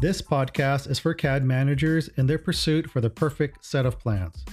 This 0.00 0.22
podcast 0.22 0.88
is 0.88 1.00
for 1.00 1.12
CAD 1.12 1.42
managers 1.42 2.06
in 2.16 2.28
their 2.28 2.38
pursuit 2.38 2.88
for 2.88 3.00
the 3.00 3.10
perfect 3.10 3.64
set 3.64 3.84
of 3.84 3.98
plans. 3.98 4.44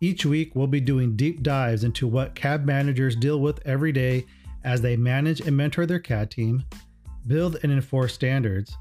Each 0.00 0.24
week, 0.24 0.56
we'll 0.56 0.66
be 0.66 0.80
doing 0.80 1.14
deep 1.14 1.42
dives 1.42 1.84
into 1.84 2.06
what 2.06 2.34
CAD 2.34 2.64
managers 2.64 3.14
deal 3.14 3.38
with 3.38 3.60
every 3.66 3.92
day 3.92 4.24
as 4.64 4.80
they 4.80 4.96
manage 4.96 5.42
and 5.42 5.54
mentor 5.54 5.84
their 5.84 5.98
CAD 5.98 6.30
team, 6.30 6.64
build 7.26 7.58
and 7.62 7.70
enforce 7.70 8.14
standards, 8.14 8.74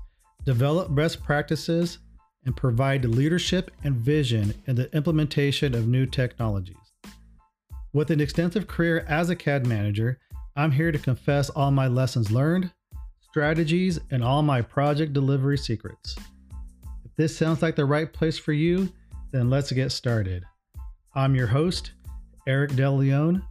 develop 0.46 0.96
best 0.96 1.22
practices, 1.22 1.98
and 2.46 2.56
provide 2.56 3.04
leadership 3.04 3.70
and 3.84 3.98
vision 3.98 4.54
in 4.68 4.78
the 4.78 4.90
implementation 4.96 5.76
of 5.76 5.90
new 5.90 6.06
technologies. 6.06 6.78
With 7.92 8.12
an 8.12 8.22
extensive 8.22 8.66
career 8.66 9.06
as 9.10 9.30
a 9.30 9.36
CAD 9.36 9.68
manager, 9.68 10.20
I'm 10.56 10.72
here 10.72 10.94
to 10.94 11.00
confess 11.00 11.50
all 11.50 11.72
my 11.72 11.90
lessons 11.90 12.32
learned, 12.32 12.72
strategies, 13.30 14.00
and 14.10 14.24
all 14.24 14.42
my 14.42 14.60
project 14.60 15.14
delivery 15.14 15.58
secrets. 15.58 16.16
If 17.06 17.16
this 17.16 17.38
sounds 17.38 17.62
like 17.62 17.76
the 17.76 17.86
right 17.86 18.12
place 18.12 18.40
for 18.40 18.54
you, 18.54 18.92
then 19.32 19.52
let's 19.52 19.72
get 19.72 19.92
started. 19.92 20.44
I'm 21.14 21.36
your 21.36 21.46
host, 21.46 21.92
Eric 22.48 22.72
DeLeon, 22.72 23.44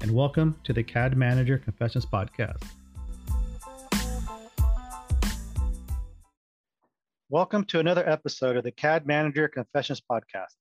and 0.00 0.10
welcome 0.10 0.58
to 0.64 0.72
the 0.72 0.82
CAD 0.82 1.16
Manager 1.16 1.58
Confessions 1.58 2.04
Podcast. 2.04 2.60
Welcome 7.28 7.62
to 7.66 7.78
another 7.78 8.08
episode 8.08 8.56
of 8.56 8.64
the 8.64 8.72
CAD 8.72 9.06
Manager 9.06 9.46
Confessions 9.46 10.02
Podcast. 10.10 10.56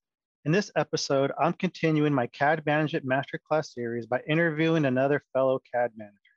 In 0.46 0.52
this 0.52 0.70
episode, 0.76 1.32
I'm 1.42 1.54
continuing 1.54 2.14
my 2.14 2.28
CAD 2.28 2.64
Management 2.68 3.08
Masterclass 3.08 3.74
series 3.74 4.06
by 4.06 4.20
interviewing 4.30 4.86
another 4.86 5.24
fellow 5.34 5.60
CAD 5.74 5.90
manager. 5.98 6.29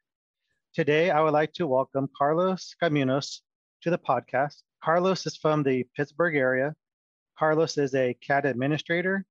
Today, 0.74 1.10
I 1.10 1.20
would 1.20 1.34
like 1.34 1.52
to 1.54 1.66
welcome 1.66 2.08
Carlos 2.16 2.74
Caminos 2.82 3.40
to 3.82 3.90
the 3.90 3.98
podcast. 3.98 4.62
Carlos 4.82 5.26
is 5.26 5.36
from 5.36 5.62
the 5.62 5.84
Pittsburgh 5.94 6.34
area. 6.34 6.74
Carlos 7.38 7.76
is 7.76 7.94
a 7.94 8.14
CAD 8.22 8.46
administrator, 8.46 9.26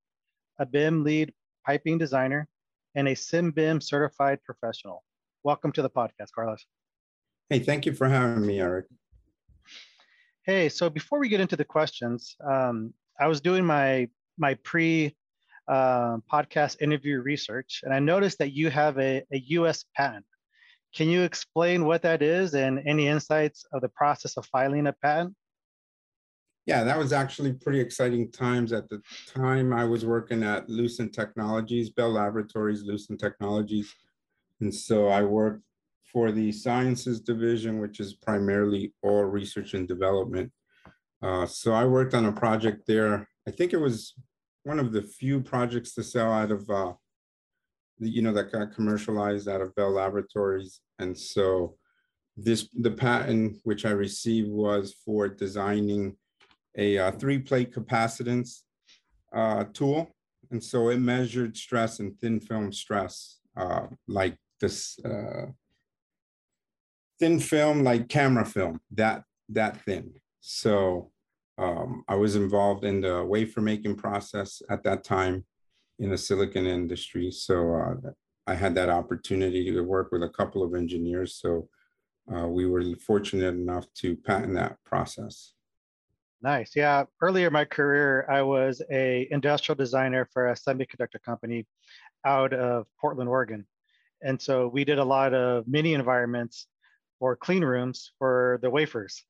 a 0.59 0.67
BIM 0.67 1.03
lead 1.03 1.33
piping 1.65 1.97
designer, 1.97 2.47
and 2.93 3.07
a 3.07 3.15
CM-BIM 3.15 3.81
certified 3.81 4.37
professional. 4.43 5.03
Welcome 5.43 5.71
to 5.71 5.81
the 5.81 5.89
podcast, 5.89 6.31
Carlos. 6.35 6.63
Hey, 7.49 7.57
thank 7.57 7.87
you 7.87 7.93
for 7.93 8.07
having 8.07 8.45
me, 8.45 8.59
Eric. 8.59 8.85
Hey, 10.45 10.69
so 10.69 10.91
before 10.91 11.17
we 11.17 11.27
get 11.27 11.41
into 11.41 11.55
the 11.55 11.65
questions, 11.65 12.35
um, 12.47 12.93
I 13.19 13.25
was 13.25 13.41
doing 13.41 13.65
my 13.65 14.07
my 14.37 14.53
pre 14.63 15.15
uh, 15.67 16.17
podcast 16.31 16.83
interview 16.83 17.19
research, 17.19 17.81
and 17.83 17.91
I 17.91 17.97
noticed 17.97 18.37
that 18.37 18.53
you 18.53 18.69
have 18.69 18.99
a, 18.99 19.23
a 19.33 19.39
U.S. 19.47 19.85
patent. 19.97 20.25
Can 20.95 21.09
you 21.09 21.21
explain 21.21 21.85
what 21.85 22.01
that 22.01 22.21
is 22.21 22.53
and 22.53 22.81
any 22.85 23.07
insights 23.07 23.65
of 23.71 23.81
the 23.81 23.89
process 23.89 24.37
of 24.37 24.45
filing 24.47 24.87
a 24.87 24.93
patent? 24.93 25.35
Yeah, 26.65 26.83
that 26.83 26.97
was 26.97 27.11
actually 27.11 27.53
pretty 27.53 27.79
exciting 27.79 28.31
times. 28.31 28.71
At 28.71 28.87
the 28.89 29.01
time, 29.25 29.73
I 29.73 29.83
was 29.83 30.05
working 30.05 30.43
at 30.43 30.69
Lucent 30.69 31.13
Technologies, 31.13 31.89
Bell 31.89 32.11
Laboratories, 32.11 32.83
Lucent 32.83 33.19
Technologies. 33.19 33.93
And 34.59 34.73
so 34.73 35.07
I 35.07 35.23
worked 35.23 35.63
for 36.11 36.31
the 36.31 36.51
sciences 36.51 37.21
division, 37.21 37.79
which 37.79 37.99
is 37.99 38.13
primarily 38.13 38.93
all 39.01 39.23
research 39.23 39.73
and 39.73 39.87
development. 39.87 40.51
Uh, 41.21 41.45
so 41.45 41.71
I 41.71 41.85
worked 41.85 42.13
on 42.13 42.25
a 42.25 42.31
project 42.31 42.85
there. 42.85 43.27
I 43.47 43.51
think 43.51 43.73
it 43.73 43.79
was 43.79 44.13
one 44.63 44.79
of 44.79 44.91
the 44.91 45.01
few 45.01 45.41
projects 45.41 45.95
to 45.95 46.03
sell 46.03 46.31
out 46.31 46.51
of, 46.51 46.69
uh, 46.69 46.93
you 48.01 48.21
know, 48.21 48.33
that 48.33 48.51
got 48.51 48.73
commercialized 48.73 49.47
out 49.47 49.61
of 49.61 49.75
Bell 49.75 49.91
Laboratories. 49.91 50.81
And 50.99 51.17
so 51.17 51.75
this, 52.35 52.67
the 52.73 52.91
patent 52.91 53.57
which 53.63 53.85
I 53.85 53.91
received 53.91 54.49
was 54.49 54.95
for 55.05 55.27
designing 55.27 56.17
a 56.77 56.97
uh, 56.97 57.11
three 57.11 57.39
plate 57.39 57.73
capacitance 57.73 58.61
uh, 59.33 59.65
tool. 59.73 60.15
And 60.49 60.63
so 60.63 60.89
it 60.89 60.97
measured 60.97 61.55
stress 61.55 61.99
and 61.99 62.17
thin 62.19 62.39
film 62.39 62.73
stress, 62.73 63.39
uh, 63.55 63.87
like 64.07 64.35
this 64.59 64.99
uh, 65.05 65.47
thin 67.19 67.39
film, 67.39 67.83
like 67.83 68.09
camera 68.09 68.45
film, 68.45 68.81
that, 68.91 69.23
that 69.49 69.79
thin. 69.85 70.11
So 70.39 71.11
um, 71.57 72.03
I 72.07 72.15
was 72.15 72.35
involved 72.35 72.83
in 72.83 73.01
the 73.01 73.23
wafer 73.23 73.61
making 73.61 73.95
process 73.95 74.61
at 74.69 74.83
that 74.83 75.03
time 75.03 75.45
in 76.01 76.09
the 76.09 76.17
silicon 76.17 76.65
industry. 76.65 77.31
So 77.31 77.75
uh, 77.75 78.09
I 78.47 78.55
had 78.55 78.75
that 78.75 78.89
opportunity 78.89 79.71
to 79.71 79.81
work 79.81 80.11
with 80.11 80.23
a 80.23 80.29
couple 80.29 80.63
of 80.63 80.73
engineers. 80.73 81.35
So 81.35 81.69
uh, 82.35 82.47
we 82.47 82.65
were 82.65 82.83
fortunate 82.95 83.53
enough 83.53 83.85
to 83.97 84.15
patent 84.15 84.55
that 84.55 84.77
process. 84.83 85.53
Nice. 86.41 86.71
Yeah. 86.75 87.03
Earlier 87.21 87.47
in 87.47 87.53
my 87.53 87.65
career, 87.65 88.25
I 88.29 88.41
was 88.41 88.81
a 88.91 89.27
industrial 89.29 89.75
designer 89.75 90.27
for 90.33 90.49
a 90.49 90.55
semiconductor 90.55 91.21
company 91.23 91.67
out 92.25 92.51
of 92.51 92.87
Portland, 92.99 93.29
Oregon. 93.29 93.67
And 94.23 94.41
so 94.41 94.67
we 94.67 94.83
did 94.83 94.97
a 94.97 95.05
lot 95.05 95.35
of 95.35 95.67
mini 95.67 95.93
environments 95.93 96.65
or 97.19 97.35
clean 97.35 97.63
rooms 97.63 98.11
for 98.17 98.59
the 98.63 98.71
wafers. 98.71 99.23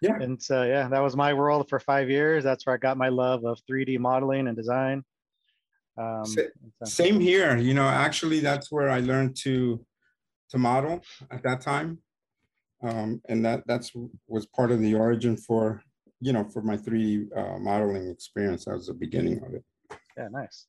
Yeah. 0.00 0.16
And 0.20 0.42
so 0.42 0.62
yeah, 0.62 0.88
that 0.88 1.00
was 1.00 1.16
my 1.16 1.34
world 1.34 1.68
for 1.68 1.80
five 1.80 2.08
years. 2.08 2.44
That's 2.44 2.64
where 2.64 2.74
I 2.74 2.78
got 2.78 2.96
my 2.96 3.08
love 3.08 3.44
of 3.44 3.58
3D 3.70 3.98
modeling 3.98 4.48
and 4.48 4.56
design. 4.56 5.04
Um, 5.96 6.26
same 6.84 7.20
here. 7.20 7.56
You 7.56 7.74
know, 7.74 7.88
actually, 7.88 8.40
that's 8.40 8.70
where 8.72 8.90
I 8.90 9.00
learned 9.00 9.36
to 9.42 9.84
to 10.50 10.58
model 10.58 11.02
at 11.30 11.42
that 11.42 11.60
time, 11.60 11.98
um, 12.82 13.20
and 13.28 13.44
that 13.44 13.62
that's 13.66 13.92
was 14.26 14.46
part 14.46 14.70
of 14.70 14.80
the 14.80 14.94
origin 14.94 15.36
for 15.36 15.82
you 16.24 16.32
know, 16.32 16.42
for 16.42 16.62
my 16.62 16.74
3D 16.74 17.36
uh, 17.36 17.58
modeling 17.58 18.08
experience, 18.08 18.64
that 18.64 18.72
was 18.72 18.86
the 18.86 18.94
beginning 18.94 19.42
of 19.44 19.52
it. 19.52 19.62
Yeah, 20.16 20.28
nice. 20.30 20.66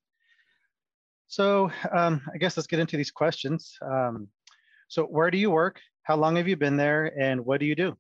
So 1.30 1.72
um, 1.94 2.22
I 2.34 2.38
guess 2.38 2.58
let's 2.58 2.68
get 2.68 2.80
into 2.82 2.98
these 2.98 3.10
questions. 3.10 3.74
Um, 3.82 4.28
so 4.90 5.06
where 5.06 5.32
do 5.32 5.38
you 5.38 5.50
work? 5.50 5.80
How 6.04 6.18
long 6.18 6.36
have 6.36 6.50
you 6.50 6.58
been 6.58 6.76
there 6.76 7.18
and 7.18 7.46
what 7.46 7.62
do 7.62 7.66
you 7.66 7.76
do? 7.76 7.96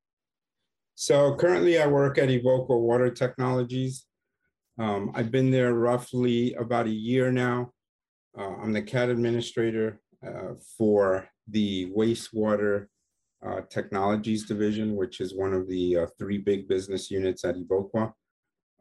So 0.95 1.35
currently 1.35 1.81
I 1.81 1.87
work 1.87 2.17
at 2.17 2.27
Evoqua 2.27 2.77
Water 2.77 3.09
Technologies. 3.09 4.05
Um, 4.77 5.11
I've 5.15 5.31
been 5.31 5.51
there 5.51 5.73
roughly 5.73 6.53
about 6.53 6.87
a 6.87 6.91
year 6.91 7.31
now. 7.31 7.71
Uh, 8.37 8.55
I'm 8.61 8.73
the 8.73 8.81
CAD 8.81 9.09
administrator 9.09 10.01
uh, 10.25 10.55
for 10.77 11.29
the 11.47 11.91
wastewater 11.91 12.87
uh, 13.45 13.61
Technologies 13.69 14.45
Division, 14.45 14.95
which 14.95 15.21
is 15.21 15.33
one 15.33 15.53
of 15.53 15.69
the 15.69 15.97
uh, 15.97 16.07
three 16.19 16.37
big 16.37 16.67
business 16.67 17.09
units 17.09 17.45
at 17.45 17.55
Evoqua. 17.55 18.11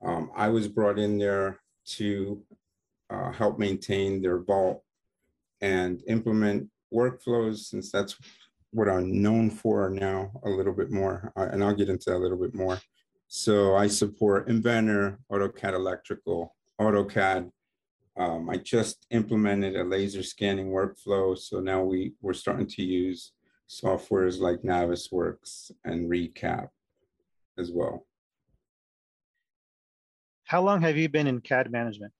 Um, 0.02 0.30
I 0.34 0.48
was 0.48 0.66
brought 0.66 0.98
in 0.98 1.18
there 1.18 1.60
to 1.96 2.42
uh, 3.10 3.30
help 3.30 3.58
maintain 3.58 4.20
their 4.20 4.38
vault 4.38 4.82
and 5.60 6.02
implement 6.08 6.68
workflows, 6.92 7.58
since 7.58 7.92
that's 7.92 8.16
what 8.72 8.88
I'm 8.88 9.22
known 9.22 9.50
for 9.50 9.88
now 9.90 10.32
a 10.44 10.48
little 10.50 10.72
bit 10.72 10.90
more, 10.90 11.32
uh, 11.36 11.48
and 11.52 11.62
I'll 11.62 11.74
get 11.74 11.88
into 11.88 12.10
that 12.10 12.16
a 12.16 12.18
little 12.18 12.38
bit 12.38 12.54
more. 12.54 12.80
So 13.28 13.74
I 13.74 13.88
support 13.88 14.48
Inventor, 14.48 15.18
AutoCAD 15.30 15.74
Electrical, 15.74 16.54
AutoCAD. 16.80 17.50
Um, 18.16 18.48
I 18.48 18.58
just 18.58 19.06
implemented 19.10 19.74
a 19.76 19.84
laser 19.84 20.22
scanning 20.22 20.68
workflow, 20.68 21.36
so 21.36 21.58
now 21.58 21.82
we, 21.82 22.12
we're 22.22 22.32
starting 22.32 22.68
to 22.68 22.82
use 22.82 23.32
softwares 23.68 24.38
like 24.38 24.62
Navisworks 24.62 25.72
and 25.84 26.08
ReCap 26.08 26.68
as 27.58 27.72
well. 27.72 28.06
How 30.44 30.62
long 30.62 30.82
have 30.82 30.96
you 30.96 31.08
been 31.08 31.26
in 31.26 31.40
CAD 31.40 31.72
management? 31.72 32.12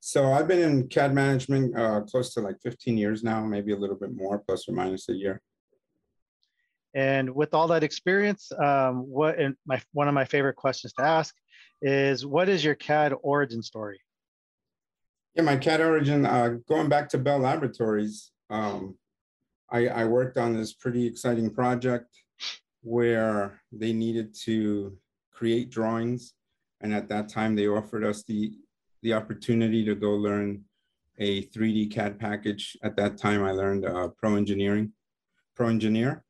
So 0.00 0.32
I've 0.32 0.48
been 0.48 0.60
in 0.60 0.88
CAD 0.88 1.14
management 1.14 1.76
uh, 1.76 2.02
close 2.02 2.34
to 2.34 2.40
like 2.40 2.56
15 2.62 2.98
years 2.98 3.22
now, 3.24 3.44
maybe 3.44 3.72
a 3.72 3.76
little 3.76 3.96
bit 3.96 4.14
more, 4.14 4.38
plus 4.38 4.68
or 4.68 4.72
minus 4.72 5.08
a 5.08 5.14
year. 5.14 5.40
And 6.96 7.34
with 7.34 7.52
all 7.52 7.68
that 7.68 7.84
experience, 7.84 8.50
um, 8.58 9.06
what 9.06 9.38
and 9.38 9.54
my 9.66 9.80
one 9.92 10.08
of 10.08 10.14
my 10.14 10.24
favorite 10.24 10.56
questions 10.56 10.94
to 10.94 11.04
ask 11.04 11.34
is, 11.82 12.24
what 12.24 12.48
is 12.48 12.64
your 12.64 12.74
CAD 12.74 13.12
origin 13.22 13.62
story? 13.62 14.00
Yeah, 15.34 15.42
my 15.42 15.58
CAD 15.58 15.82
origin, 15.82 16.24
uh, 16.24 16.56
going 16.66 16.88
back 16.88 17.10
to 17.10 17.18
Bell 17.18 17.38
Laboratories, 17.38 18.32
um, 18.48 18.96
I, 19.70 19.88
I 19.88 20.04
worked 20.06 20.38
on 20.38 20.56
this 20.56 20.72
pretty 20.72 21.06
exciting 21.06 21.50
project 21.50 22.06
where 22.82 23.60
they 23.72 23.92
needed 23.92 24.34
to 24.44 24.96
create 25.32 25.68
drawings. 25.68 26.32
And 26.80 26.94
at 26.94 27.08
that 27.10 27.28
time, 27.28 27.54
they 27.54 27.68
offered 27.68 28.04
us 28.04 28.22
the, 28.22 28.52
the 29.02 29.12
opportunity 29.12 29.84
to 29.84 29.94
go 29.94 30.12
learn 30.12 30.64
a 31.18 31.42
3D 31.46 31.90
CAD 31.90 32.18
package. 32.18 32.74
At 32.82 32.96
that 32.96 33.18
time, 33.18 33.44
I 33.44 33.50
learned 33.50 33.84
uh, 33.84 34.08
Pro 34.16 34.36
Engineering, 34.36 34.92
Pro 35.54 35.68
Engineer. 35.68 36.24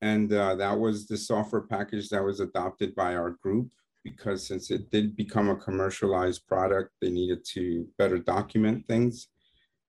And 0.00 0.32
uh, 0.32 0.54
that 0.56 0.78
was 0.78 1.06
the 1.06 1.16
software 1.16 1.62
package 1.62 2.08
that 2.10 2.22
was 2.22 2.40
adopted 2.40 2.94
by 2.94 3.16
our 3.16 3.30
group 3.42 3.68
because 4.04 4.46
since 4.46 4.70
it 4.70 4.90
did 4.90 5.16
become 5.16 5.48
a 5.48 5.56
commercialized 5.56 6.46
product, 6.46 6.92
they 7.00 7.10
needed 7.10 7.44
to 7.44 7.86
better 7.98 8.18
document 8.18 8.86
things. 8.86 9.28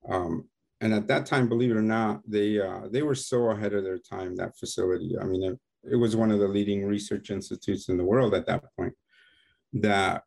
Um, 0.10 0.46
and 0.82 0.94
at 0.94 1.08
that 1.08 1.26
time, 1.26 1.50
believe 1.50 1.72
it 1.72 1.78
or 1.78 1.82
not, 1.82 2.22
they 2.28 2.60
uh, 2.60 2.88
they 2.90 3.02
were 3.02 3.16
so 3.16 3.52
ahead 3.52 3.74
of 3.74 3.84
their 3.84 4.00
time. 4.00 4.36
That 4.36 4.58
facility. 4.58 5.16
I 5.20 5.26
mean, 5.26 5.44
it, 5.44 5.60
it 5.92 5.96
was 5.96 6.16
one 6.16 6.32
of 6.32 6.40
the 6.40 6.48
leading 6.48 6.86
research 6.86 7.30
institutes 7.30 7.90
in 7.90 7.98
the 7.98 8.06
world 8.06 8.34
at 8.34 8.46
that 8.48 8.64
point, 8.78 8.94
that 9.74 10.24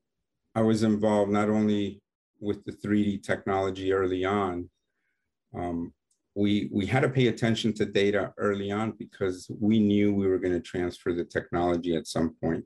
I 0.55 0.61
was 0.61 0.82
involved 0.82 1.32
not 1.32 1.49
only 1.49 2.02
with 2.40 2.64
the 2.64 2.73
3D 2.73 3.23
technology 3.23 3.93
early 3.93 4.25
on, 4.25 4.69
um, 5.55 5.94
we, 6.34 6.69
we 6.73 6.87
had 6.87 7.00
to 7.00 7.08
pay 7.08 7.26
attention 7.29 7.73
to 7.75 7.84
data 7.84 8.32
early 8.38 8.70
on 8.70 8.93
because 8.93 9.50
we 9.61 9.79
knew 9.79 10.14
we 10.14 10.26
were 10.26 10.38
going 10.38 10.55
to 10.55 10.61
transfer 10.61 11.12
the 11.12 11.25
technology 11.25 11.94
at 11.94 12.06
some 12.06 12.34
point. 12.43 12.64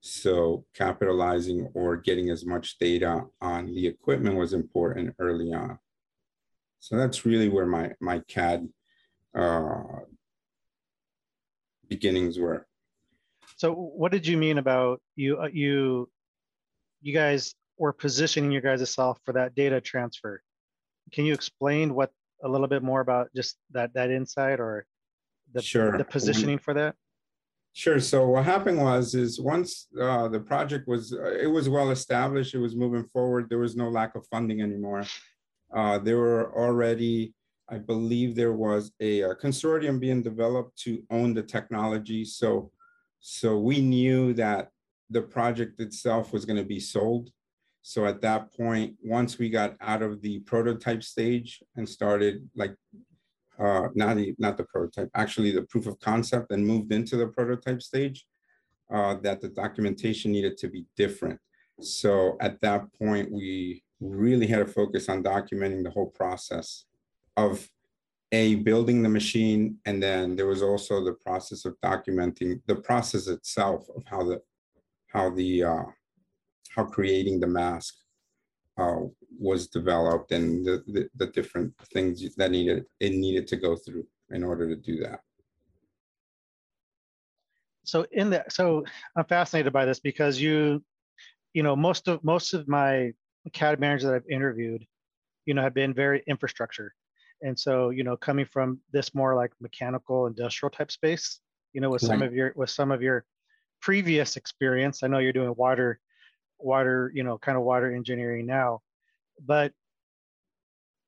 So 0.00 0.64
capitalizing 0.74 1.68
or 1.74 1.96
getting 1.96 2.30
as 2.30 2.46
much 2.46 2.78
data 2.78 3.24
on 3.40 3.66
the 3.66 3.86
equipment 3.86 4.36
was 4.36 4.52
important 4.52 5.16
early 5.18 5.52
on. 5.52 5.78
So 6.78 6.96
that's 6.96 7.26
really 7.26 7.48
where 7.48 7.66
my, 7.66 7.92
my 8.00 8.22
CAD 8.28 8.68
uh, 9.34 9.82
beginnings 11.88 12.38
were. 12.38 12.66
So 13.56 13.72
what 13.72 14.12
did 14.12 14.24
you 14.24 14.36
mean 14.36 14.58
about 14.58 15.00
you, 15.16 15.40
uh, 15.40 15.48
you, 15.52 16.08
you 17.02 17.12
guys 17.12 17.56
were 17.76 17.92
positioning 17.92 18.52
your 18.52 18.60
guys' 18.60 18.88
self 18.94 19.18
for 19.24 19.32
that 19.32 19.56
data 19.56 19.80
transfer? 19.80 20.40
Can 21.10 21.24
you 21.24 21.32
explain 21.32 21.92
what 21.94 22.12
a 22.42 22.48
little 22.48 22.68
bit 22.68 22.82
more 22.82 23.00
about 23.00 23.28
just 23.34 23.56
that, 23.72 23.92
that 23.94 24.10
insight 24.10 24.60
or 24.60 24.86
the, 25.52 25.62
sure. 25.62 25.96
the 25.96 26.04
positioning 26.04 26.58
for 26.58 26.74
that? 26.74 26.94
Sure. 27.72 28.00
So 28.00 28.28
what 28.28 28.44
happened 28.44 28.78
was, 28.78 29.14
is 29.14 29.40
once 29.40 29.86
uh, 30.00 30.28
the 30.28 30.40
project 30.40 30.88
was, 30.88 31.12
uh, 31.12 31.38
it 31.40 31.46
was 31.46 31.68
well 31.68 31.90
established, 31.90 32.54
it 32.54 32.58
was 32.58 32.74
moving 32.74 33.04
forward. 33.04 33.48
There 33.48 33.58
was 33.58 33.76
no 33.76 33.88
lack 33.88 34.14
of 34.14 34.26
funding 34.26 34.62
anymore. 34.62 35.04
Uh, 35.72 35.98
there 35.98 36.16
were 36.16 36.52
already, 36.58 37.34
I 37.68 37.78
believe, 37.78 38.34
there 38.34 38.54
was 38.54 38.90
a, 39.00 39.20
a, 39.20 39.34
consortium 39.34 40.00
being 40.00 40.22
developed 40.22 40.78
to 40.84 41.02
own 41.10 41.34
the 41.34 41.42
technology. 41.42 42.24
So, 42.24 42.72
so 43.20 43.58
we 43.58 43.80
knew 43.80 44.32
that 44.34 44.70
the 45.10 45.22
project 45.22 45.80
itself 45.80 46.32
was 46.32 46.44
going 46.44 46.56
to 46.56 46.64
be 46.64 46.80
sold. 46.80 47.30
So 47.88 48.04
at 48.04 48.20
that 48.20 48.52
point, 48.54 48.96
once 49.02 49.38
we 49.38 49.48
got 49.48 49.74
out 49.80 50.02
of 50.02 50.20
the 50.20 50.40
prototype 50.40 51.02
stage 51.02 51.62
and 51.74 51.88
started 51.88 52.46
like 52.54 52.74
uh, 53.58 53.88
not 53.94 54.16
the 54.16 54.34
not 54.38 54.58
the 54.58 54.64
prototype, 54.64 55.08
actually 55.14 55.52
the 55.52 55.62
proof 55.62 55.86
of 55.86 55.98
concept, 55.98 56.52
and 56.52 56.66
moved 56.66 56.92
into 56.92 57.16
the 57.16 57.28
prototype 57.28 57.80
stage, 57.80 58.26
uh, 58.92 59.14
that 59.22 59.40
the 59.40 59.48
documentation 59.48 60.30
needed 60.32 60.58
to 60.58 60.68
be 60.68 60.84
different. 60.98 61.40
So 61.80 62.36
at 62.42 62.60
that 62.60 62.82
point, 62.92 63.32
we 63.32 63.82
really 64.02 64.46
had 64.46 64.66
to 64.66 64.70
focus 64.70 65.08
on 65.08 65.22
documenting 65.22 65.82
the 65.82 65.90
whole 65.90 66.10
process 66.10 66.84
of 67.38 67.70
a 68.32 68.56
building 68.56 69.02
the 69.02 69.08
machine, 69.08 69.78
and 69.86 70.02
then 70.02 70.36
there 70.36 70.46
was 70.46 70.62
also 70.62 71.02
the 71.02 71.14
process 71.14 71.64
of 71.64 71.74
documenting 71.82 72.60
the 72.66 72.76
process 72.76 73.28
itself 73.28 73.86
of 73.96 74.04
how 74.04 74.24
the 74.24 74.42
how 75.06 75.30
the 75.30 75.64
uh, 75.64 75.84
how 76.78 76.84
creating 76.84 77.40
the 77.40 77.46
mask 77.46 77.94
uh, 78.78 79.00
was 79.36 79.66
developed 79.66 80.30
and 80.30 80.64
the, 80.64 80.84
the, 80.86 81.08
the 81.16 81.26
different 81.26 81.74
things 81.92 82.22
that 82.36 82.52
needed 82.52 82.84
it 83.00 83.10
needed 83.10 83.48
to 83.48 83.56
go 83.56 83.74
through 83.74 84.06
in 84.30 84.44
order 84.44 84.68
to 84.68 84.76
do 84.76 85.00
that. 85.00 85.20
So 87.82 88.06
in 88.12 88.30
that, 88.30 88.52
so 88.52 88.84
I'm 89.16 89.24
fascinated 89.24 89.72
by 89.72 89.86
this 89.86 89.98
because 89.98 90.40
you, 90.40 90.84
you 91.52 91.64
know, 91.64 91.74
most 91.74 92.06
of 92.06 92.22
most 92.22 92.54
of 92.54 92.68
my 92.68 93.12
CAD 93.52 93.80
managers 93.80 94.04
that 94.04 94.14
I've 94.14 94.30
interviewed, 94.30 94.84
you 95.46 95.54
know, 95.54 95.62
have 95.62 95.74
been 95.74 95.92
very 95.94 96.22
infrastructure, 96.28 96.94
and 97.42 97.58
so 97.58 97.90
you 97.90 98.04
know, 98.04 98.16
coming 98.16 98.44
from 98.44 98.78
this 98.92 99.14
more 99.14 99.34
like 99.34 99.52
mechanical 99.60 100.26
industrial 100.26 100.70
type 100.70 100.92
space, 100.92 101.40
you 101.72 101.80
know, 101.80 101.90
with 101.90 102.02
right. 102.02 102.10
some 102.10 102.22
of 102.22 102.34
your 102.34 102.52
with 102.54 102.70
some 102.70 102.92
of 102.92 103.02
your 103.02 103.24
previous 103.80 104.36
experience, 104.36 105.02
I 105.02 105.08
know 105.08 105.18
you're 105.18 105.32
doing 105.32 105.54
water, 105.56 105.98
water, 106.58 107.10
you 107.14 107.22
know, 107.22 107.38
kind 107.38 107.56
of 107.56 107.64
water 107.64 107.94
engineering 107.94 108.46
now. 108.46 108.80
But 109.44 109.72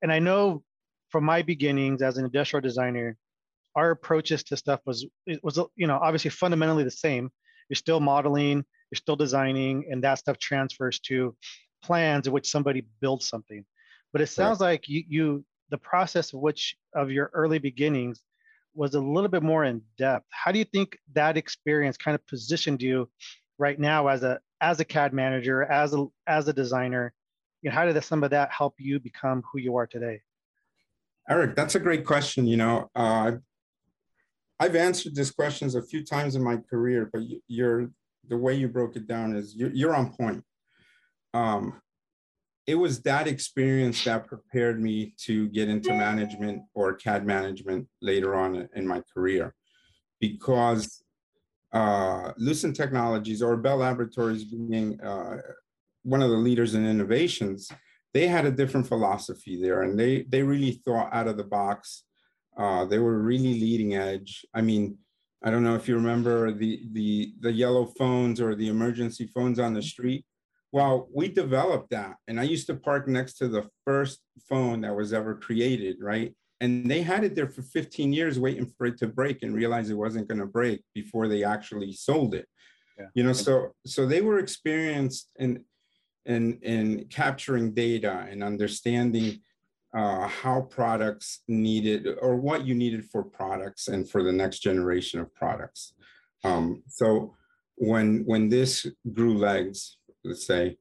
and 0.03 0.11
i 0.11 0.19
know 0.19 0.63
from 1.11 1.25
my 1.25 1.43
beginnings 1.43 2.01
as 2.01 2.17
an 2.17 2.25
industrial 2.25 2.63
designer 2.63 3.19
our 3.77 3.91
approaches 3.91 4.43
to 4.45 4.57
stuff 4.57 4.81
was 4.87 5.07
it 5.27 5.43
was 5.43 5.59
you 5.77 5.87
know 5.87 5.99
obviously 6.01 6.31
fundamentally 6.31 6.85
the 6.85 6.91
same. 6.91 7.31
You're 7.69 7.77
still 7.77 8.01
modeling 8.01 8.65
you're 8.91 8.97
still 8.97 9.17
designing 9.17 9.85
and 9.91 10.03
that 10.03 10.19
stuff 10.19 10.39
transfers 10.39 10.99
to 11.01 11.37
plans 11.83 12.27
in 12.27 12.33
which 12.33 12.51
somebody 12.51 12.85
builds 13.01 13.29
something. 13.29 13.65
But 14.13 14.21
it 14.23 14.27
sounds 14.27 14.61
right. 14.61 14.73
like 14.73 14.89
you, 14.89 15.05
you 15.09 15.45
the 15.71 15.79
process 15.79 16.33
of 16.33 16.41
which 16.41 16.77
of 16.95 17.13
your 17.13 17.31
early 17.33 17.59
beginnings 17.59 18.21
was 18.75 18.95
a 18.95 19.01
little 19.01 19.29
bit 19.29 19.43
more 19.43 19.65
in 19.65 19.83
depth. 19.99 20.27
How 20.31 20.51
do 20.51 20.59
you 20.59 20.65
think 20.65 20.99
that 21.13 21.37
experience 21.37 21.97
kind 21.97 22.17
of 22.17 22.27
positioned 22.27 22.83
you 22.83 23.09
right 23.59 23.79
now 23.79 24.09
as 24.09 24.25
a 24.25 24.41
as 24.61 24.81
a 24.81 24.85
cad 24.85 25.13
manager 25.13 25.63
as 25.63 25.95
a 25.95 26.07
as 26.27 26.49
a 26.49 26.53
designer 26.53 27.13
you 27.63 27.71
know, 27.71 27.77
how 27.77 27.85
did 27.85 28.03
some 28.03 28.25
of 28.25 28.31
that 28.31 28.51
help 28.51 28.75
you 28.79 28.99
become 28.99 29.43
who 29.51 29.59
you 29.59 29.77
are 29.77 29.87
today? 29.87 30.23
Eric, 31.29 31.55
that's 31.55 31.75
a 31.75 31.81
great 31.81 32.05
question. 32.05 32.47
You 32.47 32.57
know, 32.57 32.91
uh, 32.95 33.33
I've 34.59 34.77
answered 34.77 35.15
these 35.15 35.31
questions 35.31 35.75
a 35.75 35.83
few 35.83 36.05
times 36.05 36.37
in 36.37 36.43
my 36.43 36.57
career, 36.57 37.09
but 37.13 37.23
you're 37.49 37.91
the 38.29 38.37
way 38.37 38.55
you 38.55 38.69
broke 38.69 38.97
it 38.97 39.07
down 39.07 39.35
is 39.35 39.55
you're, 39.57 39.95
on 39.95 40.13
point. 40.13 40.45
Um, 41.35 41.81
it 42.67 42.75
was 42.77 43.01
that 43.03 43.27
experience 43.27 44.05
that 44.05 44.27
prepared 44.27 44.81
me 44.81 45.15
to 45.25 45.49
get 45.49 45.69
into 45.69 45.91
management 45.91 46.63
or 46.75 46.95
CAD 46.95 47.27
management 47.27 47.89
later 48.01 48.35
on 48.35 48.69
in 48.75 48.87
my 48.87 49.03
career, 49.13 49.55
because 50.21 51.03
uh, 51.73 52.33
Lucent 52.37 52.75
Technologies 52.75 53.43
or 53.43 53.57
Bell 53.57 53.79
Laboratories 53.79 54.45
being 54.45 55.01
uh, 55.01 55.39
one 56.03 56.23
of 56.23 56.31
the 56.31 56.37
leaders 56.37 56.75
in 56.75 56.87
innovations, 56.87 57.71
they 58.13 58.27
had 58.27 58.45
a 58.45 58.51
different 58.51 58.89
philosophy 58.89 59.61
there, 59.61 59.83
and 59.83 59.99
they 59.99 60.23
they 60.23 60.43
really 60.43 60.73
thought 60.85 61.11
out 61.13 61.29
of 61.29 61.37
the 61.37 61.45
box. 61.45 62.05
Uh, 62.57 62.85
they 62.85 62.99
were 62.99 63.23
really 63.23 63.61
leading 63.61 63.95
edge. 63.95 64.45
I 64.53 64.61
mean, 64.61 64.99
I 65.43 65.51
don't 65.51 65.63
know 65.63 65.77
if 65.77 65.87
you 65.89 65.95
remember 65.95 66.53
the 66.53 66.83
the 66.93 67.35
the 67.41 67.53
yellow 67.53 67.87
phones 67.87 68.41
or 68.41 68.55
the 68.55 68.69
emergency 68.69 69.27
phones 69.27 69.59
on 69.59 69.75
the 69.75 69.83
street. 69.83 70.25
Well, 70.73 71.09
we 71.13 71.29
developed 71.29 71.91
that, 71.91 72.17
and 72.27 72.39
I 72.39 72.45
used 72.45 72.67
to 72.67 72.75
park 72.75 73.09
next 73.09 73.35
to 73.35 73.49
the 73.49 73.69
first 73.85 74.21
phone 74.49 74.81
that 74.83 74.95
was 74.95 75.13
ever 75.13 75.35
created, 75.35 75.97
right? 76.01 76.35
And 76.61 76.91
they 76.91 77.03
had 77.03 77.25
it 77.25 77.35
there 77.35 77.49
for 77.49 77.63
15 77.63 78.13
years 78.13 78.39
waiting 78.39 78.67
for 78.67 78.87
it 78.87 78.99
to 78.99 79.07
break 79.07 79.43
and 79.43 79.55
realized 79.55 79.91
it 79.91 79.95
wasn't 79.95 80.29
going 80.29 80.41
to 80.41 80.47
break 80.47 80.83
before 80.95 81.27
they 81.27 81.43
actually 81.43 81.93
sold 81.93 82.35
it. 82.35 82.47
Yeah. 82.99 83.07
You 83.15 83.25
know, 83.25 83.33
so 83.33 83.75
so 83.87 84.07
they 84.07 84.21
were 84.21 84.39
experienced 84.39 85.31
in 85.39 85.65
in, 86.27 86.59
in 86.63 87.07
capturing 87.09 87.73
data 87.73 88.27
and 88.31 88.45
understanding 88.45 89.41
uh, 89.97 90.29
how 90.29 90.61
products 90.61 91.43
needed 91.49 92.07
or 92.21 92.37
what 92.37 92.65
you 92.67 92.75
needed 92.75 93.05
for 93.07 93.23
products 93.25 93.89
and 93.89 94.09
for 94.09 94.23
the 94.23 94.33
next 94.33 94.61
generation 94.61 95.19
of 95.19 95.35
products. 95.35 95.95
Um, 96.45 96.83
so 96.89 97.35
when 97.77 98.23
when 98.27 98.49
this 98.49 98.87
grew 99.13 99.37
legs, 99.37 99.97
let's 100.25 100.47
say, 100.47 100.77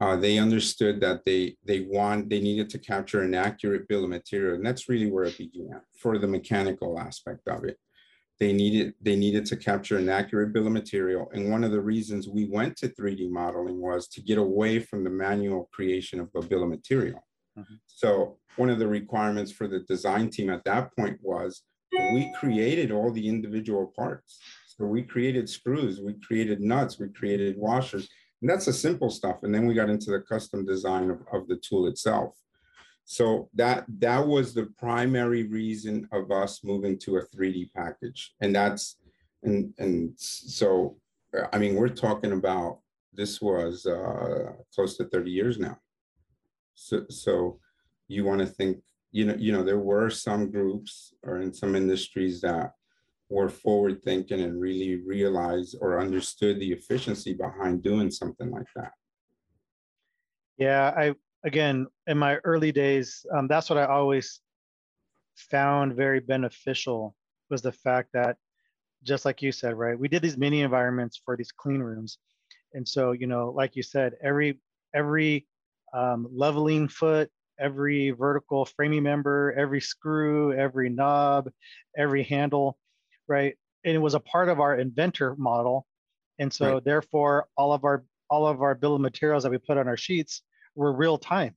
uh, 0.00 0.16
they 0.16 0.38
understood 0.38 1.00
that 1.00 1.24
they 1.24 1.56
they 1.64 1.80
want 1.80 2.28
they 2.28 2.40
needed 2.40 2.68
to 2.70 2.78
capture 2.78 3.22
an 3.22 3.34
accurate 3.34 3.86
bill 3.88 4.04
of 4.04 4.10
material, 4.10 4.56
and 4.56 4.66
that's 4.66 4.88
really 4.88 5.10
where 5.10 5.24
it 5.24 5.38
began 5.38 5.80
for 5.98 6.18
the 6.18 6.26
mechanical 6.26 6.98
aspect 6.98 7.46
of 7.48 7.64
it. 7.64 7.78
They 8.40 8.52
needed 8.52 8.94
they 9.00 9.14
needed 9.14 9.46
to 9.46 9.56
capture 9.56 9.96
an 9.96 10.08
accurate 10.08 10.52
bill 10.52 10.66
of 10.66 10.72
material 10.72 11.30
and 11.32 11.50
one 11.50 11.62
of 11.62 11.70
the 11.70 11.80
reasons 11.80 12.28
we 12.28 12.46
went 12.46 12.76
to 12.78 12.88
3d 12.88 13.30
modeling 13.30 13.80
was 13.80 14.08
to 14.08 14.20
get 14.20 14.38
away 14.38 14.80
from 14.80 15.04
the 15.04 15.10
manual 15.10 15.68
creation 15.72 16.18
of 16.18 16.28
a 16.34 16.42
bill 16.42 16.64
of 16.64 16.68
material. 16.68 17.24
Mm-hmm. 17.56 17.74
so 17.86 18.38
one 18.56 18.68
of 18.68 18.80
the 18.80 18.88
requirements 18.88 19.52
for 19.52 19.68
the 19.68 19.80
design 19.80 20.28
team 20.28 20.50
at 20.50 20.64
that 20.64 20.94
point 20.96 21.18
was 21.22 21.62
we 22.12 22.32
created 22.40 22.90
all 22.90 23.12
the 23.12 23.28
individual 23.28 23.92
parts. 23.96 24.40
So 24.66 24.84
we 24.86 25.02
created 25.02 25.48
screws 25.48 26.00
we 26.00 26.14
created 26.14 26.60
nuts 26.60 26.98
we 26.98 27.08
created 27.10 27.56
washers 27.56 28.08
and 28.44 28.50
that's 28.50 28.66
the 28.66 28.72
simple 28.72 29.08
stuff 29.08 29.38
and 29.42 29.54
then 29.54 29.66
we 29.66 29.72
got 29.72 29.88
into 29.88 30.10
the 30.10 30.20
custom 30.20 30.66
design 30.66 31.08
of, 31.10 31.20
of 31.32 31.48
the 31.48 31.56
tool 31.56 31.86
itself 31.86 32.36
so 33.04 33.50
that 33.54 33.84
that 33.98 34.26
was 34.26 34.54
the 34.54 34.66
primary 34.78 35.44
reason 35.44 36.08
of 36.10 36.30
us 36.30 36.64
moving 36.64 36.98
to 37.00 37.18
a 37.18 37.26
3D 37.26 37.72
package. 37.74 38.34
And 38.40 38.54
that's 38.54 38.96
and 39.42 39.74
and 39.78 40.14
so 40.16 40.96
I 41.52 41.58
mean 41.58 41.74
we're 41.74 41.88
talking 41.88 42.32
about 42.32 42.80
this 43.12 43.40
was 43.40 43.86
uh, 43.86 44.52
close 44.74 44.96
to 44.96 45.04
30 45.04 45.30
years 45.30 45.58
now. 45.58 45.78
So 46.74 47.04
so 47.10 47.60
you 48.08 48.24
want 48.24 48.40
to 48.40 48.46
think 48.46 48.78
you 49.12 49.26
know 49.26 49.36
you 49.38 49.52
know 49.52 49.62
there 49.62 49.78
were 49.78 50.08
some 50.08 50.50
groups 50.50 51.12
or 51.22 51.40
in 51.40 51.52
some 51.52 51.76
industries 51.76 52.40
that 52.40 52.72
were 53.28 53.48
forward 53.48 54.02
thinking 54.04 54.40
and 54.40 54.60
really 54.60 54.96
realized 54.96 55.76
or 55.80 56.00
understood 56.00 56.60
the 56.60 56.72
efficiency 56.72 57.32
behind 57.32 57.82
doing 57.82 58.10
something 58.10 58.50
like 58.50 58.66
that. 58.76 58.92
Yeah, 60.58 60.92
I 60.96 61.14
again, 61.44 61.86
in 62.06 62.18
my 62.18 62.36
early 62.44 62.72
days, 62.72 63.24
um, 63.36 63.48
that's 63.48 63.68
what 63.68 63.78
I 63.78 63.86
always 63.86 64.40
found 65.36 65.94
very 65.94 66.20
beneficial 66.20 67.14
was 67.50 67.62
the 67.62 67.72
fact 67.72 68.10
that 68.14 68.36
just 69.02 69.24
like 69.24 69.42
you 69.42 69.52
said, 69.52 69.74
right? 69.74 69.98
We 69.98 70.08
did 70.08 70.22
these 70.22 70.38
mini 70.38 70.62
environments 70.62 71.20
for 71.22 71.36
these 71.36 71.52
clean 71.52 71.80
rooms. 71.80 72.18
And 72.72 72.86
so, 72.86 73.12
you 73.12 73.26
know, 73.26 73.52
like 73.54 73.76
you 73.76 73.82
said, 73.82 74.14
every 74.22 74.60
every 74.94 75.46
um, 75.92 76.26
leveling 76.32 76.88
foot, 76.88 77.30
every 77.60 78.10
vertical 78.10 78.64
framing 78.64 79.02
member, 79.02 79.54
every 79.56 79.80
screw, 79.80 80.52
every 80.52 80.88
knob, 80.88 81.50
every 81.96 82.24
handle, 82.24 82.78
right? 83.28 83.56
And 83.84 83.94
it 83.94 83.98
was 83.98 84.14
a 84.14 84.20
part 84.20 84.48
of 84.48 84.60
our 84.60 84.76
inventor 84.76 85.34
model. 85.36 85.86
And 86.38 86.52
so 86.52 86.74
right. 86.74 86.84
therefore 86.84 87.48
all 87.56 87.72
of 87.72 87.84
our 87.84 88.04
all 88.30 88.46
of 88.46 88.62
our 88.62 88.74
bill 88.74 88.94
of 88.94 89.00
materials 89.00 89.42
that 89.42 89.50
we 89.50 89.58
put 89.58 89.76
on 89.76 89.86
our 89.86 89.96
sheets 89.96 90.42
were 90.74 90.92
real 90.92 91.18
time, 91.18 91.54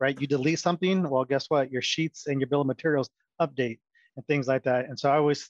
right? 0.00 0.20
You 0.20 0.26
delete 0.26 0.58
something, 0.58 1.08
well, 1.08 1.24
guess 1.24 1.46
what? 1.48 1.70
Your 1.70 1.82
sheets 1.82 2.26
and 2.26 2.40
your 2.40 2.48
bill 2.48 2.62
of 2.62 2.66
materials 2.66 3.08
update 3.40 3.78
and 4.16 4.26
things 4.26 4.48
like 4.48 4.64
that. 4.64 4.86
And 4.86 4.98
so 4.98 5.10
I 5.10 5.16
always, 5.16 5.48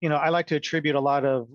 you 0.00 0.08
know, 0.08 0.16
I 0.16 0.30
like 0.30 0.46
to 0.48 0.56
attribute 0.56 0.96
a 0.96 1.00
lot 1.00 1.24
of 1.24 1.48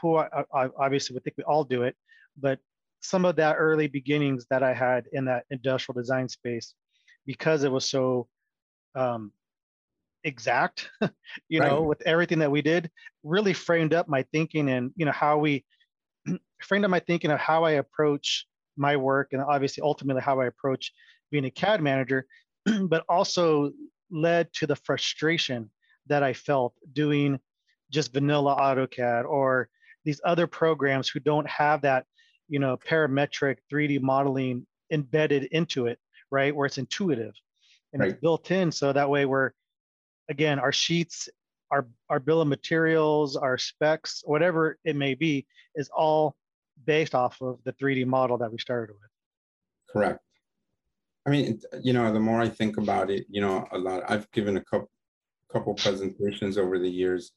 who 0.00 0.16
I, 0.16 0.28
I 0.54 0.68
obviously 0.78 1.14
would 1.14 1.24
think 1.24 1.38
we 1.38 1.44
all 1.44 1.64
do 1.64 1.82
it, 1.82 1.96
but 2.38 2.58
some 3.00 3.24
of 3.24 3.36
that 3.36 3.56
early 3.56 3.86
beginnings 3.86 4.46
that 4.50 4.62
I 4.62 4.74
had 4.74 5.06
in 5.12 5.24
that 5.24 5.44
industrial 5.50 5.98
design 5.98 6.28
space, 6.28 6.74
because 7.24 7.64
it 7.64 7.72
was 7.72 7.88
so 7.88 8.28
um, 8.94 9.32
exact, 10.24 10.90
you 11.48 11.60
right. 11.60 11.70
know, 11.70 11.82
with 11.82 12.02
everything 12.02 12.38
that 12.40 12.50
we 12.50 12.62
did, 12.62 12.90
really 13.22 13.52
framed 13.52 13.94
up 13.94 14.08
my 14.08 14.22
thinking 14.32 14.68
and 14.70 14.92
you 14.96 15.04
know 15.04 15.12
how 15.12 15.38
we 15.38 15.64
framed 16.62 16.84
up 16.84 16.90
my 16.90 17.00
thinking 17.00 17.30
of 17.30 17.38
how 17.38 17.64
I 17.64 17.72
approach 17.72 18.46
my 18.76 18.96
work 18.96 19.28
and 19.32 19.42
obviously 19.42 19.82
ultimately 19.82 20.22
how 20.22 20.40
I 20.40 20.46
approach 20.46 20.92
being 21.30 21.44
a 21.44 21.50
CAD 21.50 21.82
manager, 21.82 22.26
but 22.88 23.04
also 23.08 23.72
led 24.10 24.52
to 24.54 24.66
the 24.66 24.76
frustration 24.76 25.70
that 26.06 26.22
I 26.22 26.32
felt 26.32 26.74
doing 26.92 27.38
just 27.90 28.12
vanilla 28.12 28.56
AutoCAD 28.56 29.24
or 29.24 29.68
these 30.04 30.20
other 30.24 30.46
programs 30.46 31.08
who 31.08 31.20
don't 31.20 31.48
have 31.48 31.82
that, 31.82 32.06
you 32.48 32.58
know, 32.58 32.76
parametric 32.76 33.58
3D 33.72 34.00
modeling 34.00 34.66
embedded 34.90 35.44
into 35.44 35.86
it, 35.86 35.98
right? 36.30 36.54
Where 36.54 36.66
it's 36.66 36.78
intuitive 36.78 37.34
and 37.92 38.00
right. 38.00 38.10
it's 38.10 38.20
built 38.20 38.50
in. 38.50 38.72
So 38.72 38.92
that 38.92 39.10
way 39.10 39.26
we're, 39.26 39.52
again, 40.30 40.58
our 40.58 40.72
sheets, 40.72 41.28
our, 41.70 41.86
our 42.08 42.20
bill 42.20 42.40
of 42.40 42.48
materials, 42.48 43.36
our 43.36 43.58
specs, 43.58 44.22
whatever 44.24 44.78
it 44.84 44.96
may 44.96 45.14
be, 45.14 45.46
is 45.74 45.90
all 45.94 46.34
based 46.86 47.14
off 47.14 47.40
of 47.42 47.58
the 47.64 47.72
3D 47.74 48.06
model 48.06 48.38
that 48.38 48.50
we 48.50 48.58
started 48.58 48.94
with. 48.94 49.10
Correct. 49.92 50.20
I 51.26 51.30
mean, 51.30 51.60
you 51.82 51.92
know, 51.92 52.10
the 52.12 52.20
more 52.20 52.40
I 52.40 52.48
think 52.48 52.78
about 52.78 53.10
it, 53.10 53.26
you 53.28 53.42
know, 53.42 53.66
a 53.72 53.78
lot, 53.78 54.02
I've 54.08 54.30
given 54.30 54.56
a 54.56 54.64
couple, 54.64 54.90
couple 55.52 55.74
presentations 55.74 56.56
over 56.56 56.78
the 56.78 56.88
years 56.88 57.32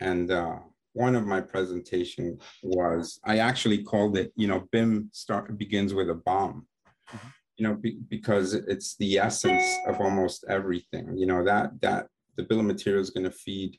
and 0.00 0.30
uh, 0.30 0.58
one 0.92 1.14
of 1.14 1.26
my 1.26 1.40
presentation 1.40 2.38
was, 2.62 3.20
I 3.24 3.38
actually 3.38 3.82
called 3.82 4.16
it, 4.16 4.32
you 4.36 4.48
know, 4.48 4.66
BIM 4.72 5.10
start 5.12 5.56
begins 5.58 5.92
with 5.92 6.08
a 6.10 6.14
BOM, 6.14 6.66
mm-hmm. 7.12 7.28
you 7.56 7.68
know, 7.68 7.74
be, 7.74 7.98
because 8.08 8.54
it's 8.54 8.96
the 8.96 9.18
essence 9.18 9.64
of 9.86 10.00
almost 10.00 10.44
everything, 10.48 11.16
you 11.16 11.26
know, 11.26 11.44
that, 11.44 11.80
that 11.82 12.06
the 12.38 12.44
bill 12.44 12.60
of 12.60 12.64
material 12.64 13.02
is 13.02 13.10
going 13.10 13.24
to 13.24 13.30
feed 13.30 13.78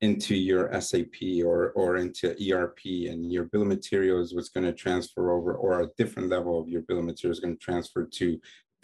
into 0.00 0.34
your 0.34 0.80
SAP 0.80 1.42
or, 1.44 1.70
or 1.70 1.96
into 1.96 2.34
ERP 2.52 2.78
and 3.08 3.32
your 3.32 3.44
bill 3.44 3.62
of 3.62 3.68
materials 3.68 4.32
was 4.32 4.48
going 4.48 4.64
to 4.64 4.72
transfer 4.72 5.32
over 5.32 5.54
or 5.54 5.80
a 5.80 5.90
different 5.98 6.28
level 6.28 6.58
of 6.58 6.68
your 6.68 6.82
bill 6.82 6.98
of 6.98 7.04
materials 7.04 7.40
going 7.40 7.54
to 7.54 7.64
transfer 7.64 8.04
to 8.04 8.38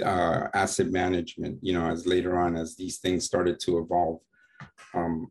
uh, 0.05 0.49
asset 0.55 0.91
management, 0.91 1.59
you 1.63 1.73
know, 1.73 1.87
as 1.87 2.07
later 2.07 2.39
on 2.39 2.57
as 2.57 2.77
these 2.77 2.99
things 2.99 3.25
started 3.25 3.61
to 3.61 3.79
evolve. 3.79 4.21
Um, 4.95 5.29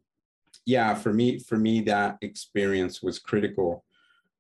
yeah, 0.66 0.94
for 0.94 1.12
me, 1.12 1.40
for 1.40 1.58
me, 1.58 1.82
that 1.82 2.18
experience 2.22 3.02
was 3.02 3.20
critical 3.20 3.84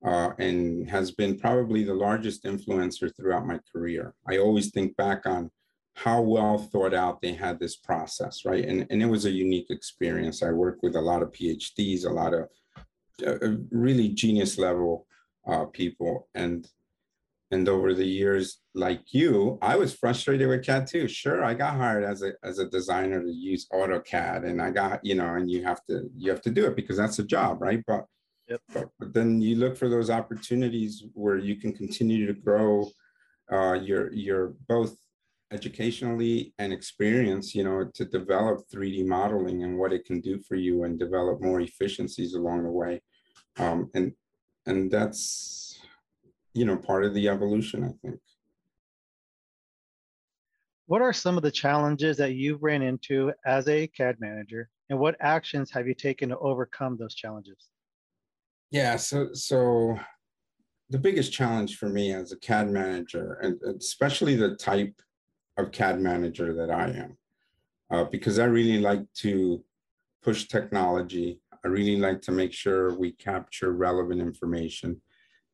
uh, 0.05 0.31
and 0.37 0.89
has 0.89 1.11
been 1.11 1.37
probably 1.37 1.83
the 1.83 1.93
largest 1.93 2.43
influencer 2.43 3.11
throughout 3.15 3.47
my 3.47 3.59
career. 3.71 4.13
I 4.29 4.37
always 4.37 4.69
think 4.71 4.95
back 4.95 5.25
on 5.25 5.49
how 5.95 6.21
well 6.21 6.57
thought 6.57 6.93
out 6.93 7.21
they 7.21 7.33
had 7.33 7.59
this 7.59 7.75
process, 7.75 8.45
right? 8.45 8.65
And, 8.65 8.87
and 8.89 9.01
it 9.01 9.07
was 9.07 9.25
a 9.25 9.31
unique 9.31 9.69
experience. 9.69 10.41
I 10.41 10.51
worked 10.51 10.83
with 10.83 10.95
a 10.95 11.01
lot 11.01 11.21
of 11.21 11.31
PhDs, 11.31 12.05
a 12.05 12.09
lot 12.09 12.33
of 12.33 12.47
uh, 13.25 13.55
really 13.71 14.09
genius 14.09 14.57
level 14.57 15.05
uh, 15.47 15.65
people. 15.65 16.27
And 16.33 16.67
and 17.53 17.67
over 17.67 17.93
the 17.93 18.05
years, 18.05 18.61
like 18.73 19.13
you, 19.13 19.59
I 19.61 19.75
was 19.75 19.93
frustrated 19.93 20.47
with 20.47 20.63
CAD 20.63 20.87
too. 20.87 21.09
Sure, 21.09 21.43
I 21.43 21.53
got 21.53 21.75
hired 21.75 22.05
as 22.05 22.21
a 22.23 22.31
as 22.43 22.59
a 22.59 22.69
designer 22.69 23.21
to 23.21 23.29
use 23.29 23.67
AutoCAD, 23.73 24.45
and 24.45 24.61
I 24.61 24.71
got 24.71 25.03
you 25.03 25.15
know, 25.15 25.35
and 25.35 25.51
you 25.51 25.61
have 25.63 25.83
to 25.87 26.09
you 26.15 26.31
have 26.31 26.41
to 26.43 26.49
do 26.49 26.65
it 26.65 26.77
because 26.77 26.95
that's 26.95 27.19
a 27.19 27.25
job, 27.25 27.61
right? 27.61 27.83
But, 27.85 28.05
yep. 28.47 28.61
but, 28.73 28.89
but 28.97 29.13
then 29.13 29.41
you 29.41 29.57
look 29.57 29.75
for 29.75 29.89
those 29.89 30.09
opportunities 30.09 31.03
where 31.13 31.37
you 31.37 31.57
can 31.57 31.73
continue 31.73 32.25
to 32.25 32.33
grow 32.33 32.89
uh, 33.51 33.73
your 33.73 34.13
your 34.13 34.53
both 34.69 34.95
educationally 35.51 36.53
and 36.59 36.71
experience, 36.71 37.53
you 37.53 37.63
know, 37.63 37.89
to 37.93 38.05
develop 38.05 38.61
3D 38.73 39.05
modeling 39.05 39.63
and 39.63 39.77
what 39.77 39.93
it 39.93 40.05
can 40.05 40.21
do 40.21 40.39
for 40.47 40.55
you 40.55 40.83
and 40.83 40.97
develop 40.97 41.41
more 41.41 41.61
efficiencies 41.61 42.33
along 42.33 42.63
the 42.63 42.69
way. 42.69 43.01
Um, 43.57 43.89
and 43.93 44.13
and 44.65 44.91
that's 44.91 45.79
you 46.53 46.65
know 46.65 46.77
part 46.77 47.03
of 47.03 47.13
the 47.13 47.27
evolution, 47.27 47.83
I 47.83 47.91
think. 48.07 48.19
What 50.85 51.01
are 51.01 51.13
some 51.13 51.37
of 51.37 51.43
the 51.43 51.51
challenges 51.51 52.17
that 52.17 52.33
you've 52.33 52.63
ran 52.63 52.81
into 52.81 53.31
as 53.45 53.67
a 53.67 53.87
CAD 53.87 54.17
manager, 54.19 54.69
and 54.89 54.99
what 54.99 55.15
actions 55.19 55.71
have 55.71 55.87
you 55.87 55.93
taken 55.93 56.29
to 56.29 56.37
overcome 56.39 56.97
those 56.97 57.15
challenges? 57.15 57.69
Yeah, 58.71 58.95
so 58.95 59.29
so 59.33 59.97
the 60.89 60.99
biggest 60.99 61.31
challenge 61.31 61.77
for 61.77 61.89
me 61.89 62.13
as 62.13 62.31
a 62.31 62.37
CAD 62.37 62.69
manager, 62.69 63.33
and 63.41 63.61
especially 63.79 64.35
the 64.35 64.55
type 64.55 64.93
of 65.61 65.71
CAD 65.71 65.99
manager 65.99 66.53
that 66.53 66.71
I 66.71 66.89
am, 66.89 67.17
uh, 67.91 68.03
because 68.05 68.39
I 68.39 68.45
really 68.45 68.79
like 68.79 69.05
to 69.17 69.63
push 70.23 70.47
technology. 70.47 71.41
I 71.63 71.67
really 71.67 71.97
like 71.97 72.21
to 72.23 72.31
make 72.31 72.53
sure 72.53 72.97
we 72.97 73.11
capture 73.11 73.71
relevant 73.71 74.21
information. 74.21 75.01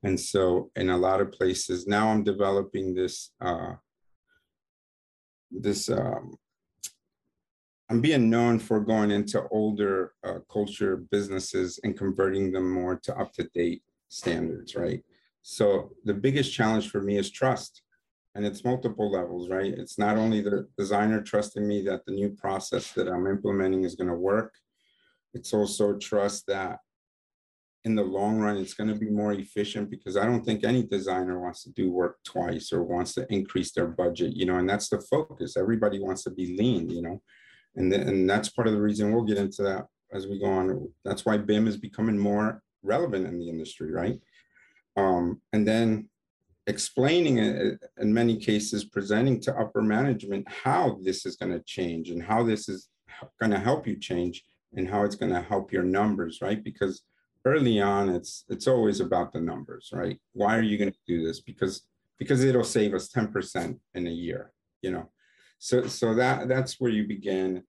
And 0.03 0.19
so 0.19 0.71
in 0.75 0.89
a 0.89 0.97
lot 0.97 1.21
of 1.21 1.31
places, 1.31 1.87
now 1.87 2.09
I'm 2.09 2.23
developing 2.23 2.93
this 2.93 3.31
uh, 3.41 3.73
this 5.51 5.89
um, 5.89 6.37
I'm 7.89 8.01
being 8.01 8.29
known 8.29 8.59
for 8.59 8.81
going 8.81 9.11
into 9.11 9.47
older 9.49 10.13
uh, 10.23 10.39
culture 10.51 10.97
businesses 11.09 11.79
and 11.83 11.97
converting 11.97 12.51
them 12.51 12.69
more 12.69 12.97
to 13.03 13.17
up 13.17 13.31
to 13.33 13.43
date 13.53 13.81
standards, 14.09 14.75
right? 14.75 15.03
So 15.41 15.91
the 16.03 16.13
biggest 16.13 16.53
challenge 16.53 16.89
for 16.89 17.01
me 17.01 17.17
is 17.17 17.31
trust. 17.31 17.81
And 18.37 18.45
it's 18.45 18.63
multiple 18.63 19.11
levels, 19.11 19.49
right? 19.49 19.73
It's 19.73 19.97
not 19.97 20.15
only 20.15 20.41
the 20.41 20.67
designer 20.77 21.21
trusting 21.21 21.67
me 21.67 21.81
that 21.85 22.05
the 22.05 22.13
new 22.13 22.29
process 22.29 22.91
that 22.91 23.07
I'm 23.07 23.25
implementing 23.25 23.83
is 23.83 23.95
going 23.95 24.09
to 24.09 24.15
work, 24.15 24.53
it's 25.33 25.55
also 25.55 25.97
trust 25.97 26.45
that 26.45 26.77
in 27.83 27.95
the 27.95 28.03
long 28.03 28.37
run, 28.37 28.57
it's 28.57 28.75
going 28.75 28.89
to 28.89 28.95
be 28.95 29.09
more 29.09 29.33
efficient 29.33 29.89
because 29.89 30.17
I 30.17 30.25
don't 30.25 30.45
think 30.45 30.63
any 30.63 30.83
designer 30.83 31.39
wants 31.39 31.63
to 31.63 31.71
do 31.71 31.89
work 31.89 32.17
twice 32.23 32.71
or 32.71 32.83
wants 32.83 33.15
to 33.15 33.25
increase 33.33 33.71
their 33.71 33.87
budget, 33.87 34.35
you 34.35 34.45
know, 34.45 34.57
and 34.57 34.69
that's 34.69 34.89
the 34.89 35.01
focus. 35.01 35.57
Everybody 35.57 35.99
wants 35.99 36.23
to 36.25 36.29
be 36.29 36.55
lean, 36.59 36.91
you 36.91 37.01
know, 37.01 37.19
and, 37.75 37.91
and 37.91 38.29
that's 38.29 38.49
part 38.49 38.67
of 38.67 38.73
the 38.75 38.81
reason 38.81 39.11
we'll 39.11 39.23
get 39.23 39.39
into 39.39 39.63
that 39.63 39.87
as 40.13 40.27
we 40.27 40.39
go 40.39 40.45
on. 40.45 40.87
That's 41.03 41.25
why 41.25 41.37
BIM 41.37 41.67
is 41.67 41.77
becoming 41.77 42.19
more 42.19 42.61
relevant 42.83 43.25
in 43.25 43.39
the 43.39 43.49
industry, 43.49 43.91
right? 43.91 44.19
Um, 44.95 45.41
and 45.53 45.67
then 45.67 46.09
explaining 46.67 47.37
it 47.37 47.79
in 47.97 48.13
many 48.13 48.37
cases, 48.37 48.83
presenting 48.83 49.39
to 49.41 49.57
upper 49.57 49.81
management 49.81 50.47
how 50.49 50.99
this 51.01 51.25
is 51.25 51.37
going 51.37 51.51
to 51.51 51.61
change 51.61 52.09
and 52.09 52.21
how 52.21 52.43
this 52.43 52.67
is 52.69 52.89
going 53.39 53.51
to 53.51 53.59
help 53.59 53.87
you 53.87 53.95
change 53.95 54.43
and 54.75 54.87
how 54.87 55.03
it's 55.03 55.15
going 55.15 55.31
to 55.31 55.41
help 55.41 55.71
your 55.71 55.83
numbers, 55.83 56.39
right? 56.41 56.63
Because 56.63 57.03
early 57.45 57.79
on, 57.81 58.09
it's 58.09 58.43
it's 58.49 58.67
always 58.67 58.99
about 58.99 59.31
the 59.31 59.39
numbers, 59.39 59.89
right? 59.93 60.19
Why 60.33 60.57
are 60.57 60.61
you 60.61 60.77
going 60.77 60.91
to 60.91 60.97
do 61.07 61.25
this? 61.25 61.39
Because 61.39 61.87
because 62.19 62.43
it'll 62.43 62.63
save 62.63 62.93
us 62.93 63.09
10% 63.09 63.79
in 63.93 64.07
a 64.07 64.11
year, 64.11 64.51
you 64.81 64.91
know. 64.91 65.09
So 65.59 65.87
so 65.87 66.13
that 66.15 66.47
that's 66.47 66.79
where 66.79 66.91
you 66.91 67.07
begin. 67.07 67.63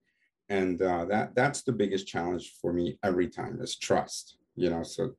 And 0.49 0.81
uh, 0.81 1.05
that 1.05 1.35
that's 1.35 1.61
the 1.61 1.71
biggest 1.71 2.07
challenge 2.07 2.53
for 2.61 2.73
me 2.73 2.97
every 3.03 3.29
time 3.29 3.61
is 3.61 3.77
trust, 3.77 4.37
you 4.55 4.69
know. 4.69 4.83
So 4.83 5.15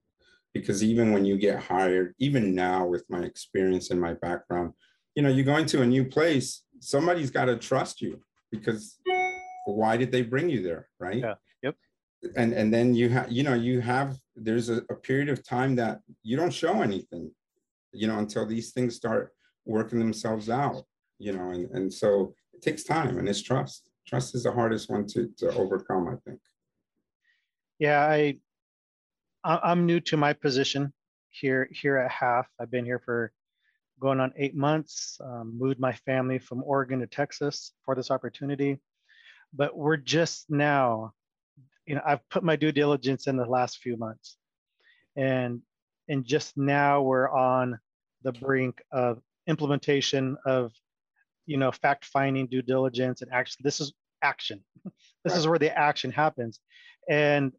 because 0.52 0.83
even 0.83 1.12
when 1.12 1.25
you 1.25 1.38
get 1.38 1.62
hired, 1.62 2.14
even 2.19 2.54
now 2.54 2.87
with 2.87 3.04
my 3.09 3.21
experience 3.21 3.90
and 3.90 4.00
my 4.00 4.14
background, 4.14 4.73
you 5.14 5.23
know, 5.23 5.28
you 5.28 5.45
go 5.45 5.57
into 5.57 5.83
a 5.83 5.87
new 5.87 6.04
place, 6.04 6.62
somebody's 6.80 7.30
got 7.30 7.47
to 7.47 7.57
trust 7.57 8.00
you 8.00 8.21
because 8.50 8.99
why 9.66 9.97
did 9.97 10.11
they 10.11 10.23
bring 10.23 10.49
you 10.49 10.62
there, 10.62 10.88
right? 10.99 11.19
Yeah. 11.19 11.35
Yep. 11.62 11.76
And 12.37 12.52
and 12.52 12.73
then 12.73 12.95
you 12.95 13.09
have, 13.09 13.30
you 13.30 13.42
know, 13.42 13.54
you 13.54 13.80
have 13.80 14.16
there's 14.37 14.69
a, 14.69 14.83
a 14.90 14.95
period 14.95 15.28
of 15.28 15.47
time 15.47 15.75
that 15.76 16.00
you 16.23 16.37
don't 16.37 16.52
show 16.52 16.83
anything, 16.83 17.30
you 17.92 18.09
know, 18.09 18.19
until 18.19 18.47
these 18.47 18.73
things 18.73 18.97
start 18.97 19.33
working 19.66 19.99
themselves 19.99 20.50
out, 20.50 20.85
you 21.19 21.33
know, 21.33 21.50
and, 21.50 21.71
and 21.71 21.92
so 21.92 22.35
it 22.52 22.62
takes 22.62 22.83
time 22.83 23.19
and 23.19 23.28
it's 23.28 23.42
trust. 23.42 23.90
Trust 24.07 24.35
is 24.35 24.42
the 24.42 24.52
hardest 24.52 24.90
one 24.90 25.07
to, 25.09 25.28
to 25.38 25.54
overcome, 25.54 26.09
I 26.09 26.16
think. 26.28 26.40
Yeah, 27.78 28.04
I 28.04 28.38
I'm 29.44 29.87
new 29.87 30.00
to 30.00 30.16
my 30.16 30.32
position 30.32 30.92
here 31.30 31.68
here 31.73 31.97
at 31.97 32.11
Halff. 32.11 32.47
I've 32.61 32.70
been 32.70 32.85
here 32.85 32.99
for 32.99 33.32
going 34.00 34.20
on 34.20 34.32
eight 34.37 34.54
months. 34.54 35.18
Um, 35.23 35.56
moved 35.59 35.80
my 35.80 35.92
family 35.92 36.38
from 36.38 36.62
Oregon 36.64 37.00
to 37.00 37.06
Texas 37.06 37.73
for 37.85 37.94
this 37.94 38.11
opportunity, 38.11 38.78
but 39.54 39.76
we're 39.76 39.97
just 39.97 40.50
now. 40.50 41.12
You 41.87 41.97
know, 41.97 42.02
I've 42.06 42.26
put 42.28 42.44
my 42.44 42.56
due 42.56 42.73
diligence 42.73 43.26
in 43.26 43.37
the 43.37 43.47
last 43.47 43.78
few 43.78 43.97
months, 43.97 44.37
and 45.16 45.62
and 46.09 46.25
just 46.25 46.56
now 46.56 47.02
we're 47.02 47.30
on 47.30 47.78
the 48.23 48.32
brink 48.32 48.82
of 48.92 49.23
implementation 49.47 50.37
of 50.44 50.73
you 51.47 51.56
know 51.56 51.73
fact 51.73 52.04
finding 52.04 52.47
due 52.47 52.62
diligence 52.62 53.23
and 53.23 53.32
action 53.32 53.61
this 53.64 53.80
is 53.80 53.92
action 54.23 54.62
this 54.85 55.32
right. 55.32 55.38
is 55.38 55.49
where 55.49 55.59
the 55.59 55.76
action 55.76 56.12
happens 56.12 56.61
and 57.09 57.52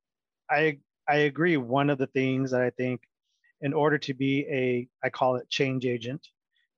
i 0.50 0.78
i 1.12 1.18
agree. 1.18 1.58
One 1.58 1.90
of 1.90 1.98
the 1.98 2.08
things 2.08 2.52
that 2.52 2.62
i 2.62 2.70
think 2.72 3.02
in 3.62 3.74
order 3.74 3.98
to 3.98 4.14
be 4.14 4.46
a 4.50 4.88
i 5.06 5.10
call 5.10 5.36
it 5.36 5.50
change 5.50 5.86
agent 5.86 6.26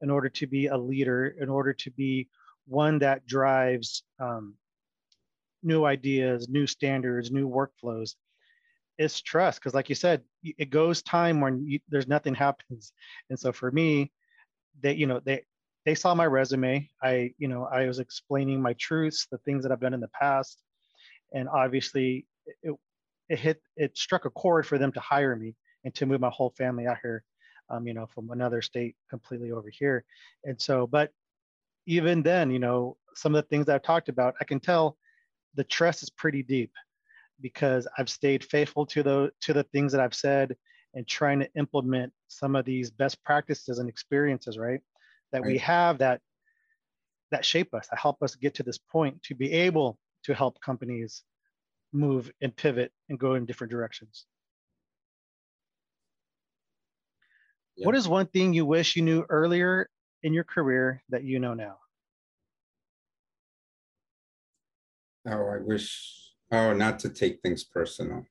in 0.01 0.09
order 0.09 0.29
to 0.29 0.47
be 0.47 0.67
a 0.67 0.77
leader 0.77 1.35
in 1.39 1.49
order 1.49 1.73
to 1.73 1.91
be 1.91 2.27
one 2.65 2.99
that 2.99 3.25
drives 3.25 4.03
um, 4.19 4.55
new 5.61 5.85
ideas 5.85 6.49
new 6.49 6.67
standards 6.67 7.31
new 7.31 7.47
workflows 7.47 8.15
is 8.97 9.21
trust. 9.21 9.59
Because 9.59 9.73
like 9.73 9.89
you 9.89 9.95
said 9.95 10.21
it 10.43 10.69
goes 10.69 11.01
time 11.01 11.41
when 11.41 11.65
you, 11.65 11.79
there's 11.89 12.07
nothing 12.07 12.35
happens. 12.35 12.91
And 13.29 13.39
so 13.39 13.51
for 13.51 13.71
me 13.71 14.11
they 14.81 14.93
you 14.93 15.07
know 15.07 15.19
they 15.23 15.43
they 15.85 15.95
saw 15.95 16.13
my 16.15 16.25
resume. 16.25 16.89
I 17.01 17.33
you 17.37 17.47
know 17.47 17.65
i 17.65 17.85
was 17.87 17.99
explaining 17.99 18.61
my 18.61 18.73
truths 18.73 19.27
the 19.31 19.37
things 19.39 19.63
that 19.63 19.71
i've 19.71 19.79
done 19.79 19.93
in 19.93 19.99
the 19.99 20.09
past. 20.19 20.61
And 21.33 21.49
obviously 21.49 22.25
it, 22.61 22.75
it 23.29 23.39
hit 23.39 23.61
it 23.75 23.97
struck 23.97 24.25
a 24.25 24.29
chord 24.29 24.65
for 24.65 24.77
them 24.77 24.91
to 24.91 24.99
hire 24.99 25.35
me 25.35 25.55
and 25.83 25.93
to 25.95 26.05
move 26.05 26.21
my 26.21 26.29
whole 26.29 26.53
family 26.57 26.87
out 26.87 26.97
here 27.01 27.23
um, 27.69 27.87
you 27.87 27.93
know 27.93 28.07
from 28.07 28.31
another 28.31 28.61
state 28.61 28.95
completely 29.09 29.51
over 29.51 29.69
here 29.69 30.03
and 30.43 30.59
so 30.59 30.87
but 30.87 31.11
even 31.85 32.21
then 32.21 32.51
you 32.51 32.59
know 32.59 32.97
some 33.15 33.35
of 33.35 33.43
the 33.43 33.47
things 33.49 33.69
i've 33.69 33.83
talked 33.83 34.09
about 34.09 34.35
i 34.41 34.43
can 34.43 34.59
tell 34.59 34.97
the 35.55 35.63
trust 35.63 36.03
is 36.03 36.09
pretty 36.09 36.43
deep 36.43 36.71
because 37.41 37.87
I've 37.97 38.09
stayed 38.09 38.43
faithful 38.43 38.85
to 38.87 39.03
the 39.03 39.31
to 39.41 39.53
the 39.53 39.63
things 39.63 39.91
that 39.91 40.01
I've 40.01 40.15
said 40.15 40.55
and 40.93 41.07
trying 41.07 41.39
to 41.39 41.49
implement 41.55 42.13
some 42.27 42.55
of 42.55 42.65
these 42.65 42.91
best 42.91 43.23
practices 43.23 43.79
and 43.79 43.89
experiences, 43.89 44.57
right? 44.57 44.79
That 45.31 45.41
right. 45.41 45.51
we 45.51 45.57
have 45.59 45.97
that 45.99 46.21
that 47.31 47.45
shape 47.45 47.73
us, 47.73 47.87
that 47.87 47.99
help 47.99 48.21
us 48.21 48.35
get 48.35 48.53
to 48.55 48.63
this 48.63 48.77
point 48.77 49.21
to 49.23 49.35
be 49.35 49.51
able 49.51 49.97
to 50.23 50.33
help 50.33 50.59
companies 50.61 51.23
move 51.93 52.31
and 52.41 52.55
pivot 52.55 52.91
and 53.09 53.19
go 53.19 53.35
in 53.35 53.45
different 53.45 53.71
directions. 53.71 54.25
Yeah. 57.75 57.85
What 57.85 57.95
is 57.95 58.07
one 58.07 58.27
thing 58.27 58.53
you 58.53 58.65
wish 58.65 58.95
you 58.95 59.01
knew 59.01 59.25
earlier 59.29 59.89
in 60.21 60.33
your 60.33 60.43
career 60.43 61.01
that 61.09 61.23
you 61.23 61.39
know 61.39 61.53
now? 61.53 61.77
Oh, 65.25 65.47
I 65.47 65.57
wish 65.59 66.23
Oh, 66.53 66.71
not 66.71 66.99
to 66.99 67.09
take 67.09 67.41
things 67.41 67.63
personal. 67.63 68.27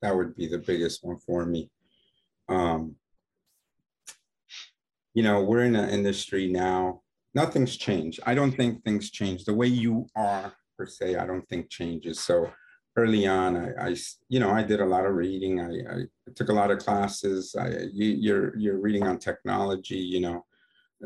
That 0.00 0.14
would 0.14 0.36
be 0.36 0.46
the 0.46 0.58
biggest 0.58 1.02
one 1.02 1.18
for 1.18 1.44
me. 1.44 1.72
Um, 2.48 2.94
you 5.12 5.24
know, 5.24 5.42
we're 5.42 5.64
in 5.64 5.74
an 5.74 5.90
industry 5.90 6.46
now, 6.46 7.02
nothing's 7.34 7.76
changed. 7.76 8.20
I 8.24 8.36
don't 8.36 8.52
think 8.52 8.84
things 8.84 9.10
change. 9.10 9.44
The 9.44 9.54
way 9.54 9.66
you 9.66 10.06
are, 10.14 10.52
per 10.78 10.86
se, 10.86 11.16
I 11.16 11.26
don't 11.26 11.48
think 11.48 11.68
changes. 11.68 12.20
So 12.20 12.48
early 12.96 13.26
on, 13.26 13.56
I, 13.56 13.88
I 13.88 13.96
you 14.28 14.40
know, 14.40 14.50
I 14.50 14.62
did 14.62 14.80
a 14.80 14.86
lot 14.86 15.06
of 15.06 15.14
reading. 15.14 15.60
I, 15.60 15.94
I 15.94 16.02
took 16.34 16.48
a 16.48 16.54
lot 16.54 16.70
of 16.70 16.78
classes. 16.78 17.54
I, 17.58 17.68
you, 17.92 18.06
you're, 18.06 18.56
you're 18.58 18.78
reading 18.78 19.06
on 19.06 19.18
technology, 19.18 19.98
you 19.98 20.20
know, 20.20 20.44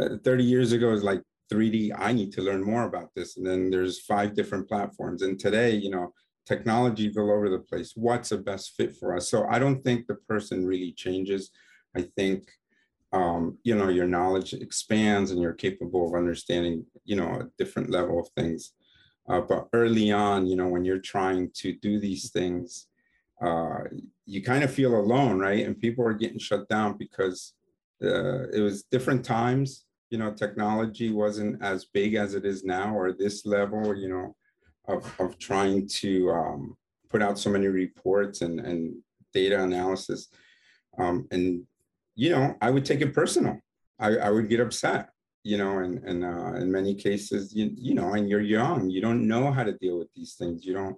uh, 0.01 0.17
30 0.25 0.45
years 0.45 0.73
ago 0.73 0.93
is 0.93 1.03
like 1.03 1.23
3D. 1.53 1.93
I 1.97 2.13
need 2.13 2.33
to 2.33 2.43
learn 2.43 2.65
more 2.65 2.85
about 2.85 3.11
this. 3.15 3.37
And 3.37 3.47
then 3.47 3.71
there's 3.71 4.01
five 4.01 4.35
different 4.35 4.69
platforms. 4.69 5.23
And 5.23 5.39
today, 5.39 5.75
you 5.75 5.91
know, 5.91 6.13
technology 6.47 7.07
is 7.07 7.17
all 7.17 7.31
over 7.31 7.49
the 7.49 7.59
place. 7.59 7.93
What's 7.95 8.31
the 8.31 8.39
best 8.39 8.75
fit 8.77 8.97
for 8.97 9.17
us? 9.17 9.29
So 9.29 9.47
I 9.49 9.59
don't 9.59 9.83
think 9.83 10.07
the 10.07 10.15
person 10.15 10.67
really 10.67 10.93
changes. 10.93 11.51
I 11.97 12.03
think 12.17 12.49
um, 13.13 13.59
you 13.63 13.75
know 13.75 13.89
your 13.89 14.07
knowledge 14.07 14.53
expands 14.53 15.31
and 15.31 15.41
you're 15.41 15.53
capable 15.53 16.07
of 16.07 16.15
understanding 16.15 16.85
you 17.05 17.17
know 17.17 17.41
a 17.41 17.49
different 17.59 17.91
level 17.91 18.21
of 18.21 18.29
things. 18.37 18.73
Uh, 19.29 19.41
but 19.41 19.69
early 19.73 20.13
on, 20.13 20.47
you 20.47 20.57
know, 20.57 20.69
when 20.69 20.85
you're 20.85 20.99
trying 20.99 21.51
to 21.55 21.73
do 21.73 21.99
these 21.99 22.31
things, 22.31 22.87
uh, 23.45 23.81
you 24.25 24.43
kind 24.43 24.65
of 24.65 24.73
feel 24.73 24.95
alone, 24.97 25.39
right? 25.39 25.67
And 25.67 25.81
people 25.81 26.05
are 26.07 26.15
getting 26.15 26.39
shut 26.39 26.69
down 26.69 26.97
because 26.97 27.55
uh, 28.03 28.49
it 28.49 28.61
was 28.61 28.85
different 28.85 29.25
times. 29.25 29.85
You 30.11 30.19
know, 30.19 30.33
technology 30.33 31.11
wasn't 31.11 31.63
as 31.63 31.87
big 31.87 32.15
as 32.15 32.35
it 32.35 32.45
is 32.45 32.65
now, 32.65 32.97
or 32.97 33.13
this 33.13 33.45
level. 33.45 33.97
You 33.97 34.09
know, 34.09 34.37
of, 34.89 35.13
of 35.19 35.39
trying 35.39 35.89
to 35.89 36.31
um, 36.31 36.77
put 37.09 37.23
out 37.23 37.39
so 37.39 37.51
many 37.51 37.67
reports 37.67 38.43
and, 38.43 38.61
and 38.61 38.95
data 39.33 39.63
analysis. 39.63 40.29
Um, 40.99 41.27
and, 41.31 41.65
you 42.15 42.31
know, 42.31 42.55
I 42.61 42.71
would 42.71 42.85
take 42.85 43.01
it 43.01 43.13
personal. 43.13 43.61
I, 43.99 44.17
I 44.17 44.31
would 44.31 44.49
get 44.49 44.61
upset, 44.61 45.11
you 45.47 45.57
know, 45.59 45.79
and, 45.79 46.03
and 46.05 46.25
uh, 46.25 46.55
in 46.55 46.71
many 46.71 46.95
cases, 46.95 47.55
you, 47.55 47.71
you 47.77 47.95
know, 47.95 48.15
and 48.15 48.29
you're 48.29 48.41
young, 48.41 48.91
you 48.91 49.01
don't 49.01 49.27
know 49.27 49.53
how 49.53 49.65
to 49.65 49.79
deal 49.79 49.99
with 49.99 50.09
these 50.15 50.35
things. 50.35 50.65
You 50.65 50.75
don't, 50.75 50.97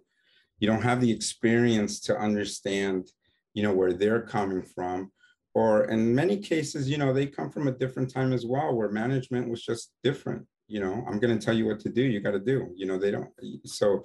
you 0.58 0.66
don't 0.66 0.82
have 0.82 1.00
the 1.00 1.10
experience 1.10 2.00
to 2.00 2.18
understand, 2.18 3.10
you 3.54 3.62
know, 3.62 3.74
where 3.74 3.92
they're 3.92 4.22
coming 4.22 4.62
from. 4.62 5.12
Or 5.54 5.84
in 5.84 6.14
many 6.14 6.36
cases, 6.38 6.88
you 6.88 6.98
know, 6.98 7.12
they 7.12 7.26
come 7.26 7.50
from 7.50 7.68
a 7.68 7.72
different 7.72 8.12
time 8.12 8.32
as 8.32 8.46
well, 8.46 8.74
where 8.74 8.90
management 8.90 9.50
was 9.50 9.62
just 9.64 9.92
different 10.02 10.46
you 10.68 10.80
know 10.80 11.04
i'm 11.08 11.18
going 11.18 11.36
to 11.36 11.44
tell 11.44 11.56
you 11.56 11.66
what 11.66 11.80
to 11.80 11.88
do 11.88 12.02
you 12.02 12.20
got 12.20 12.32
to 12.32 12.38
do 12.38 12.68
you 12.76 12.86
know 12.86 12.98
they 12.98 13.10
don't 13.10 13.30
so 13.64 14.04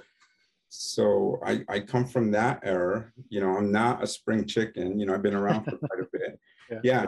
so 0.70 1.40
I, 1.46 1.64
I 1.70 1.80
come 1.82 2.06
from 2.06 2.32
that 2.32 2.62
era 2.64 3.12
you 3.30 3.42
know 3.42 3.58
i'm 3.58 3.72
not 3.72 4.02
a 4.02 4.08
spring 4.08 4.48
chicken 4.48 5.00
you 5.00 5.06
know 5.06 5.14
i've 5.14 5.22
been 5.22 5.36
around 5.36 5.66
for 5.66 5.78
quite 5.78 6.00
a 6.00 6.08
bit 6.12 6.40
yeah. 6.72 6.80
yeah 6.84 7.06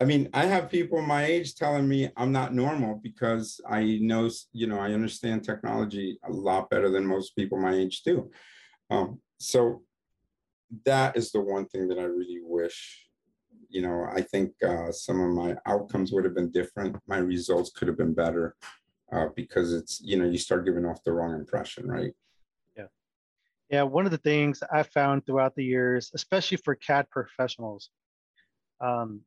i 0.00 0.04
mean 0.04 0.28
i 0.32 0.44
have 0.44 0.70
people 0.70 1.00
my 1.02 1.24
age 1.24 1.54
telling 1.54 1.88
me 1.88 2.08
i'm 2.16 2.32
not 2.32 2.54
normal 2.54 3.00
because 3.02 3.60
i 3.68 3.98
know 4.02 4.28
you 4.52 4.66
know 4.66 4.78
i 4.78 4.92
understand 4.92 5.42
technology 5.42 6.18
a 6.24 6.32
lot 6.32 6.70
better 6.70 6.90
than 6.90 7.06
most 7.06 7.34
people 7.36 7.58
my 7.58 7.74
age 7.74 8.02
do 8.02 8.30
um, 8.90 9.20
so 9.38 9.82
that 10.84 11.16
is 11.16 11.32
the 11.32 11.40
one 11.40 11.66
thing 11.66 11.88
that 11.88 11.98
i 11.98 12.04
really 12.04 12.40
wish 12.42 13.08
you 13.68 13.82
know 13.82 14.06
i 14.14 14.20
think 14.20 14.52
uh, 14.66 14.90
some 14.92 15.20
of 15.20 15.30
my 15.30 15.54
outcomes 15.66 16.12
would 16.12 16.24
have 16.24 16.34
been 16.34 16.50
different 16.50 16.96
my 17.06 17.18
results 17.18 17.70
could 17.70 17.88
have 17.88 17.98
been 17.98 18.14
better 18.14 18.56
uh, 19.14 19.28
because 19.36 19.72
it's 19.72 20.00
you 20.00 20.16
know 20.16 20.24
you 20.24 20.38
start 20.38 20.64
giving 20.64 20.84
off 20.84 21.02
the 21.04 21.12
wrong 21.12 21.34
impression, 21.34 21.88
right? 21.88 22.12
Yeah, 22.76 22.86
yeah. 23.70 23.82
One 23.82 24.06
of 24.06 24.12
the 24.12 24.18
things 24.18 24.62
I 24.72 24.82
found 24.82 25.24
throughout 25.24 25.54
the 25.54 25.64
years, 25.64 26.10
especially 26.14 26.58
for 26.58 26.74
CAD 26.74 27.08
professionals, 27.10 27.90
um, 28.80 29.20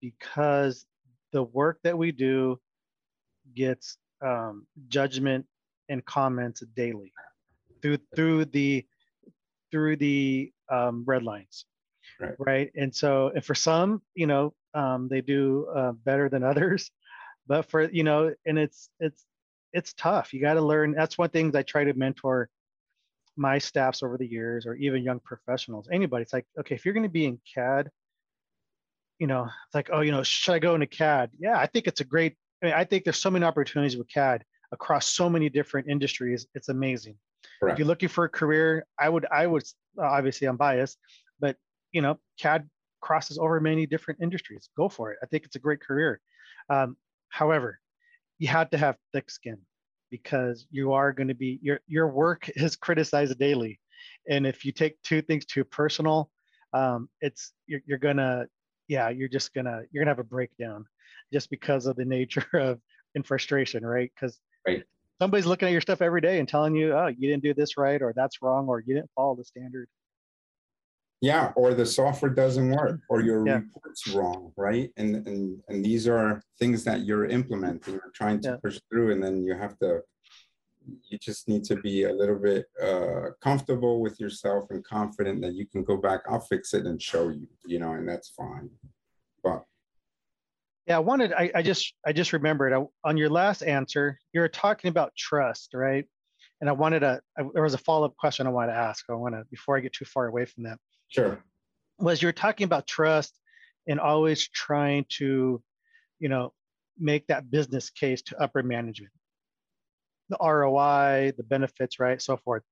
because 0.00 0.86
the 1.32 1.42
work 1.42 1.78
that 1.82 1.96
we 1.96 2.12
do 2.12 2.58
gets 3.54 3.96
um, 4.24 4.66
judgment 4.88 5.46
and 5.88 6.04
comments 6.04 6.62
daily 6.74 7.12
through 7.82 7.98
through 8.14 8.44
the 8.46 8.84
through 9.70 9.96
the 9.96 10.52
um, 10.70 11.04
red 11.06 11.22
lines. 11.22 11.66
Right. 12.20 12.34
right? 12.38 12.72
And 12.76 12.94
so 12.94 13.32
and 13.34 13.44
for 13.44 13.54
some 13.54 14.02
you 14.14 14.26
know 14.26 14.54
um, 14.74 15.08
they 15.08 15.20
do 15.20 15.66
uh, 15.74 15.92
better 15.92 16.28
than 16.28 16.42
others 16.42 16.90
but 17.46 17.70
for 17.70 17.82
you 17.90 18.04
know 18.04 18.34
and 18.44 18.58
it's 18.58 18.90
it's 19.00 19.24
it's 19.72 19.92
tough. 19.94 20.32
You 20.32 20.40
got 20.40 20.54
to 20.54 20.62
learn 20.62 20.92
that's 20.92 21.18
one 21.18 21.28
thing 21.30 21.54
i 21.54 21.62
try 21.62 21.84
to 21.84 21.94
mentor 21.94 22.48
my 23.36 23.58
staffs 23.58 24.02
over 24.02 24.16
the 24.16 24.26
years 24.26 24.64
or 24.66 24.74
even 24.76 25.02
young 25.02 25.20
professionals 25.20 25.88
anybody. 25.92 26.22
It's 26.22 26.32
like 26.32 26.46
okay 26.58 26.74
if 26.74 26.84
you're 26.84 26.94
going 26.94 27.02
to 27.02 27.10
be 27.10 27.26
in 27.26 27.38
cad 27.54 27.90
you 29.18 29.26
know 29.26 29.44
it's 29.44 29.74
like 29.74 29.88
oh 29.92 30.00
you 30.00 30.12
know 30.12 30.22
should 30.22 30.54
i 30.54 30.58
go 30.58 30.74
into 30.74 30.86
cad 30.86 31.30
yeah 31.38 31.58
i 31.58 31.66
think 31.66 31.86
it's 31.86 32.00
a 32.00 32.04
great 32.04 32.34
i 32.62 32.66
mean 32.66 32.74
i 32.74 32.84
think 32.84 33.04
there's 33.04 33.20
so 33.20 33.30
many 33.30 33.44
opportunities 33.44 33.96
with 33.96 34.08
cad 34.08 34.44
across 34.72 35.08
so 35.08 35.30
many 35.30 35.48
different 35.48 35.88
industries 35.88 36.46
it's 36.54 36.68
amazing. 36.68 37.16
Correct. 37.60 37.74
if 37.74 37.78
you're 37.78 37.88
looking 37.88 38.08
for 38.08 38.24
a 38.24 38.28
career 38.28 38.86
i 38.98 39.08
would 39.08 39.26
i 39.32 39.46
would 39.46 39.62
obviously 39.98 40.46
i'm 40.48 40.56
biased 40.56 40.98
but 41.40 41.56
you 41.92 42.02
know 42.02 42.18
cad 42.38 42.68
crosses 43.06 43.38
over 43.38 43.60
many 43.60 43.86
different 43.86 44.20
industries. 44.20 44.68
Go 44.76 44.88
for 44.88 45.12
it. 45.12 45.18
I 45.22 45.26
think 45.26 45.44
it's 45.44 45.56
a 45.56 45.60
great 45.60 45.80
career. 45.80 46.20
Um, 46.68 46.96
However, 47.28 47.80
you 48.38 48.48
have 48.48 48.70
to 48.70 48.78
have 48.78 48.96
thick 49.12 49.30
skin 49.30 49.58
because 50.10 50.66
you 50.70 50.92
are 50.92 51.12
going 51.12 51.28
to 51.28 51.34
be 51.34 51.58
your 51.60 51.80
your 51.86 52.08
work 52.08 52.48
is 52.56 52.76
criticized 52.76 53.38
daily, 53.38 53.78
and 54.28 54.46
if 54.46 54.64
you 54.64 54.72
take 54.72 54.94
two 55.02 55.20
things 55.22 55.44
too 55.44 55.64
personal, 55.64 56.30
um, 56.72 57.08
it's 57.20 57.52
you're, 57.66 57.82
you're 57.84 57.98
gonna 57.98 58.46
yeah 58.88 59.08
you're 59.08 59.28
just 59.28 59.52
gonna 59.54 59.82
you're 59.90 60.02
gonna 60.04 60.10
have 60.10 60.18
a 60.18 60.24
breakdown 60.24 60.86
just 61.32 61.50
because 61.50 61.86
of 61.86 61.96
the 61.96 62.04
nature 62.04 62.46
of 62.54 62.80
in 63.16 63.22
frustration, 63.22 63.84
right? 63.84 64.12
Because 64.14 64.38
right. 64.66 64.84
somebody's 65.20 65.46
looking 65.46 65.66
at 65.66 65.72
your 65.72 65.80
stuff 65.80 66.02
every 66.02 66.20
day 66.20 66.38
and 66.38 66.48
telling 66.48 66.76
you, 66.76 66.92
oh, 66.92 67.06
you 67.06 67.28
didn't 67.28 67.42
do 67.42 67.54
this 67.54 67.76
right, 67.76 68.00
or 68.00 68.12
that's 68.14 68.42
wrong, 68.42 68.68
or 68.68 68.80
you 68.80 68.94
didn't 68.94 69.10
follow 69.16 69.34
the 69.34 69.44
standard. 69.44 69.88
yeah 71.22 71.50
or 71.56 71.72
the 71.72 71.86
software 71.86 72.30
doesn't 72.30 72.70
work 72.70 73.00
or 73.08 73.22
your 73.22 73.44
yeah. 73.46 73.54
report's 73.54 74.06
wrong 74.08 74.52
right 74.56 74.90
and 74.98 75.26
and 75.26 75.58
and 75.68 75.82
these 75.82 76.06
are 76.06 76.42
things 76.58 76.84
that 76.84 77.06
you're 77.06 77.24
implementing 77.24 77.94
or 77.94 78.10
trying 78.14 78.38
to 78.38 78.50
yeah. 78.50 78.56
push 78.62 78.78
through 78.90 79.10
and 79.12 79.24
then 79.24 79.42
you 79.42 79.54
have 79.54 79.78
to 79.78 80.02
you 81.08 81.18
just 81.18 81.48
need 81.48 81.64
to 81.64 81.76
be 81.76 82.04
a 82.04 82.12
little 82.12 82.38
bit 82.38 82.66
uh, 82.82 83.30
comfortable 83.42 84.00
with 84.00 84.18
yourself 84.20 84.66
and 84.70 84.84
confident 84.84 85.40
that 85.42 85.54
you 85.54 85.66
can 85.66 85.84
go 85.84 85.96
back. 85.96 86.20
I'll 86.28 86.40
fix 86.40 86.74
it 86.74 86.86
and 86.86 87.00
show 87.00 87.28
you 87.28 87.46
you 87.66 87.78
know 87.78 87.92
and 87.92 88.08
that's 88.08 88.30
fine. 88.30 88.70
But 89.42 89.64
yeah 90.86 90.96
i 90.96 91.00
wanted 91.00 91.32
i, 91.32 91.50
I 91.54 91.62
just 91.62 91.94
i 92.06 92.12
just 92.12 92.32
remembered 92.32 92.72
I, 92.72 92.84
on 93.04 93.16
your 93.16 93.28
last 93.28 93.62
answer 93.62 94.18
you 94.32 94.40
were 94.40 94.48
talking 94.48 94.88
about 94.88 95.14
trust 95.16 95.70
right? 95.74 96.04
And 96.60 96.70
i 96.70 96.72
wanted 96.72 97.00
to 97.00 97.20
I, 97.38 97.42
there 97.52 97.62
was 97.62 97.74
a 97.74 97.78
follow-up 97.78 98.16
question 98.16 98.46
i 98.46 98.50
wanted 98.50 98.72
to 98.72 98.78
ask. 98.78 99.04
I 99.10 99.14
want 99.14 99.34
to 99.34 99.44
before 99.50 99.76
i 99.76 99.80
get 99.80 99.92
too 99.92 100.04
far 100.04 100.26
away 100.26 100.46
from 100.46 100.64
that. 100.64 100.78
Sure. 101.08 101.42
Was 101.98 102.22
you're 102.22 102.32
talking 102.32 102.64
about 102.64 102.86
trust 102.86 103.38
and 103.88 104.00
always 104.00 104.48
trying 104.48 105.04
to 105.18 105.62
you 106.18 106.28
know 106.28 106.52
make 106.98 107.26
that 107.26 107.50
business 107.50 107.90
case 107.90 108.22
to 108.22 108.40
upper 108.40 108.62
management 108.62 109.12
the 110.28 110.38
ROI, 110.40 111.32
the 111.36 111.42
benefits, 111.42 111.98
right, 111.98 112.20
so 112.20 112.36
forth. 112.36 112.62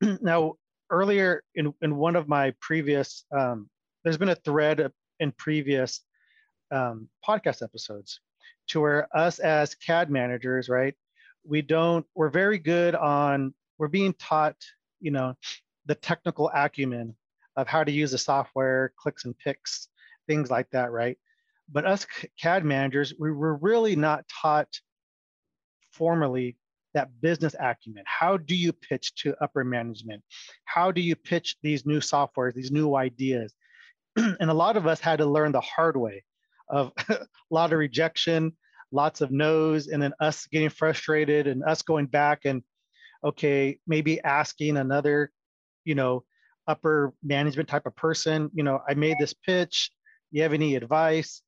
now, 0.20 0.54
earlier 0.90 1.42
in, 1.54 1.72
in 1.82 1.96
one 1.96 2.16
of 2.16 2.28
my 2.28 2.52
previous, 2.60 3.24
um, 3.36 3.68
there's 4.04 4.18
been 4.18 4.28
a 4.28 4.34
thread 4.34 4.90
in 5.20 5.32
previous 5.32 6.00
um, 6.70 7.08
podcast 7.26 7.62
episodes 7.62 8.20
to 8.68 8.80
where 8.80 9.08
us 9.16 9.38
as 9.38 9.74
CAD 9.74 10.10
managers, 10.10 10.68
right, 10.68 10.94
we 11.44 11.62
don't, 11.62 12.06
we're 12.14 12.28
very 12.28 12.58
good 12.58 12.94
on, 12.94 13.54
we're 13.78 13.88
being 13.88 14.14
taught, 14.14 14.56
you 15.00 15.10
know, 15.10 15.34
the 15.86 15.94
technical 15.94 16.50
acumen 16.54 17.14
of 17.56 17.66
how 17.66 17.82
to 17.82 17.90
use 17.90 18.10
the 18.10 18.18
software, 18.18 18.92
clicks 18.98 19.24
and 19.24 19.36
picks, 19.38 19.88
things 20.26 20.50
like 20.50 20.68
that, 20.70 20.92
right? 20.92 21.16
But 21.70 21.86
us 21.86 22.06
CAD 22.40 22.64
managers, 22.64 23.14
we 23.18 23.32
were 23.32 23.56
really 23.56 23.96
not 23.96 24.24
taught 24.28 24.68
formally 25.98 26.56
that 26.94 27.20
business 27.20 27.54
acumen. 27.60 28.04
How 28.06 28.36
do 28.36 28.54
you 28.56 28.72
pitch 28.72 29.14
to 29.16 29.34
upper 29.42 29.64
management? 29.64 30.22
How 30.64 30.90
do 30.90 31.00
you 31.00 31.14
pitch 31.14 31.56
these 31.62 31.84
new 31.84 31.98
softwares, 32.00 32.54
these 32.54 32.70
new 32.70 32.94
ideas? 32.94 33.52
and 34.16 34.50
a 34.50 34.54
lot 34.54 34.76
of 34.76 34.86
us 34.86 35.00
had 35.00 35.18
to 35.18 35.26
learn 35.26 35.52
the 35.52 35.60
hard 35.60 35.96
way 35.96 36.24
of 36.70 36.92
a 37.08 37.18
lot 37.50 37.72
of 37.72 37.78
rejection, 37.78 38.56
lots 38.90 39.20
of 39.20 39.30
no's, 39.30 39.88
and 39.88 40.02
then 40.02 40.14
us 40.20 40.46
getting 40.46 40.70
frustrated 40.70 41.46
and 41.46 41.62
us 41.64 41.82
going 41.82 42.06
back 42.06 42.40
and 42.44 42.62
okay, 43.24 43.78
maybe 43.86 44.22
asking 44.22 44.76
another, 44.76 45.32
you 45.84 45.94
know, 45.94 46.24
upper 46.68 47.14
management 47.22 47.68
type 47.68 47.86
of 47.86 47.96
person, 47.96 48.50
you 48.54 48.62
know, 48.62 48.80
I 48.88 48.94
made 48.94 49.16
this 49.18 49.34
pitch. 49.34 49.90
You 50.30 50.42
have 50.42 50.52
any 50.52 50.76
advice? 50.76 51.42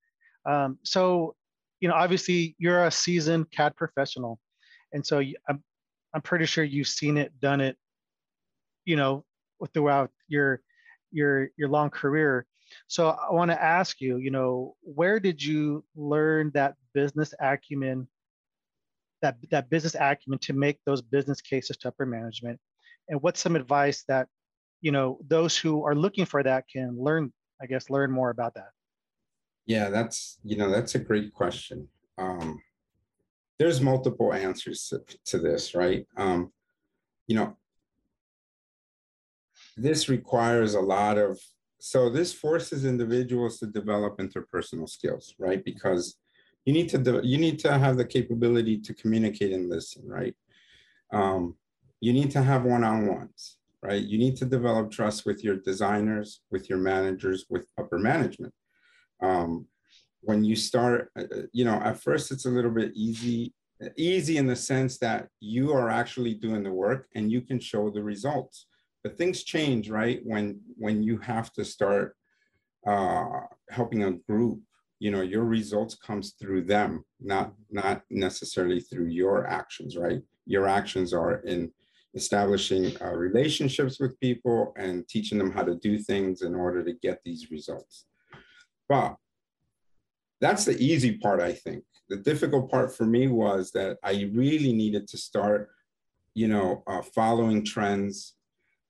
Um, 0.48 0.78
so, 0.82 1.36
you 1.80 1.88
know, 1.88 1.94
obviously 1.94 2.54
you're 2.58 2.84
a 2.84 2.90
seasoned 2.90 3.50
CAD 3.50 3.74
professional. 3.76 4.38
And 4.92 5.04
so 5.04 5.18
I'm, 5.48 5.62
I'm 6.14 6.22
pretty 6.22 6.46
sure 6.46 6.64
you've 6.64 6.88
seen 6.88 7.16
it, 7.16 7.32
done 7.40 7.60
it, 7.60 7.76
you 8.84 8.96
know, 8.96 9.24
throughout 9.72 10.10
your, 10.28 10.60
your, 11.10 11.48
your 11.56 11.68
long 11.68 11.90
career. 11.90 12.46
So 12.86 13.08
I 13.08 13.32
want 13.32 13.50
to 13.50 13.62
ask 13.62 14.00
you, 14.00 14.18
you 14.18 14.30
know, 14.30 14.76
where 14.82 15.18
did 15.18 15.42
you 15.42 15.84
learn 15.96 16.50
that 16.54 16.74
business 16.94 17.34
acumen, 17.40 18.06
that, 19.22 19.36
that 19.50 19.70
business 19.70 19.96
acumen 19.98 20.38
to 20.40 20.52
make 20.52 20.78
those 20.86 21.02
business 21.02 21.40
cases 21.40 21.76
to 21.78 21.88
upper 21.88 22.06
management? 22.06 22.60
And 23.08 23.20
what's 23.22 23.40
some 23.40 23.56
advice 23.56 24.04
that, 24.08 24.28
you 24.80 24.92
know, 24.92 25.18
those 25.26 25.56
who 25.56 25.84
are 25.84 25.94
looking 25.94 26.26
for 26.26 26.42
that 26.42 26.64
can 26.72 26.96
learn, 26.98 27.32
I 27.60 27.66
guess, 27.66 27.90
learn 27.90 28.10
more 28.10 28.30
about 28.30 28.54
that? 28.54 28.68
Yeah, 29.70 29.88
that's, 29.88 30.40
you 30.42 30.56
know, 30.56 30.68
that's 30.68 30.96
a 30.96 30.98
great 30.98 31.33
question. 31.33 31.87
Um, 32.18 32.61
there's 33.56 33.80
multiple 33.80 34.35
answers 34.35 34.88
to, 34.88 35.00
to 35.26 35.38
this, 35.38 35.76
right? 35.76 36.04
Um, 36.16 36.50
you 37.28 37.37
know, 37.37 37.56
this 39.76 40.09
requires 40.09 40.74
a 40.74 40.80
lot 40.80 41.18
of, 41.18 41.38
so 41.78 42.11
this 42.11 42.33
forces 42.33 42.85
individuals 42.85 43.61
to 43.61 43.66
develop 43.68 44.18
interpersonal 44.18 44.88
skills, 44.88 45.37
right? 45.38 45.64
Because 45.64 46.16
you 46.64 46.72
need 46.72 46.88
to, 46.88 47.20
you 47.22 47.38
need 47.38 47.61
to 47.61 47.78
have 47.78 47.96
the 47.96 48.04
capability 48.04 48.76
to 48.80 48.92
communicate 48.92 49.52
and 49.52 49.70
listen, 49.70 50.02
right? 50.04 50.35
Um, 51.12 51.54
you 52.00 52.12
need 52.12 52.33
to 52.33 52.42
have 52.42 52.64
one-on-ones, 52.64 53.59
right? 53.85 54.02
You 54.02 54.18
need 54.18 54.37
to 54.38 54.46
develop 54.46 54.90
trust 54.90 55.26
with 55.26 55.44
your 55.44 55.59
designers, 55.59 56.40
with 56.50 56.68
your 56.68 56.78
managers, 56.78 57.46
with 57.48 57.68
upper 57.78 58.00
management. 58.00 58.52
Um, 59.22 59.66
when 60.22 60.44
you 60.44 60.56
start, 60.56 61.11
uh, 61.16 61.22
uh, 61.22 61.42
you 61.52 61.64
know, 61.64 61.80
at 61.83 62.00
first 62.00 62.30
it's 62.30 62.46
a 62.46 62.50
little 62.50 62.70
bit 62.70 62.92
easy, 62.94 63.54
easy 63.96 64.37
in 64.37 64.46
the 64.46 64.56
sense 64.56 64.98
that 64.98 65.28
you 65.40 65.72
are 65.72 65.90
actually 65.90 66.35
doing 66.35 66.62
the 66.62 66.72
work 66.72 67.09
and 67.14 67.30
you 67.30 67.40
can 67.40 67.59
show 67.59 67.90
the 67.90 68.02
results. 68.02 68.66
But 69.02 69.16
things 69.16 69.44
change, 69.44 69.88
right? 69.88 70.20
When 70.24 70.61
when 70.76 71.02
you 71.02 71.16
have 71.18 71.52
to 71.54 71.64
start 71.64 72.16
uh, 72.87 73.40
helping 73.70 74.04
a 74.04 74.12
group, 74.12 74.61
you 74.98 75.11
know, 75.11 75.22
your 75.22 75.44
results 75.44 75.94
comes 75.94 76.35
through 76.38 76.64
them, 76.64 77.04
not 77.18 77.54
not 77.70 78.02
necessarily 78.11 78.80
through 78.80 79.06
your 79.06 79.46
actions, 79.46 79.96
right? 79.96 80.20
Your 80.44 80.66
actions 80.68 81.14
are 81.14 81.37
in 81.37 81.72
establishing 82.14 82.94
uh, 83.00 83.12
relationships 83.12 83.98
with 84.00 84.18
people 84.20 84.74
and 84.76 85.09
teaching 85.09 85.38
them 85.38 85.52
how 85.52 85.62
to 85.62 85.76
do 85.76 85.96
things 85.96 86.42
in 86.42 86.54
order 86.54 86.85
to 86.85 86.92
get 86.92 87.20
these 87.24 87.50
results. 87.50 88.06
But 88.90 89.14
that's 90.40 90.64
the 90.64 90.76
easy 90.83 91.16
part, 91.16 91.40
I 91.40 91.53
think. 91.53 91.85
The 92.09 92.16
difficult 92.16 92.68
part 92.70 92.94
for 92.94 93.07
me 93.07 93.29
was 93.29 93.70
that 93.70 93.98
I 94.03 94.29
really 94.35 94.72
needed 94.72 95.07
to 95.09 95.16
start, 95.16 95.70
you 96.35 96.48
know, 96.48 96.83
uh, 96.88 97.00
following 97.00 97.64
trends, 97.64 98.35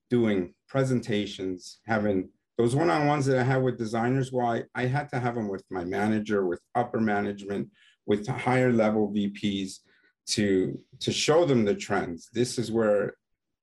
doing 0.08 0.54
presentations, 0.68 1.80
having 1.86 2.30
those 2.56 2.74
one-on-ones 2.74 3.26
that 3.26 3.38
I 3.38 3.42
had 3.42 3.62
with 3.62 3.76
designers. 3.76 4.32
Why 4.32 4.64
I, 4.74 4.82
I 4.82 4.86
had 4.86 5.10
to 5.10 5.20
have 5.20 5.34
them 5.34 5.48
with 5.48 5.64
my 5.70 5.84
manager, 5.84 6.46
with 6.46 6.62
upper 6.74 7.00
management, 7.00 7.68
with 8.06 8.26
higher 8.26 8.72
level 8.72 9.12
VPs 9.12 9.80
to 10.28 10.78
to 11.00 11.12
show 11.12 11.44
them 11.44 11.66
the 11.66 11.74
trends. 11.74 12.30
This 12.32 12.58
is 12.58 12.72
where 12.72 13.14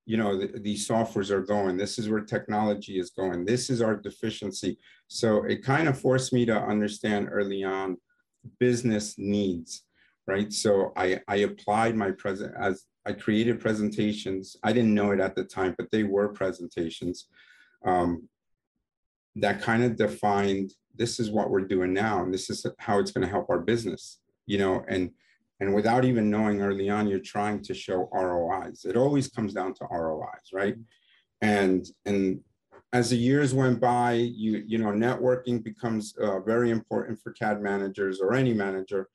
you 0.07 0.15
know, 0.15 0.37
the, 0.37 0.47
these 0.59 0.87
softwares 0.87 1.29
are 1.29 1.41
going. 1.41 1.75
This 1.75 1.99
is 1.99 2.09
where 2.09 2.21
technology 2.21 2.97
is 2.97 3.09
going. 3.09 3.43
This 3.43 3.69
is 3.69 3.81
our 3.81 3.95
deficiency. 3.95 4.79
So 5.07 5.43
it 5.43 5.63
kind 5.63 5.89
of 5.89 5.99
forced 5.99 6.31
me 6.31 6.45
to 6.45 6.57
understand 6.57 7.27
early 7.29 7.65
on 7.65 7.97
business 8.57 9.15
needs, 9.17 9.83
right? 10.25 10.51
So 10.53 10.93
I, 10.95 11.19
I 11.27 11.37
applied 11.37 11.97
my 11.97 12.11
present 12.11 12.53
as 12.57 12.85
I 13.05 13.11
created 13.11 13.59
presentations. 13.59 14.55
I 14.63 14.71
didn't 14.71 14.93
know 14.93 15.11
it 15.11 15.19
at 15.19 15.35
the 15.35 15.43
time, 15.43 15.75
but 15.77 15.91
they 15.91 16.03
were 16.03 16.29
presentations 16.29 17.27
um, 17.85 18.29
that 19.35 19.61
kind 19.61 19.83
of 19.83 19.97
defined 19.97 20.71
this 20.95 21.19
is 21.19 21.29
what 21.29 21.49
we're 21.49 21.61
doing 21.61 21.93
now, 21.93 22.23
and 22.23 22.33
this 22.33 22.49
is 22.49 22.65
how 22.79 22.97
it's 22.99 23.11
going 23.11 23.25
to 23.25 23.31
help 23.31 23.49
our 23.49 23.59
business, 23.59 24.19
you 24.45 24.57
know, 24.57 24.85
and 24.87 25.11
and 25.59 25.73
without 25.73 26.05
even 26.05 26.29
knowing 26.29 26.61
early 26.61 26.89
on, 26.89 27.07
you're 27.07 27.19
trying 27.19 27.61
to 27.63 27.73
show 27.73 28.09
ROIs. 28.13 28.85
It 28.85 28.95
always 28.95 29.27
comes 29.27 29.53
down 29.53 29.73
to 29.75 29.87
ROIs, 29.89 30.49
right? 30.53 30.75
And 31.41 31.85
and 32.05 32.39
as 32.93 33.09
the 33.09 33.17
years 33.17 33.53
went 33.53 33.79
by, 33.79 34.13
you 34.13 34.63
you 34.65 34.77
know 34.77 34.91
networking 34.91 35.63
becomes 35.63 36.15
uh, 36.21 36.39
very 36.41 36.69
important 36.69 37.19
for 37.21 37.31
CAD 37.33 37.61
managers 37.61 38.19
or 38.21 38.33
any 38.33 38.53
manager, 38.53 39.09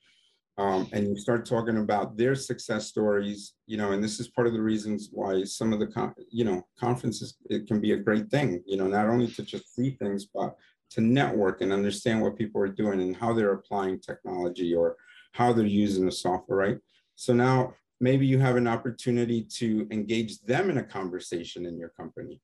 um, 0.59 0.89
and 0.93 1.09
you 1.09 1.17
start 1.17 1.47
talking 1.47 1.79
about 1.79 2.17
their 2.17 2.35
success 2.35 2.87
stories. 2.87 3.55
You 3.67 3.77
know, 3.77 3.93
and 3.93 4.03
this 4.03 4.19
is 4.19 4.29
part 4.29 4.47
of 4.47 4.53
the 4.53 4.61
reasons 4.61 5.11
why 5.13 5.45
some 5.45 5.73
of 5.73 5.79
the 5.79 6.13
you 6.31 6.45
know 6.45 6.67
conferences 6.79 7.37
it 7.49 7.67
can 7.67 7.81
be 7.81 7.93
a 7.93 7.97
great 7.97 8.31
thing. 8.31 8.63
You 8.67 8.79
know, 8.79 8.89
not 8.89 9.09
only 9.09 9.29
to 9.29 9.43
just 9.43 9.75
see 9.75 9.91
things, 9.91 10.27
but 10.27 10.57
to 10.91 11.01
network 11.01 11.63
and 11.63 11.73
understand 11.73 12.21
what 12.21 12.37
people 12.37 12.61
are 12.61 12.69
doing 12.69 13.01
and 13.01 13.17
how 13.17 13.33
they're 13.33 13.55
applying 13.55 13.99
technology 13.99 14.75
or 14.75 14.97
how 15.33 15.53
they're 15.53 15.67
using 15.67 16.05
the 16.07 16.13
software, 16.13 16.59
right? 16.59 16.79
So 17.17 17.33
now 17.33 17.75
maybe 18.01 18.27
you 18.27 18.39
have 18.39 18.57
an 18.57 18.67
opportunity 18.67 19.43
to 19.59 19.87
engage 19.91 20.41
them 20.41 20.71
in 20.71 20.79
a 20.79 20.83
conversation 20.83 21.67
in 21.67 21.79
your 21.79 21.91
company. 21.91 22.41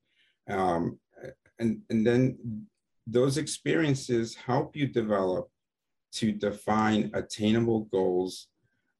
Um, 0.49 0.99
and, 1.59 1.81
and 1.89 2.05
then 2.05 2.65
those 3.05 3.37
experiences 3.37 4.35
help 4.35 4.75
you 4.75 4.87
develop 4.87 5.49
to 6.13 6.31
define 6.31 7.11
attainable 7.13 7.81
goals 7.91 8.47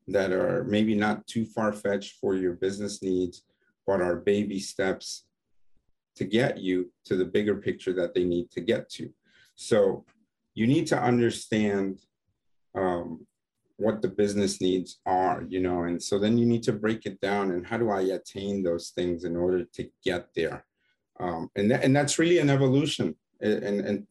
that 0.07 0.31
are 0.31 0.63
maybe 0.63 0.95
not 0.95 1.25
too 1.27 1.45
far-fetched 1.45 2.15
for 2.19 2.35
your 2.35 2.53
business 2.53 3.01
needs, 3.01 3.43
but 3.85 4.01
are 4.01 4.17
baby 4.17 4.59
steps 4.59 5.25
to 6.15 6.25
get 6.25 6.57
you 6.57 6.91
to 7.05 7.15
the 7.15 7.25
bigger 7.25 7.55
picture 7.55 7.93
that 7.93 8.13
they 8.13 8.23
need 8.23 8.51
to 8.51 8.61
get 8.61 8.89
to. 8.89 9.09
So 9.55 10.05
you 10.53 10.67
need 10.67 10.87
to 10.87 11.01
understand 11.01 12.01
um, 12.75 13.25
what 13.79 14.01
the 14.01 14.07
business 14.07 14.61
needs 14.61 14.99
are, 15.05 15.43
you 15.47 15.61
know, 15.61 15.83
and 15.83 16.01
so 16.01 16.19
then 16.19 16.37
you 16.37 16.45
need 16.45 16.63
to 16.63 16.73
break 16.73 17.05
it 17.05 17.19
down 17.21 17.51
and 17.51 17.65
how 17.65 17.77
do 17.77 17.89
I 17.89 18.01
attain 18.01 18.61
those 18.61 18.89
things 18.89 19.23
in 19.23 19.35
order 19.35 19.63
to 19.63 19.89
get 20.03 20.27
there? 20.35 20.65
Um, 21.19 21.49
and, 21.55 21.71
and 21.71 21.95
that's 21.95 22.19
really 22.19 22.39
an 22.39 22.49
evolution. 22.49 23.15
And, 23.41 23.63
and, 23.63 24.07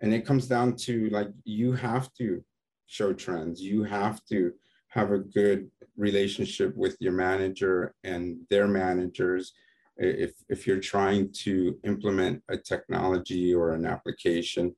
and 0.00 0.14
it 0.14 0.26
comes 0.26 0.46
down 0.46 0.76
to 0.76 1.08
like, 1.10 1.28
you 1.44 1.72
have 1.72 2.12
to 2.14 2.42
show 2.86 3.12
trends. 3.12 3.60
You 3.60 3.84
have 3.84 4.24
to 4.26 4.52
have 4.88 5.12
a 5.12 5.18
good 5.18 5.70
relationship 5.96 6.74
with 6.76 6.96
your 6.98 7.12
manager 7.12 7.94
and 8.02 8.38
their 8.48 8.66
managers 8.66 9.52
if, 9.96 10.32
if 10.48 10.66
you're 10.66 10.80
trying 10.80 11.30
to 11.32 11.78
implement 11.84 12.42
a 12.48 12.56
technology 12.56 13.54
or 13.54 13.72
an 13.72 13.84
application 13.84 14.74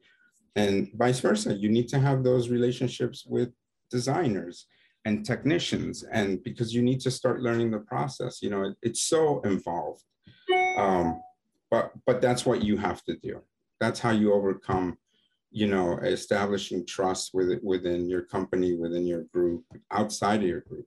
and 0.57 0.91
vice 0.95 1.21
versa 1.21 1.55
you 1.55 1.71
need 1.71 1.89
to 1.89 1.99
have 1.99 2.23
those 2.23 2.51
relationships 2.51 3.25
with 3.27 3.51
designers 3.93 4.67
and 5.05 5.25
technicians 5.25 6.05
and 6.05 6.43
because 6.43 6.75
you 6.75 6.83
need 6.83 7.01
to 7.01 7.11
start 7.11 7.43
learning 7.43 7.71
the 7.71 7.79
process 7.79 8.43
you 8.43 8.51
know 8.51 8.63
it, 8.63 8.75
it's 8.83 9.03
so 9.03 9.41
involved. 9.43 10.03
Um, 10.77 11.21
but 11.71 11.93
but 12.07 12.21
that's 12.21 12.45
what 12.45 12.63
you 12.63 12.77
have 12.77 13.03
to 13.05 13.17
do. 13.17 13.41
That's 13.81 13.99
how 13.99 14.11
you 14.11 14.33
overcome 14.33 14.99
you 15.51 15.67
know 15.67 15.99
establishing 15.99 16.87
trust 16.87 17.31
with 17.35 17.59
within 17.63 18.09
your 18.09 18.23
company 18.23 18.77
within 18.77 19.07
your 19.07 19.25
group 19.35 19.65
outside 19.91 20.43
of 20.43 20.49
your 20.49 20.61
group. 20.61 20.87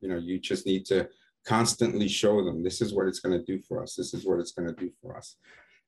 You 0.00 0.08
know 0.08 0.18
you 0.18 0.38
just 0.38 0.66
need 0.66 0.84
to 0.86 1.08
constantly 1.46 2.08
show 2.08 2.44
them 2.44 2.62
this 2.62 2.80
is 2.80 2.92
what 2.92 3.06
it's 3.06 3.20
going 3.20 3.38
to 3.38 3.44
do 3.44 3.62
for 3.66 3.82
us. 3.82 3.94
This 3.94 4.12
is 4.12 4.26
what 4.26 4.40
it's 4.40 4.52
going 4.52 4.68
to 4.68 4.80
do 4.84 4.90
for 5.00 5.16
us. 5.16 5.36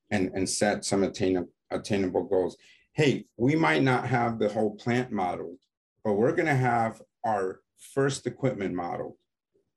And 0.09 0.31
and 0.33 0.49
set 0.49 0.85
some 0.85 1.03
attainable 1.03 1.51
attainable 1.71 2.23
goals. 2.23 2.55
Hey 2.93 3.25
we 3.37 3.55
might 3.55 3.83
not 3.83 4.07
have 4.07 4.39
the 4.39 4.49
whole 4.49 4.75
plant 4.75 5.11
modeled 5.11 5.59
but 6.03 6.13
we're 6.13 6.33
going 6.33 6.47
to 6.47 6.55
have 6.55 7.01
our 7.25 7.61
first 7.93 8.27
equipment 8.27 8.73
model, 8.73 9.17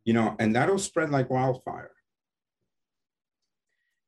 you 0.04 0.12
know 0.12 0.36
and 0.38 0.54
that'll 0.54 0.78
spread 0.78 1.10
like 1.10 1.30
wildfire. 1.30 1.92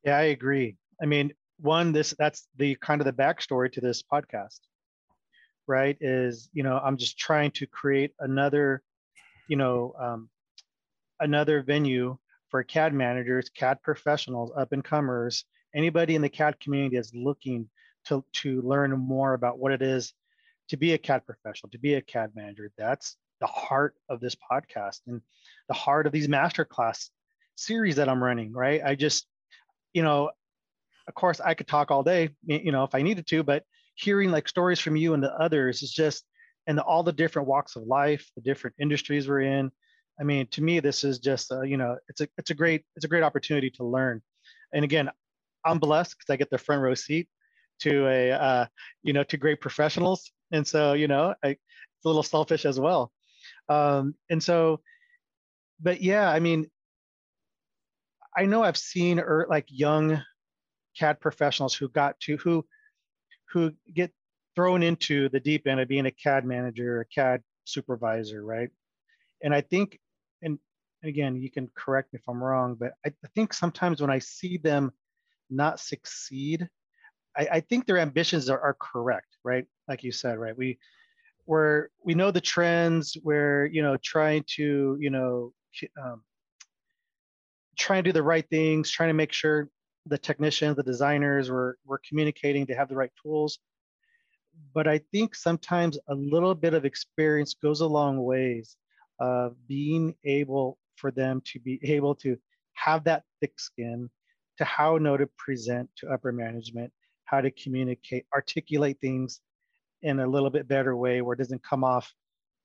Yeah 0.03 0.17
i 0.17 0.23
agree. 0.23 0.77
I 1.01 1.05
mean 1.05 1.33
one 1.59 1.91
this 1.91 2.13
that's 2.17 2.47
the 2.57 2.75
kind 2.75 3.01
of 3.01 3.05
the 3.05 3.13
backstory 3.13 3.71
to 3.71 3.81
this 3.81 4.01
podcast 4.01 4.59
right 5.67 5.97
is 6.01 6.49
you 6.53 6.63
know 6.63 6.79
i'm 6.83 6.97
just 6.97 7.17
trying 7.17 7.51
to 7.51 7.67
create 7.67 8.11
another 8.19 8.81
you 9.47 9.57
know 9.57 9.93
um, 9.99 10.29
another 11.19 11.61
venue 11.61 12.17
for 12.49 12.63
cad 12.63 12.93
managers 12.93 13.49
cad 13.49 13.81
professionals 13.81 14.51
up 14.57 14.71
and 14.71 14.83
comers 14.83 15.45
anybody 15.75 16.15
in 16.15 16.21
the 16.21 16.29
cad 16.29 16.59
community 16.59 16.97
is 16.97 17.11
looking 17.13 17.69
to 18.05 18.23
to 18.31 18.61
learn 18.61 18.91
more 18.97 19.33
about 19.33 19.59
what 19.59 19.71
it 19.71 19.81
is 19.81 20.13
to 20.69 20.77
be 20.77 20.93
a 20.93 20.97
cad 20.97 21.25
professional 21.25 21.69
to 21.69 21.79
be 21.79 21.95
a 21.95 22.01
cad 22.01 22.31
manager 22.35 22.71
that's 22.77 23.17
the 23.41 23.47
heart 23.47 23.95
of 24.09 24.19
this 24.19 24.35
podcast 24.35 24.99
and 25.07 25.21
the 25.67 25.73
heart 25.73 26.05
of 26.05 26.11
these 26.11 26.27
masterclass 26.27 27.09
series 27.55 27.95
that 27.97 28.09
i'm 28.09 28.23
running 28.23 28.51
right? 28.53 28.81
I 28.83 28.95
just 28.95 29.27
you 29.93 30.03
know 30.03 30.31
of 31.07 31.13
course 31.15 31.39
i 31.39 31.53
could 31.53 31.67
talk 31.67 31.91
all 31.91 32.03
day 32.03 32.29
you 32.45 32.71
know 32.71 32.83
if 32.83 32.93
i 32.93 33.01
needed 33.01 33.27
to 33.27 33.43
but 33.43 33.63
hearing 33.95 34.31
like 34.31 34.47
stories 34.47 34.79
from 34.79 34.95
you 34.95 35.13
and 35.13 35.23
the 35.23 35.33
others 35.33 35.81
is 35.81 35.91
just 35.91 36.23
and 36.67 36.77
the, 36.77 36.83
all 36.83 37.03
the 37.03 37.11
different 37.11 37.47
walks 37.47 37.75
of 37.75 37.83
life 37.83 38.29
the 38.35 38.41
different 38.41 38.75
industries 38.79 39.27
we're 39.27 39.41
in 39.41 39.71
i 40.19 40.23
mean 40.23 40.47
to 40.51 40.61
me 40.61 40.79
this 40.79 41.03
is 41.03 41.19
just 41.19 41.51
uh, 41.51 41.61
you 41.61 41.77
know 41.77 41.97
it's 42.07 42.21
a 42.21 42.27
it's 42.37 42.51
a 42.51 42.53
great 42.53 42.83
it's 42.95 43.05
a 43.05 43.09
great 43.09 43.23
opportunity 43.23 43.69
to 43.69 43.83
learn. 43.83 44.21
And 44.73 44.85
again 44.85 45.09
i'm 45.65 45.79
blessed 45.79 46.15
because 46.17 46.31
i 46.31 46.37
get 46.37 46.49
the 46.49 46.57
front 46.57 46.81
row 46.81 46.93
seat 46.93 47.27
to 47.79 48.07
a 48.07 48.31
uh, 48.31 48.65
you 49.03 49.13
know 49.13 49.23
to 49.23 49.37
great 49.37 49.61
professionals 49.61 50.31
and 50.51 50.67
so 50.67 50.93
you 50.93 51.07
know 51.07 51.33
I, 51.43 51.49
it's 51.49 52.05
a 52.05 52.07
little 52.07 52.23
selfish 52.23 52.65
as 52.65 52.79
well 52.79 53.11
um, 53.67 54.15
and 54.29 54.41
so 54.41 54.81
but 55.79 56.01
yeah 56.01 56.29
i 56.29 56.39
mean 56.39 56.69
i 58.35 58.45
know 58.45 58.63
i've 58.63 58.77
seen 58.77 59.19
er, 59.19 59.47
like 59.49 59.65
young 59.69 60.21
CAD 60.97 61.19
professionals 61.19 61.73
who 61.73 61.87
got 61.89 62.19
to 62.21 62.37
who 62.37 62.65
who 63.51 63.71
get 63.93 64.11
thrown 64.55 64.83
into 64.83 65.29
the 65.29 65.39
deep 65.39 65.67
end 65.67 65.79
of 65.79 65.87
being 65.87 66.05
a 66.05 66.11
CAD 66.11 66.45
manager, 66.45 67.01
a 67.01 67.05
CAD 67.05 67.41
supervisor, 67.65 68.43
right? 68.43 68.69
And 69.41 69.53
I 69.53 69.61
think, 69.61 69.99
and 70.41 70.59
again, 71.03 71.41
you 71.41 71.49
can 71.49 71.69
correct 71.75 72.13
me 72.13 72.19
if 72.19 72.27
I'm 72.27 72.43
wrong, 72.43 72.75
but 72.79 72.93
I, 73.05 73.09
I 73.09 73.27
think 73.35 73.53
sometimes 73.53 74.01
when 74.01 74.09
I 74.09 74.19
see 74.19 74.57
them 74.57 74.91
not 75.49 75.79
succeed, 75.79 76.67
I, 77.37 77.47
I 77.53 77.59
think 77.61 77.85
their 77.85 77.99
ambitions 77.99 78.49
are, 78.49 78.59
are 78.59 78.77
correct, 78.79 79.37
right? 79.43 79.65
Like 79.89 80.03
you 80.03 80.11
said, 80.13 80.37
right? 80.37 80.57
We 80.57 80.79
we're 81.45 81.89
we 82.05 82.13
know 82.13 82.31
the 82.31 82.39
trends, 82.39 83.17
we're 83.23 83.65
you 83.65 83.81
know 83.81 83.97
trying 84.01 84.45
to 84.55 84.97
you 84.99 85.09
know 85.09 85.51
um, 86.01 86.21
trying 87.77 88.03
to 88.03 88.09
do 88.09 88.13
the 88.13 88.23
right 88.23 88.47
things, 88.49 88.91
trying 88.91 89.09
to 89.09 89.13
make 89.13 89.33
sure 89.33 89.69
the 90.05 90.17
technicians, 90.17 90.75
the 90.75 90.83
designers 90.83 91.49
were, 91.49 91.77
were 91.85 92.01
communicating 92.07 92.65
to 92.67 92.75
have 92.75 92.89
the 92.89 92.95
right 92.95 93.11
tools. 93.21 93.59
But 94.73 94.87
I 94.87 94.99
think 95.11 95.35
sometimes 95.35 95.97
a 96.09 96.15
little 96.15 96.53
bit 96.53 96.73
of 96.73 96.85
experience 96.85 97.55
goes 97.61 97.81
a 97.81 97.87
long 97.87 98.21
ways 98.21 98.75
of 99.19 99.55
being 99.67 100.15
able 100.25 100.77
for 100.95 101.11
them 101.11 101.41
to 101.45 101.59
be 101.59 101.79
able 101.83 102.15
to 102.15 102.37
have 102.73 103.03
that 103.05 103.23
thick 103.39 103.59
skin 103.59 104.09
to 104.57 104.65
how 104.65 104.97
know 104.97 105.15
to 105.15 105.27
present 105.37 105.89
to 105.97 106.09
upper 106.09 106.31
management, 106.31 106.91
how 107.25 107.39
to 107.39 107.51
communicate, 107.51 108.25
articulate 108.33 108.97
things 108.99 109.39
in 110.01 110.19
a 110.19 110.27
little 110.27 110.49
bit 110.49 110.67
better 110.67 110.95
way 110.95 111.21
where 111.21 111.33
it 111.33 111.39
doesn't 111.39 111.63
come 111.63 111.83
off, 111.83 112.11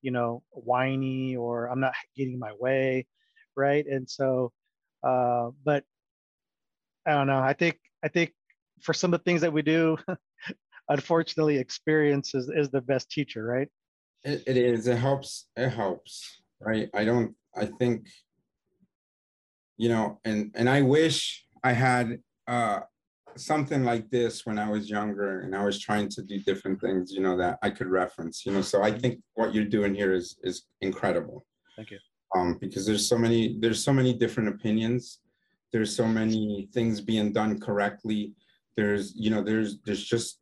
you 0.02 0.10
know, 0.10 0.42
whiny 0.50 1.36
or 1.36 1.66
I'm 1.66 1.80
not 1.80 1.94
getting 2.16 2.38
my 2.38 2.52
way, 2.58 3.06
right? 3.56 3.84
And 3.86 4.08
so, 4.08 4.52
uh, 5.02 5.50
but 5.64 5.84
I 7.06 7.12
don't 7.12 7.26
know. 7.26 7.40
I 7.40 7.52
think 7.52 7.78
I 8.02 8.08
think 8.08 8.32
for 8.80 8.94
some 8.94 9.12
of 9.14 9.20
the 9.20 9.24
things 9.24 9.40
that 9.40 9.52
we 9.52 9.62
do, 9.62 9.96
unfortunately, 10.88 11.58
experience 11.58 12.34
is, 12.34 12.50
is 12.54 12.70
the 12.70 12.80
best 12.80 13.10
teacher, 13.10 13.44
right? 13.44 13.68
It, 14.24 14.42
it 14.46 14.56
is. 14.56 14.86
It 14.86 14.96
helps. 14.96 15.46
It 15.56 15.70
helps, 15.70 16.42
right? 16.60 16.88
I 16.94 17.04
don't. 17.04 17.34
I 17.56 17.66
think, 17.66 18.08
you 19.76 19.88
know, 19.88 20.20
and 20.24 20.50
and 20.54 20.68
I 20.68 20.82
wish 20.82 21.44
I 21.62 21.72
had 21.72 22.18
uh, 22.46 22.80
something 23.36 23.84
like 23.84 24.10
this 24.10 24.46
when 24.46 24.58
I 24.58 24.70
was 24.70 24.90
younger 24.90 25.40
and 25.40 25.54
I 25.54 25.64
was 25.64 25.78
trying 25.78 26.08
to 26.10 26.22
do 26.22 26.38
different 26.40 26.80
things, 26.80 27.12
you 27.12 27.20
know, 27.20 27.36
that 27.36 27.58
I 27.62 27.70
could 27.70 27.88
reference, 27.88 28.44
you 28.46 28.52
know. 28.52 28.62
So 28.62 28.82
I 28.82 28.90
think 28.90 29.20
what 29.34 29.54
you're 29.54 29.64
doing 29.64 29.94
here 29.94 30.12
is 30.12 30.38
is 30.42 30.66
incredible. 30.80 31.44
Thank 31.76 31.90
you. 31.90 31.98
Um, 32.34 32.58
because 32.60 32.84
there's 32.86 33.08
so 33.08 33.18
many 33.18 33.58
there's 33.60 33.82
so 33.82 33.92
many 33.92 34.12
different 34.12 34.48
opinions 34.48 35.20
there's 35.74 35.94
so 35.94 36.06
many 36.06 36.68
things 36.72 37.00
being 37.00 37.32
done 37.32 37.58
correctly 37.58 38.32
there's 38.76 39.12
you 39.16 39.28
know 39.28 39.42
there's 39.42 39.80
there's 39.84 40.04
just 40.04 40.38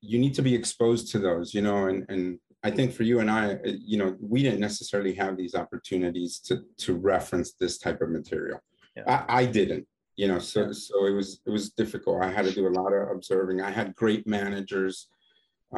you 0.00 0.18
need 0.18 0.34
to 0.34 0.42
be 0.42 0.54
exposed 0.54 1.12
to 1.12 1.20
those 1.20 1.54
you 1.54 1.62
know 1.62 1.86
and 1.86 2.04
and 2.08 2.38
i 2.64 2.70
think 2.70 2.92
for 2.92 3.04
you 3.04 3.20
and 3.20 3.30
i 3.30 3.56
you 3.64 3.96
know 3.96 4.16
we 4.20 4.42
didn't 4.42 4.58
necessarily 4.58 5.14
have 5.14 5.36
these 5.36 5.54
opportunities 5.54 6.40
to 6.40 6.62
to 6.78 6.94
reference 6.94 7.52
this 7.52 7.78
type 7.78 8.00
of 8.02 8.10
material 8.10 8.58
yeah. 8.96 9.24
I, 9.28 9.42
I 9.42 9.46
didn't 9.46 9.86
you 10.22 10.28
know 10.28 10.38
so 10.38 10.70
so 10.70 11.06
it 11.06 11.14
was 11.20 11.40
it 11.44 11.50
was 11.50 11.70
difficult. 11.70 12.22
I 12.22 12.30
had 12.30 12.44
to 12.44 12.52
do 12.52 12.68
a 12.68 12.76
lot 12.80 12.92
of 12.92 13.10
observing. 13.10 13.60
I 13.60 13.72
had 13.72 13.96
great 13.96 14.24
managers. 14.24 15.08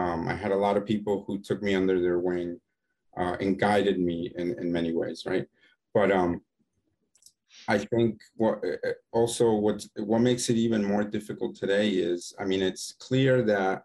Um, 0.01 0.29
i 0.29 0.35
had 0.35 0.53
a 0.53 0.63
lot 0.67 0.77
of 0.77 0.85
people 0.85 1.25
who 1.25 1.39
took 1.39 1.63
me 1.63 1.73
under 1.75 1.97
their 1.99 2.19
wing 2.19 2.61
uh, 3.17 3.37
and 3.41 3.59
guided 3.59 3.99
me 3.99 4.19
in 4.41 4.47
in 4.61 4.71
many 4.79 4.93
ways 5.01 5.19
right? 5.33 5.47
But 5.95 6.13
um 6.13 6.43
I 7.75 7.79
think 7.93 8.13
what 8.43 8.57
uh, 8.71 8.89
uh, 8.89 8.99
also 9.19 9.47
what 9.67 9.79
what 10.11 10.27
makes 10.29 10.45
it 10.51 10.59
even 10.67 10.91
more 10.93 11.05
difficult 11.05 11.53
today 11.57 11.89
is, 12.13 12.21
I 12.43 12.45
mean, 12.51 12.63
it's 12.71 12.87
clear 13.07 13.35
that 13.53 13.85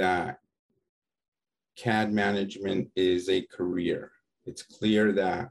that 0.00 0.38
CAD 1.82 2.12
management 2.12 2.90
is 2.94 3.22
a 3.30 3.46
career. 3.56 4.02
It's 4.44 4.64
clear 4.76 5.12
that 5.12 5.50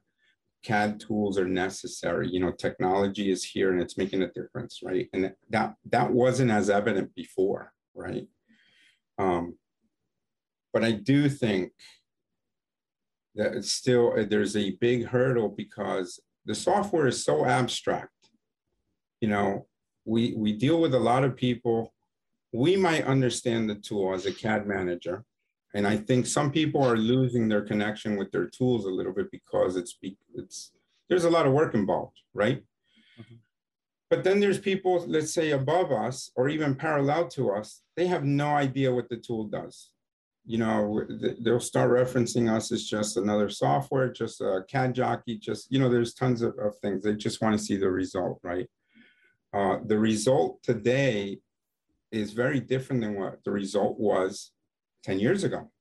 CAD 0.64 1.00
tools 1.00 1.38
are 1.38 1.48
necessary. 1.48 2.30
You 2.30 2.40
know, 2.40 2.52
technology 2.52 3.32
is 3.32 3.44
here 3.44 3.72
and 3.72 3.82
it's 3.82 3.98
making 3.98 4.22
a 4.22 4.32
difference, 4.32 4.82
right? 4.84 5.10
And 5.14 5.34
that 5.50 5.76
that 5.90 6.12
wasn't 6.12 6.52
as 6.52 6.70
evident 6.70 7.14
before, 7.16 7.74
right? 7.96 8.28
Um, 9.18 9.58
but 10.74 10.84
I 10.84 10.92
do 10.92 11.30
think 11.30 11.72
that 13.36 13.54
it's 13.54 13.72
still 13.72 14.14
there's 14.26 14.56
a 14.56 14.72
big 14.72 15.06
hurdle 15.08 15.50
because 15.50 16.20
the 16.46 16.56
software 16.56 17.08
is 17.08 17.24
so 17.24 17.46
abstract. 17.46 18.30
You 19.20 19.30
know, 19.30 19.68
we 20.06 20.34
we 20.36 20.54
deal 20.54 20.80
with 20.80 20.94
a 20.94 21.00
lot 21.00 21.24
of 21.24 21.36
people. 21.36 21.94
We 22.54 22.76
might 22.76 23.06
understand 23.06 23.70
the 23.70 23.76
tool 23.76 24.14
as 24.14 24.26
a 24.26 24.34
CAD 24.34 24.68
manager, 24.68 25.24
and 25.74 25.88
I 25.88 25.98
think 25.98 26.26
some 26.26 26.52
people 26.52 26.84
are 26.84 26.98
losing 26.98 27.48
their 27.48 27.62
connection 27.62 28.18
with 28.18 28.32
their 28.32 28.48
tools 28.48 28.86
a 28.86 28.90
little 28.90 29.14
bit 29.14 29.32
because 29.32 29.76
it's 29.76 29.98
it's 30.34 30.72
there's 31.10 31.26
a 31.26 31.30
lot 31.30 31.46
of 31.46 31.54
work 31.54 31.74
involved, 31.74 32.18
right? 32.34 32.64
Mm-hmm. 33.20 33.36
But 34.10 34.24
then 34.24 34.40
there's 34.40 34.60
people, 34.60 35.06
let's 35.08 35.34
say 35.34 35.52
above 35.52 35.92
us 35.92 36.32
or 36.36 36.50
even 36.50 36.76
parallel 36.76 37.28
to 37.30 37.52
us, 37.52 37.82
they 37.96 38.08
have 38.08 38.24
no 38.24 38.48
idea 38.48 38.94
what 38.94 39.10
the 39.10 39.18
tool 39.18 39.46
does 39.46 39.92
you 40.44 40.58
know, 40.58 41.06
they'll 41.42 41.60
start 41.60 41.92
referencing 41.92 42.52
us 42.52 42.72
as 42.72 42.84
just 42.86 43.16
another 43.16 43.48
software, 43.48 44.12
just 44.12 44.42
a 44.42 44.66
CAD 44.68 44.96
jockey, 44.96 45.38
just, 45.38 45.72
you 45.72 45.78
know, 45.78 45.88
there's 45.88 46.16
tons 46.16 46.42
of, 46.42 46.58
of 46.58 46.76
things. 46.80 47.04
They 47.04 47.14
just 47.14 47.44
want 47.44 47.56
to 47.56 47.64
see 47.64 47.78
the 47.78 47.92
result, 47.92 48.40
right? 48.42 48.68
uh, 49.54 49.78
the 49.86 49.98
result 49.98 50.62
today 50.64 51.40
is 52.12 52.34
very 52.34 52.60
different 52.60 53.02
than 53.02 53.16
what 53.16 53.44
the 53.44 53.52
result 53.52 54.00
was 54.00 54.52
10 55.04 55.20
years 55.20 55.44
ago. 55.44 55.72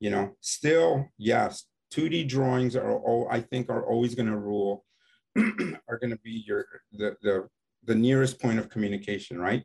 You 0.00 0.10
know, 0.10 0.36
still, 0.40 1.08
yes, 1.18 1.64
2D 1.92 2.28
drawings 2.28 2.76
are, 2.76 2.98
all, 2.98 3.28
I 3.30 3.40
think, 3.40 3.70
are 3.70 3.86
always 3.86 4.14
going 4.14 4.28
to 4.28 4.36
rule, 4.36 4.84
are 5.36 5.98
going 5.98 6.10
to 6.10 6.18
be 6.22 6.44
your 6.46 6.66
the, 6.92 7.16
the 7.22 7.48
the 7.86 7.94
nearest 7.94 8.40
point 8.40 8.58
of 8.58 8.70
communication, 8.70 9.38
right? 9.38 9.62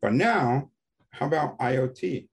But 0.00 0.12
now, 0.12 0.70
how 1.10 1.26
about 1.26 1.58
IoT? 1.58 2.28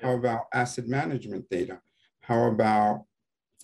How 0.00 0.14
about 0.14 0.46
asset 0.52 0.88
management 0.88 1.48
data? 1.50 1.80
How 2.20 2.44
about 2.44 3.04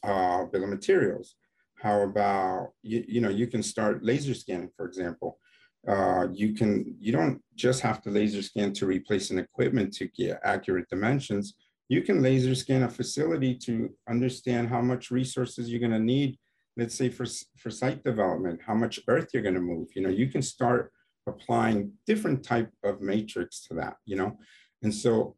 uh, 0.03 0.45
bill 0.45 0.65
of 0.65 0.71
materials? 0.71 1.35
How 1.77 2.03
about 2.03 2.73
you, 2.83 3.05
you 3.09 3.21
know 3.21 3.31
you 3.31 3.47
can 3.47 3.63
start 3.63 4.05
laser 4.05 4.35
scanning, 4.35 4.71
for 4.77 4.87
example. 4.87 5.39
Uh, 5.87 6.27
you 6.33 6.55
can 6.55 6.97
you 6.99 7.13
don't 7.13 7.41
just 7.55 7.81
have 7.81 8.03
to 8.03 8.11
laser 8.11 8.43
scan 8.43 8.73
to 8.73 8.87
replace 8.87 9.31
an 9.31 9.39
equipment 9.39 9.93
to 9.95 10.09
get 10.09 10.41
accurate 10.45 10.89
dimensions. 10.89 11.55
You 11.89 12.03
can 12.03 12.23
laser 12.23 12.55
scan 12.55 12.83
a 12.83 12.91
facility 12.91 13.55
to 13.67 13.91
understand 14.09 14.69
how 14.69 14.83
much 14.83 15.11
resources 15.11 15.71
you're 15.71 15.81
going 15.81 15.93
to 15.93 15.99
need. 15.99 16.39
Let's 16.77 16.95
say 16.95 17.09
for 17.09 17.27
for 17.57 17.71
site 17.71 18.03
development, 18.05 18.61
how 18.67 18.75
much 18.75 19.01
earth 19.09 19.31
you're 19.33 19.43
going 19.43 19.55
to 19.55 19.61
move. 19.61 19.89
You 19.95 20.03
know, 20.03 20.11
you 20.11 20.29
can 20.29 20.43
start 20.43 20.93
applying 21.27 21.93
different 22.07 22.43
type 22.43 22.71
of 22.83 23.01
matrix 23.01 23.67
to 23.67 23.75
that. 23.75 23.97
You 24.05 24.17
know, 24.17 24.39
and 24.83 24.95
so 24.95 25.37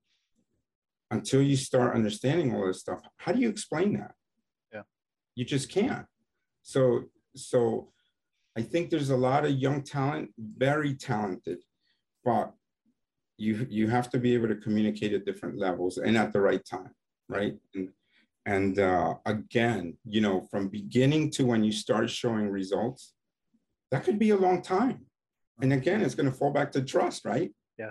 until 1.11 1.43
you 1.43 1.57
start 1.57 1.95
understanding 1.95 2.55
all 2.55 2.67
this 2.67 2.81
stuff, 2.81 3.01
how 3.19 3.33
do 3.33 3.41
you 3.41 3.49
explain 3.49 3.95
that? 3.95 4.15
Yeah, 4.73 4.83
you 5.35 5.45
just 5.45 5.69
can't. 5.69 6.07
So 6.63 7.05
so 7.37 7.93
I 8.57 8.63
think 8.63 8.91
there's 8.91 9.11
a 9.11 9.17
lot 9.17 9.45
of 9.45 9.53
young 9.53 9.83
talent, 9.83 10.31
very 10.39 10.95
talented, 10.95 11.59
but 12.25 12.53
you 13.37 13.67
you 13.71 13.89
have 13.89 14.11
to 14.11 14.19
be 14.19 14.35
able 14.35 14.49
to 14.49 14.57
communicate 14.57 15.13
at 15.13 15.25
different 15.25 15.59
levels 15.59 15.99
and 15.99 16.17
at 16.17 16.33
the 16.33 16.41
right 16.41 16.65
time, 16.65 16.91
right? 17.29 17.55
And 17.75 17.89
and 18.47 18.79
uh, 18.79 19.15
again, 19.27 19.97
you 20.05 20.21
know, 20.21 20.41
from 20.51 20.69
beginning 20.69 21.31
to 21.33 21.47
when 21.47 21.63
you 21.63 21.73
start 21.73 22.11
showing 22.11 22.49
results, 22.49 23.15
that 23.91 24.05
could 24.05 24.19
be 24.19 24.31
a 24.31 24.37
long 24.37 24.63
time. 24.63 25.07
And 25.63 25.73
again, 25.73 26.01
it's 26.01 26.15
going 26.15 26.31
to 26.31 26.37
fall 26.37 26.51
back 26.51 26.73
to 26.73 26.83
trust, 26.83 27.25
right? 27.25 27.51
Yeah. 27.79 27.91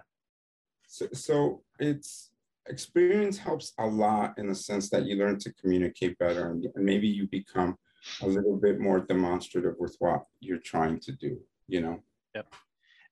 So, 0.88 1.08
so 1.14 1.64
it's 1.80 2.32
experience 2.68 3.38
helps 3.38 3.74
a 3.80 3.86
lot 3.86 4.38
in 4.38 4.48
the 4.48 4.56
sense 4.56 4.90
that 4.90 5.06
you 5.06 5.16
learn 5.16 5.40
to 5.40 5.54
communicate 5.54 6.18
better 6.20 6.52
and, 6.52 6.68
and 6.76 6.86
maybe 6.86 7.08
you 7.08 7.28
become 7.28 7.76
a 8.22 8.28
little 8.28 8.58
bit 8.58 8.80
more 8.80 9.00
demonstrative 9.00 9.76
with 9.80 9.96
what 10.00 10.24
you're 10.40 10.60
trying 10.60 11.00
to 11.02 11.12
do, 11.12 11.40
you 11.68 11.82
know? 11.82 12.00
Yep. 12.36 12.54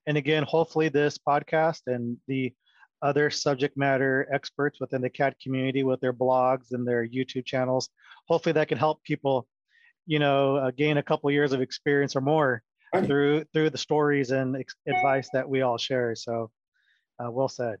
And 0.06 0.16
again, 0.16 0.44
hopefully 0.44 0.88
this 0.88 1.18
podcast 1.18 1.82
and 1.86 2.16
the 2.26 2.52
other 3.02 3.30
subject 3.30 3.76
matter 3.76 4.26
experts 4.32 4.80
within 4.80 5.00
the 5.00 5.10
CAD 5.10 5.36
community 5.42 5.84
with 5.84 6.00
their 6.00 6.12
blogs 6.12 6.72
and 6.72 6.86
their 6.86 7.06
YouTube 7.06 7.44
channels, 7.44 7.90
hopefully 8.26 8.52
that 8.54 8.68
can 8.68 8.78
help 8.78 9.02
people, 9.04 9.46
you 10.06 10.18
know, 10.18 10.56
uh, 10.56 10.70
gain 10.70 10.96
a 10.96 11.02
couple 11.02 11.30
years 11.30 11.52
of 11.52 11.60
experience 11.60 12.16
or 12.16 12.20
more 12.20 12.62
right. 12.94 13.06
through 13.06 13.44
through 13.52 13.70
the 13.70 13.78
stories 13.78 14.30
and 14.30 14.56
ex- 14.56 14.74
advice 14.86 15.28
that 15.32 15.48
we 15.48 15.62
all 15.62 15.78
share. 15.78 16.14
So, 16.14 16.50
uh, 17.22 17.30
well 17.30 17.48
said. 17.48 17.76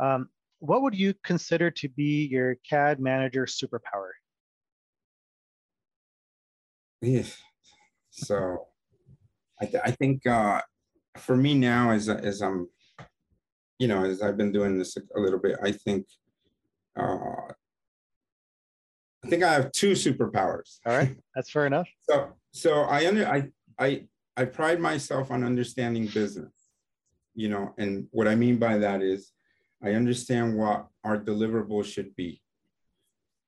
Um, 0.00 0.28
what 0.60 0.82
would 0.82 0.94
you 0.94 1.14
consider 1.24 1.70
to 1.70 1.88
be 1.88 2.26
your 2.30 2.56
CAD 2.68 3.00
manager 3.00 3.46
superpower? 3.46 4.10
Yeah. 7.00 7.22
So 8.10 8.66
I, 9.60 9.66
th- 9.66 9.82
I 9.84 9.90
think 9.92 10.26
uh, 10.26 10.60
for 11.16 11.36
me 11.36 11.54
now, 11.54 11.90
as, 11.90 12.08
as 12.08 12.42
I'm, 12.42 12.68
you 13.78 13.86
know, 13.86 14.04
as 14.04 14.22
I've 14.22 14.36
been 14.36 14.52
doing 14.52 14.78
this 14.78 14.96
a 14.96 15.20
little 15.20 15.38
bit, 15.38 15.56
I 15.62 15.72
think, 15.72 16.06
uh, 16.98 17.52
I 19.24 19.28
think 19.28 19.42
I 19.42 19.52
have 19.52 19.72
two 19.72 19.92
superpowers. 19.92 20.78
All 20.86 20.96
right, 20.96 21.16
that's 21.34 21.50
fair 21.50 21.66
enough. 21.66 21.88
So, 22.08 22.32
so 22.52 22.82
I 22.82 23.06
under 23.06 23.26
I 23.28 23.50
I 23.78 24.06
I 24.36 24.46
pride 24.46 24.80
myself 24.80 25.30
on 25.30 25.44
understanding 25.44 26.06
business, 26.06 26.52
you 27.34 27.48
know, 27.48 27.74
and 27.78 28.06
what 28.10 28.26
I 28.26 28.34
mean 28.34 28.58
by 28.58 28.78
that 28.78 29.02
is 29.02 29.32
I 29.82 29.90
understand 29.90 30.56
what 30.56 30.86
our 31.04 31.18
deliverables 31.18 31.84
should 31.84 32.16
be, 32.16 32.40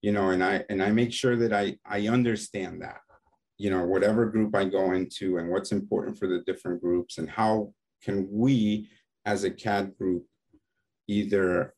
you 0.03 0.13
know, 0.13 0.31
and 0.31 0.45
I 0.45 0.65
and 0.69 0.83
I 0.83 0.91
make 0.91 1.13
sure 1.13 1.37
that 1.37 1.53
I 1.53 1.79
I 1.87 2.09
understand 2.09 2.83
that 2.83 3.01
you 3.61 3.68
know, 3.68 3.85
whatever 3.85 4.25
group 4.25 4.57
I 4.57 4.64
go 4.64 4.92
into 4.92 5.37
and 5.37 5.51
what's 5.51 5.70
important 5.70 6.18
for 6.18 6.27
the 6.27 6.38
different 6.46 6.81
groups 6.81 7.18
and 7.18 7.29
how 7.29 7.75
can 8.03 8.27
we 8.31 8.88
as 9.27 9.44
a 9.44 9.51
CAD 9.51 9.99
group 9.99 10.25
either 11.09 11.75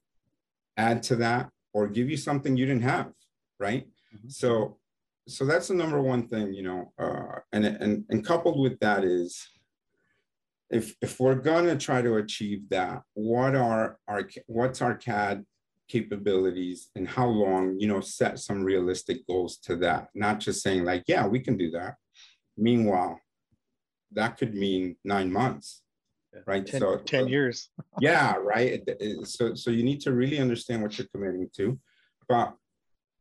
add 0.76 1.02
to 1.02 1.16
that 1.16 1.50
or 1.74 1.88
give 1.88 2.08
you 2.08 2.16
something 2.16 2.56
you 2.56 2.66
didn't 2.66 2.84
have, 2.84 3.10
right? 3.58 3.88
Mm-hmm. 4.14 4.28
So 4.28 4.78
so 5.26 5.44
that's 5.44 5.68
the 5.68 5.74
number 5.74 6.00
one 6.00 6.28
thing, 6.28 6.54
you 6.54 6.62
know, 6.62 6.92
uh, 7.00 7.40
and, 7.52 7.64
and 7.66 8.04
and 8.10 8.24
coupled 8.24 8.60
with 8.60 8.78
that 8.78 9.02
is 9.02 9.44
if 10.70 10.94
if 11.02 11.18
we're 11.18 11.34
gonna 11.34 11.76
try 11.76 12.00
to 12.00 12.18
achieve 12.18 12.68
that, 12.68 13.02
what 13.14 13.56
are 13.56 13.98
our 14.06 14.28
what's 14.46 14.82
our 14.82 14.94
CAD 14.94 15.44
capabilities 15.92 16.88
and 16.96 17.06
how 17.06 17.26
long, 17.26 17.78
you 17.78 17.86
know, 17.86 18.00
set 18.00 18.38
some 18.38 18.64
realistic 18.64 19.26
goals 19.26 19.58
to 19.58 19.76
that, 19.76 20.08
not 20.14 20.40
just 20.40 20.62
saying 20.62 20.84
like, 20.84 21.04
yeah, 21.06 21.26
we 21.26 21.38
can 21.38 21.58
do 21.58 21.70
that. 21.70 21.96
Meanwhile, 22.56 23.20
that 24.12 24.38
could 24.38 24.54
mean 24.54 24.96
nine 25.04 25.30
months, 25.30 25.82
right? 26.46 26.66
10, 26.66 26.80
so 26.80 26.96
10 26.96 27.28
years. 27.28 27.68
yeah, 28.00 28.34
right. 28.36 28.80
So, 29.24 29.54
so 29.54 29.70
you 29.70 29.82
need 29.82 30.00
to 30.00 30.12
really 30.12 30.38
understand 30.38 30.82
what 30.82 30.96
you're 30.96 31.12
committing 31.14 31.50
to, 31.56 31.78
but, 32.26 32.54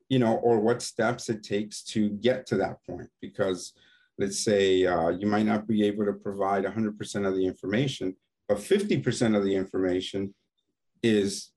you 0.07 0.19
know, 0.19 0.37
or 0.37 0.61
what 0.61 0.81
steps 0.81 1.27
it 1.27 1.43
takes 1.43 1.83
to 1.93 2.09
get 2.09 2.45
to 2.47 2.55
that 2.57 2.77
point. 2.87 3.09
Because 3.21 3.73
let's 4.17 4.39
say 4.39 4.85
uh, 4.85 5.09
you 5.09 5.27
might 5.27 5.45
not 5.45 5.67
be 5.67 5.83
able 5.83 6.05
to 6.05 6.13
provide 6.13 6.63
100% 6.63 7.27
of 7.27 7.35
the 7.35 7.45
information, 7.45 8.15
but 8.47 8.59
50% 8.59 9.35
of 9.35 9.43
the 9.43 9.55
information 9.55 10.33
is 11.03 11.51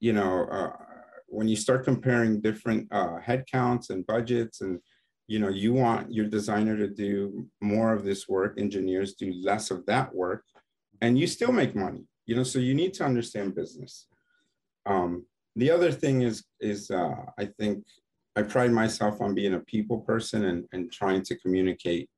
you 0.00 0.12
know, 0.12 0.44
uh, 0.46 0.72
when 1.26 1.48
you 1.48 1.56
start 1.56 1.84
comparing 1.84 2.40
different 2.40 2.88
uh, 2.90 3.18
headcounts 3.20 3.90
and 3.90 4.06
budgets 4.06 4.60
and, 4.60 4.80
you 5.26 5.38
know, 5.38 5.48
you 5.48 5.74
want 5.74 6.12
your 6.12 6.26
designer 6.26 6.76
to 6.76 6.88
do 6.88 7.46
more 7.60 7.92
of 7.92 8.04
this 8.04 8.28
work, 8.28 8.58
engineers 8.58 9.14
do 9.14 9.32
less 9.32 9.70
of 9.70 9.84
that 9.86 10.14
work, 10.14 10.44
and 11.00 11.18
you 11.18 11.26
still 11.26 11.52
make 11.52 11.74
money, 11.74 12.04
you 12.26 12.34
know, 12.34 12.42
so 12.42 12.58
you 12.58 12.74
need 12.74 12.94
to 12.94 13.04
understand 13.04 13.54
business. 13.54 14.06
Um, 14.86 15.26
the 15.54 15.70
other 15.70 15.92
thing 15.92 16.22
is, 16.22 16.44
is 16.60 16.90
uh, 16.90 17.24
I 17.38 17.46
think 17.58 17.84
I 18.36 18.42
pride 18.42 18.72
myself 18.72 19.20
on 19.20 19.34
being 19.34 19.54
a 19.54 19.60
people 19.60 19.98
person 19.98 20.44
and, 20.44 20.64
and 20.72 20.90
trying 20.92 21.22
to 21.22 21.36
communicate 21.36 22.08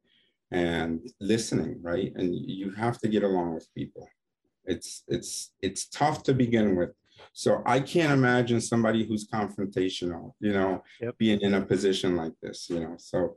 and 0.50 1.00
listening, 1.20 1.78
right? 1.82 2.12
And 2.16 2.34
you 2.34 2.72
have 2.72 2.98
to 2.98 3.08
get 3.08 3.22
along 3.22 3.54
with 3.54 3.72
people. 3.74 4.08
It's 4.66 5.02
it's 5.08 5.52
it's 5.62 5.88
tough 5.88 6.22
to 6.24 6.34
begin 6.34 6.76
with 6.76 6.90
so 7.32 7.62
I 7.66 7.80
can't 7.80 8.12
imagine 8.12 8.60
somebody 8.60 9.06
who's 9.06 9.28
confrontational, 9.28 10.32
you 10.40 10.52
know, 10.52 10.82
yep. 11.00 11.16
being 11.18 11.40
in 11.40 11.54
a 11.54 11.62
position 11.62 12.16
like 12.16 12.32
this, 12.42 12.68
you 12.70 12.80
know. 12.80 12.94
So 12.98 13.36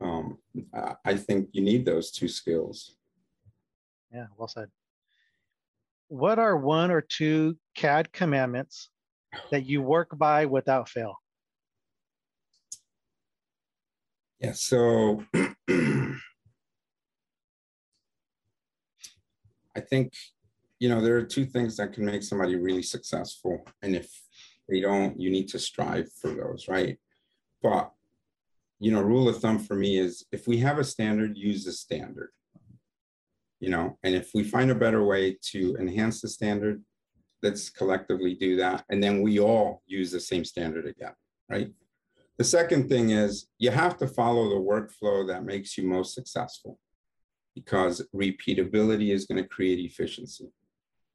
um, 0.00 0.38
I 1.04 1.16
think 1.16 1.48
you 1.52 1.62
need 1.62 1.84
those 1.84 2.10
two 2.10 2.28
skills. 2.28 2.96
Yeah, 4.12 4.26
well 4.36 4.48
said. 4.48 4.68
What 6.08 6.38
are 6.38 6.56
one 6.56 6.90
or 6.90 7.00
two 7.00 7.56
CAD 7.74 8.12
commandments 8.12 8.90
that 9.50 9.66
you 9.66 9.82
work 9.82 10.16
by 10.16 10.46
without 10.46 10.88
fail? 10.88 11.16
Yeah, 14.40 14.52
so 14.52 15.24
I 19.74 19.80
think 19.80 20.12
you 20.84 20.90
know, 20.90 21.00
there 21.00 21.16
are 21.16 21.22
two 21.22 21.46
things 21.46 21.78
that 21.78 21.94
can 21.94 22.04
make 22.04 22.22
somebody 22.22 22.56
really 22.56 22.82
successful. 22.82 23.66
And 23.80 23.96
if 23.96 24.06
they 24.68 24.82
don't, 24.82 25.18
you 25.18 25.30
need 25.30 25.48
to 25.48 25.58
strive 25.58 26.12
for 26.12 26.28
those, 26.28 26.68
right? 26.68 26.98
But, 27.62 27.90
you 28.80 28.92
know, 28.92 29.00
rule 29.00 29.26
of 29.26 29.38
thumb 29.38 29.58
for 29.58 29.76
me 29.76 29.96
is 29.96 30.26
if 30.30 30.46
we 30.46 30.58
have 30.58 30.78
a 30.78 30.84
standard, 30.84 31.38
use 31.38 31.64
the 31.64 31.72
standard. 31.72 32.32
You 33.60 33.70
know, 33.70 33.96
and 34.02 34.14
if 34.14 34.32
we 34.34 34.44
find 34.44 34.70
a 34.70 34.74
better 34.74 35.02
way 35.02 35.38
to 35.52 35.74
enhance 35.80 36.20
the 36.20 36.28
standard, 36.28 36.84
let's 37.42 37.70
collectively 37.70 38.34
do 38.34 38.56
that. 38.56 38.84
And 38.90 39.02
then 39.02 39.22
we 39.22 39.40
all 39.40 39.82
use 39.86 40.12
the 40.12 40.20
same 40.20 40.44
standard 40.44 40.84
again, 40.84 41.14
right? 41.48 41.72
The 42.36 42.44
second 42.44 42.90
thing 42.90 43.08
is 43.08 43.46
you 43.58 43.70
have 43.70 43.96
to 44.00 44.06
follow 44.06 44.50
the 44.50 44.56
workflow 44.56 45.26
that 45.28 45.46
makes 45.46 45.78
you 45.78 45.84
most 45.84 46.14
successful 46.14 46.78
because 47.54 48.06
repeatability 48.14 49.14
is 49.14 49.24
going 49.24 49.42
to 49.42 49.48
create 49.48 49.78
efficiency. 49.78 50.50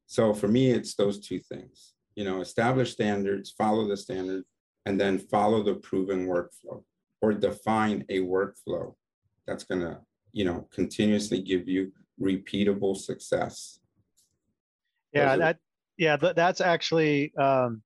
So 0.10 0.34
for 0.34 0.47
me, 0.47 0.72
it's 0.72 0.95
those 0.95 1.20
two 1.20 1.39
things, 1.39 1.93
you 2.16 2.24
know, 2.24 2.41
establish 2.41 2.91
standards, 2.91 3.51
follow 3.55 3.88
the 3.88 3.95
standards, 3.95 4.47
and 4.88 4.99
then 4.99 5.20
follow 5.20 5.62
the 5.62 5.76
proven 5.76 6.26
workflow 6.26 6.84
or 7.22 7.32
define 7.32 8.05
a 8.10 8.22
workflow 8.22 8.95
that's 9.45 9.66
going 9.66 9.82
to, 9.82 9.99
you 10.32 10.45
know, 10.45 10.68
continuously 10.74 11.43
give 11.43 11.68
you 11.68 11.91
repeatable 12.20 12.97
success. 12.97 13.80
Yeah, 15.14 15.36
that 15.36 15.60
yeah, 15.99 16.18
th- 16.18 16.36
that's 16.36 16.60
actually 16.60 17.32
um, 17.36 17.84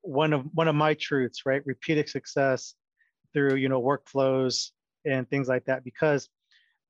one 0.00 0.32
of 0.32 0.46
one 0.54 0.68
of 0.68 0.74
my 0.74 0.94
truths, 0.94 1.44
right? 1.44 1.60
Repeated 1.66 2.08
success 2.08 2.74
through 3.34 3.56
you 3.56 3.68
know 3.68 3.82
workflows 3.82 4.70
and 5.04 5.28
things 5.28 5.48
like 5.48 5.66
that, 5.66 5.84
because 5.84 6.30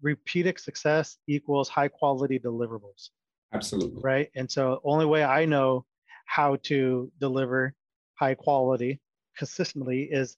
repeated 0.03 0.61
success 0.61 1.19
equals 1.27 1.69
high 1.69 1.89
quality 1.89 2.39
deliverables. 2.39 3.11
Absolutely. 3.53 4.01
Right. 4.03 4.29
And 4.35 4.51
so 4.51 4.81
only 4.85 5.07
way 5.07 5.25
I 5.25 5.45
know 5.45 5.85
how 6.27 6.57
to 6.65 7.11
deliver 7.19 7.75
high 8.15 8.35
quality 8.35 9.01
consistently 9.37 10.09
is 10.11 10.37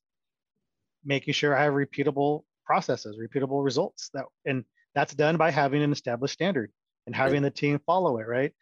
making 1.04 1.34
sure 1.34 1.56
I 1.56 1.64
have 1.64 1.72
repeatable 1.72 2.42
processes, 2.64 3.18
repeatable 3.18 3.64
results 3.64 4.11
that 4.14 4.26
and 4.46 4.64
that's 4.94 5.14
done 5.14 5.36
by 5.36 5.50
having 5.50 5.82
an 5.82 5.92
established 5.92 6.34
standard 6.34 6.70
and 7.06 7.14
having 7.14 7.42
right. 7.42 7.54
the 7.54 7.61
team 7.61 7.80
follow 7.86 8.18
it, 8.18 8.28
right? 8.28 8.52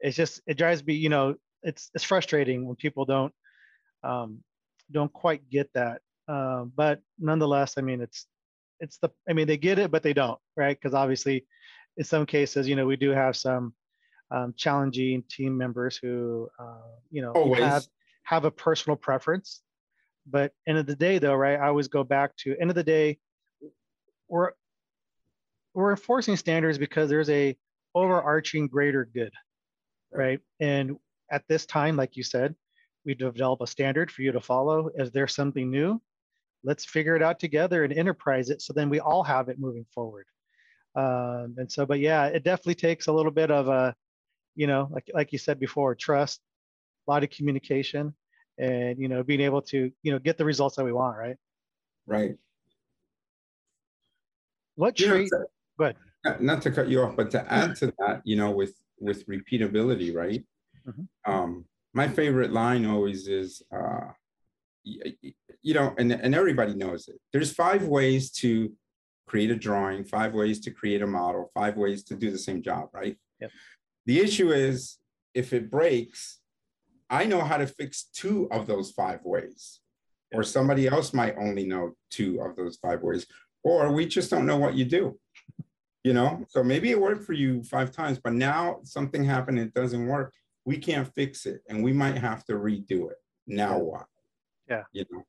It's 0.00 0.16
just 0.16 0.40
it 0.46 0.58
drives 0.58 0.84
me, 0.84 0.94
you 0.94 1.08
know, 1.08 1.36
it's 1.62 1.90
it's 1.94 2.04
frustrating 2.04 2.66
when 2.66 2.76
people 2.76 3.04
don't 3.04 3.32
um, 4.02 4.42
don't 4.90 5.12
quite 5.12 5.48
get 5.48 5.70
that. 5.74 6.00
Uh, 6.28 6.64
but 6.74 7.00
nonetheless, 7.18 7.74
I 7.78 7.82
mean, 7.82 8.00
it's 8.00 8.26
it's 8.80 8.98
the 8.98 9.10
I 9.28 9.32
mean 9.32 9.46
they 9.46 9.56
get 9.56 9.78
it, 9.78 9.90
but 9.90 10.02
they 10.02 10.12
don't, 10.12 10.38
right? 10.56 10.76
Because 10.76 10.94
obviously, 10.94 11.46
in 11.96 12.04
some 12.04 12.26
cases, 12.26 12.68
you 12.68 12.74
know, 12.74 12.86
we 12.86 12.96
do 12.96 13.10
have 13.10 13.36
some 13.36 13.74
um, 14.32 14.54
challenging 14.56 15.22
team 15.28 15.56
members 15.56 15.96
who, 15.96 16.48
uh, 16.58 16.96
you 17.10 17.22
know, 17.22 17.32
Always. 17.32 17.62
have 17.62 17.86
have 18.24 18.44
a 18.44 18.50
personal 18.50 18.96
preference. 18.96 19.62
But 20.26 20.52
end 20.66 20.78
of 20.78 20.86
the 20.86 20.96
day, 20.96 21.18
though, 21.18 21.34
right? 21.34 21.58
I 21.58 21.66
always 21.66 21.88
go 21.88 22.04
back 22.04 22.36
to 22.38 22.56
end 22.60 22.70
of 22.70 22.76
the 22.76 22.84
day, 22.84 23.18
we're 24.28 24.52
we're 25.74 25.90
enforcing 25.90 26.36
standards 26.36 26.78
because 26.78 27.10
there's 27.10 27.30
a 27.30 27.56
overarching 27.94 28.68
greater 28.68 29.04
good, 29.04 29.32
right? 30.12 30.40
And 30.60 30.96
at 31.30 31.44
this 31.48 31.66
time, 31.66 31.96
like 31.96 32.16
you 32.16 32.22
said, 32.22 32.54
we 33.04 33.14
develop 33.14 33.60
a 33.60 33.66
standard 33.66 34.10
for 34.10 34.22
you 34.22 34.32
to 34.32 34.40
follow. 34.40 34.90
Is 34.96 35.10
there 35.10 35.28
something 35.28 35.70
new? 35.70 36.00
Let's 36.64 36.84
figure 36.84 37.16
it 37.16 37.22
out 37.22 37.40
together 37.40 37.84
and 37.84 37.92
enterprise 37.92 38.48
it 38.48 38.62
so 38.62 38.72
then 38.72 38.88
we 38.88 39.00
all 39.00 39.24
have 39.24 39.48
it 39.48 39.58
moving 39.58 39.84
forward. 39.92 40.26
Um, 40.94 41.54
and 41.56 41.70
so, 41.70 41.84
but 41.86 41.98
yeah, 41.98 42.26
it 42.26 42.44
definitely 42.44 42.76
takes 42.76 43.06
a 43.08 43.12
little 43.12 43.32
bit 43.32 43.50
of 43.50 43.68
a, 43.68 43.94
you 44.54 44.66
know, 44.66 44.88
like 44.90 45.10
like 45.14 45.32
you 45.32 45.38
said 45.38 45.58
before, 45.58 45.94
trust, 45.94 46.40
a 47.06 47.10
lot 47.10 47.24
of 47.24 47.30
communication, 47.30 48.14
and 48.58 48.98
you 48.98 49.08
know, 49.08 49.22
being 49.22 49.40
able 49.40 49.62
to 49.62 49.90
you 50.02 50.12
know 50.12 50.18
get 50.18 50.38
the 50.38 50.44
results 50.44 50.76
that 50.76 50.84
we 50.84 50.92
want, 50.92 51.16
right? 51.16 51.36
Right. 52.06 52.34
What 54.76 54.96
trait? 54.96 55.28
You 55.30 55.38
know, 55.38 55.44
go 55.78 55.84
ahead. 55.84 56.40
Not 56.40 56.62
to 56.62 56.70
cut 56.70 56.88
you 56.88 57.02
off, 57.02 57.16
but 57.16 57.30
to 57.32 57.52
add 57.52 57.76
to 57.76 57.92
that, 57.98 58.22
you 58.24 58.36
know, 58.36 58.50
with 58.50 58.74
with 58.98 59.26
repeatability, 59.26 60.14
right? 60.14 60.44
Mm-hmm. 60.86 61.32
Um, 61.32 61.64
my 61.94 62.08
favorite 62.08 62.52
line 62.52 62.86
always 62.86 63.28
is, 63.28 63.62
uh, 63.74 64.12
you 64.84 65.74
know, 65.74 65.94
and, 65.98 66.12
and 66.12 66.34
everybody 66.34 66.74
knows 66.74 67.08
it. 67.08 67.16
There's 67.32 67.52
five 67.52 67.84
ways 67.84 68.30
to 68.32 68.72
create 69.26 69.50
a 69.50 69.56
drawing, 69.56 70.04
five 70.04 70.32
ways 70.32 70.60
to 70.60 70.70
create 70.70 71.02
a 71.02 71.06
model, 71.06 71.50
five 71.54 71.76
ways 71.76 72.02
to 72.04 72.14
do 72.14 72.30
the 72.30 72.38
same 72.38 72.62
job, 72.62 72.88
right? 72.92 73.16
Yep. 73.40 73.50
The 74.06 74.20
issue 74.20 74.50
is 74.52 74.98
if 75.34 75.52
it 75.52 75.70
breaks, 75.70 76.40
I 77.08 77.24
know 77.24 77.40
how 77.40 77.56
to 77.56 77.66
fix 77.66 78.04
two 78.04 78.48
of 78.50 78.66
those 78.66 78.90
five 78.90 79.20
ways, 79.24 79.80
or 80.32 80.42
somebody 80.42 80.88
else 80.88 81.12
might 81.12 81.36
only 81.36 81.66
know 81.66 81.92
two 82.10 82.40
of 82.40 82.56
those 82.56 82.76
five 82.76 83.02
ways, 83.02 83.26
or 83.62 83.92
we 83.92 84.06
just 84.06 84.30
don't 84.30 84.46
know 84.46 84.56
what 84.56 84.74
you 84.74 84.84
do. 84.84 85.18
You 86.04 86.14
know, 86.14 86.44
so 86.48 86.64
maybe 86.64 86.90
it 86.90 87.00
worked 87.00 87.24
for 87.24 87.32
you 87.32 87.62
five 87.62 87.92
times, 87.92 88.18
but 88.18 88.32
now 88.32 88.80
something 88.82 89.22
happened, 89.22 89.60
it 89.60 89.72
doesn't 89.72 90.06
work 90.06 90.32
we 90.64 90.78
can't 90.78 91.12
fix 91.14 91.46
it 91.46 91.62
and 91.68 91.82
we 91.82 91.92
might 91.92 92.16
have 92.16 92.44
to 92.44 92.54
redo 92.54 93.10
it. 93.10 93.16
Now 93.46 93.78
what? 93.78 94.06
Yeah. 94.68 94.82
You 94.92 95.04
know. 95.10 95.22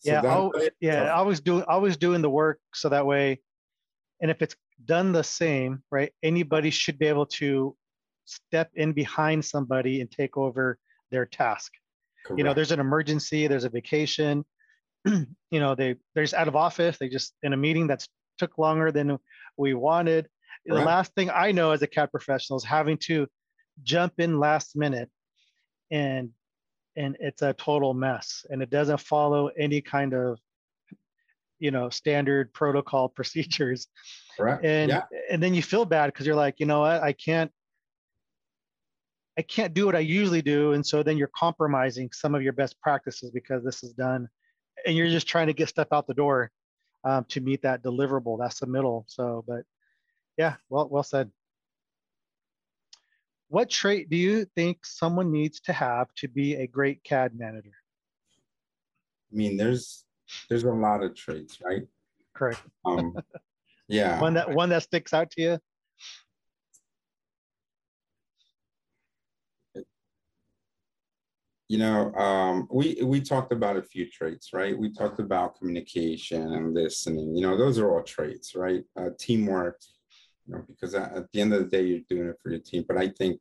So 0.00 0.12
yeah, 0.12 0.22
I'll, 0.22 0.52
yeah, 0.80 1.04
I 1.04 1.22
was 1.22 1.40
doing 1.40 1.64
I 1.66 1.78
was 1.78 1.96
doing 1.96 2.20
the 2.20 2.28
work 2.28 2.60
so 2.74 2.90
that 2.90 3.06
way, 3.06 3.40
and 4.20 4.30
if 4.30 4.42
it's 4.42 4.54
done 4.84 5.12
the 5.12 5.24
same, 5.24 5.82
right? 5.90 6.12
Anybody 6.22 6.70
should 6.70 6.98
be 6.98 7.06
able 7.06 7.26
to 7.26 7.76
step 8.24 8.70
in 8.74 8.92
behind 8.92 9.44
somebody 9.44 10.00
and 10.00 10.10
take 10.10 10.36
over 10.36 10.78
their 11.10 11.26
task. 11.26 11.72
Correct. 12.24 12.38
You 12.38 12.44
know, 12.44 12.54
there's 12.54 12.72
an 12.72 12.80
emergency, 12.80 13.46
there's 13.46 13.64
a 13.64 13.68
vacation, 13.68 14.44
you 15.04 15.26
know, 15.52 15.74
they 15.74 15.96
they're 16.14 16.24
just 16.24 16.34
out 16.34 16.48
of 16.48 16.56
office, 16.56 16.96
they 16.98 17.08
just 17.08 17.34
in 17.42 17.52
a 17.52 17.56
meeting 17.56 17.86
that's 17.86 18.08
took 18.38 18.58
longer 18.58 18.90
than 18.90 19.18
we 19.56 19.74
wanted. 19.74 20.28
The 20.66 20.74
last 20.74 21.14
thing 21.14 21.30
I 21.30 21.52
know 21.52 21.72
as 21.72 21.82
a 21.82 21.86
CAD 21.86 22.10
professional 22.10 22.56
is 22.56 22.64
having 22.64 22.96
to 23.04 23.26
jump 23.82 24.14
in 24.18 24.38
last 24.38 24.76
minute 24.76 25.10
and 25.90 26.30
and 26.96 27.16
it's 27.20 27.42
a 27.42 27.52
total 27.54 27.92
mess 27.92 28.46
and 28.48 28.62
it 28.62 28.70
doesn't 28.70 29.00
follow 29.00 29.48
any 29.58 29.80
kind 29.80 30.14
of 30.14 30.38
you 31.58 31.70
know 31.70 31.88
standard 31.88 32.52
protocol 32.52 33.08
procedures 33.16 33.86
Correct. 34.36 34.64
and 34.64 34.90
yeah. 34.90 35.02
and 35.30 35.42
then 35.42 35.54
you 35.54 35.62
feel 35.62 35.84
bad 35.84 36.06
because 36.06 36.26
you're 36.26 36.36
like 36.36 36.58
you 36.58 36.66
know 36.66 36.80
what 36.80 37.02
i 37.02 37.12
can't 37.12 37.50
i 39.38 39.42
can't 39.42 39.74
do 39.74 39.86
what 39.86 39.96
i 39.96 40.00
usually 40.00 40.42
do 40.42 40.72
and 40.72 40.84
so 40.84 41.02
then 41.02 41.16
you're 41.16 41.30
compromising 41.36 42.10
some 42.12 42.34
of 42.34 42.42
your 42.42 42.52
best 42.52 42.80
practices 42.80 43.30
because 43.30 43.64
this 43.64 43.82
is 43.82 43.92
done 43.92 44.28
and 44.86 44.96
you're 44.96 45.08
just 45.08 45.26
trying 45.26 45.46
to 45.46 45.52
get 45.52 45.68
stuff 45.68 45.88
out 45.92 46.06
the 46.06 46.14
door 46.14 46.50
um, 47.04 47.24
to 47.28 47.40
meet 47.40 47.62
that 47.62 47.82
deliverable 47.82 48.38
that's 48.38 48.60
the 48.60 48.66
middle 48.66 49.04
so 49.08 49.44
but 49.46 49.62
yeah 50.36 50.54
well 50.68 50.88
well 50.88 51.02
said 51.02 51.30
what 53.54 53.70
trait 53.70 54.10
do 54.10 54.16
you 54.16 54.46
think 54.56 54.84
someone 54.84 55.30
needs 55.30 55.60
to 55.60 55.72
have 55.72 56.12
to 56.16 56.26
be 56.26 56.56
a 56.56 56.66
great 56.66 57.04
CAD 57.04 57.38
manager? 57.38 57.70
I 59.32 59.36
mean, 59.36 59.56
there's 59.56 60.04
there's 60.48 60.64
a 60.64 60.72
lot 60.72 61.02
of 61.02 61.14
traits, 61.14 61.58
right? 61.62 61.82
Correct. 62.34 62.60
Um, 62.84 63.16
yeah. 63.88 64.20
one 64.20 64.34
that 64.34 64.50
one 64.50 64.68
that 64.70 64.82
sticks 64.82 65.12
out 65.12 65.30
to 65.32 65.42
you. 65.42 65.58
You 71.68 71.78
know, 71.78 72.12
um, 72.14 72.68
we 72.70 72.98
we 73.02 73.20
talked 73.20 73.52
about 73.52 73.76
a 73.76 73.82
few 73.82 74.08
traits, 74.10 74.52
right? 74.52 74.78
We 74.78 74.92
talked 74.92 75.18
about 75.18 75.58
communication 75.58 76.52
and 76.52 76.74
listening. 76.74 77.34
You 77.34 77.42
know, 77.42 77.56
those 77.56 77.78
are 77.78 77.90
all 77.90 78.02
traits, 78.02 78.54
right? 78.54 78.84
Uh, 78.96 79.08
teamwork, 79.18 79.80
you 80.46 80.54
know, 80.54 80.64
because 80.68 80.94
at 80.94 81.32
the 81.32 81.40
end 81.40 81.54
of 81.54 81.60
the 81.60 81.68
day, 81.68 81.82
you're 81.82 82.00
doing 82.08 82.28
it 82.28 82.36
for 82.42 82.50
your 82.50 82.60
team. 82.60 82.84
But 82.86 82.98
I 82.98 83.08
think, 83.08 83.40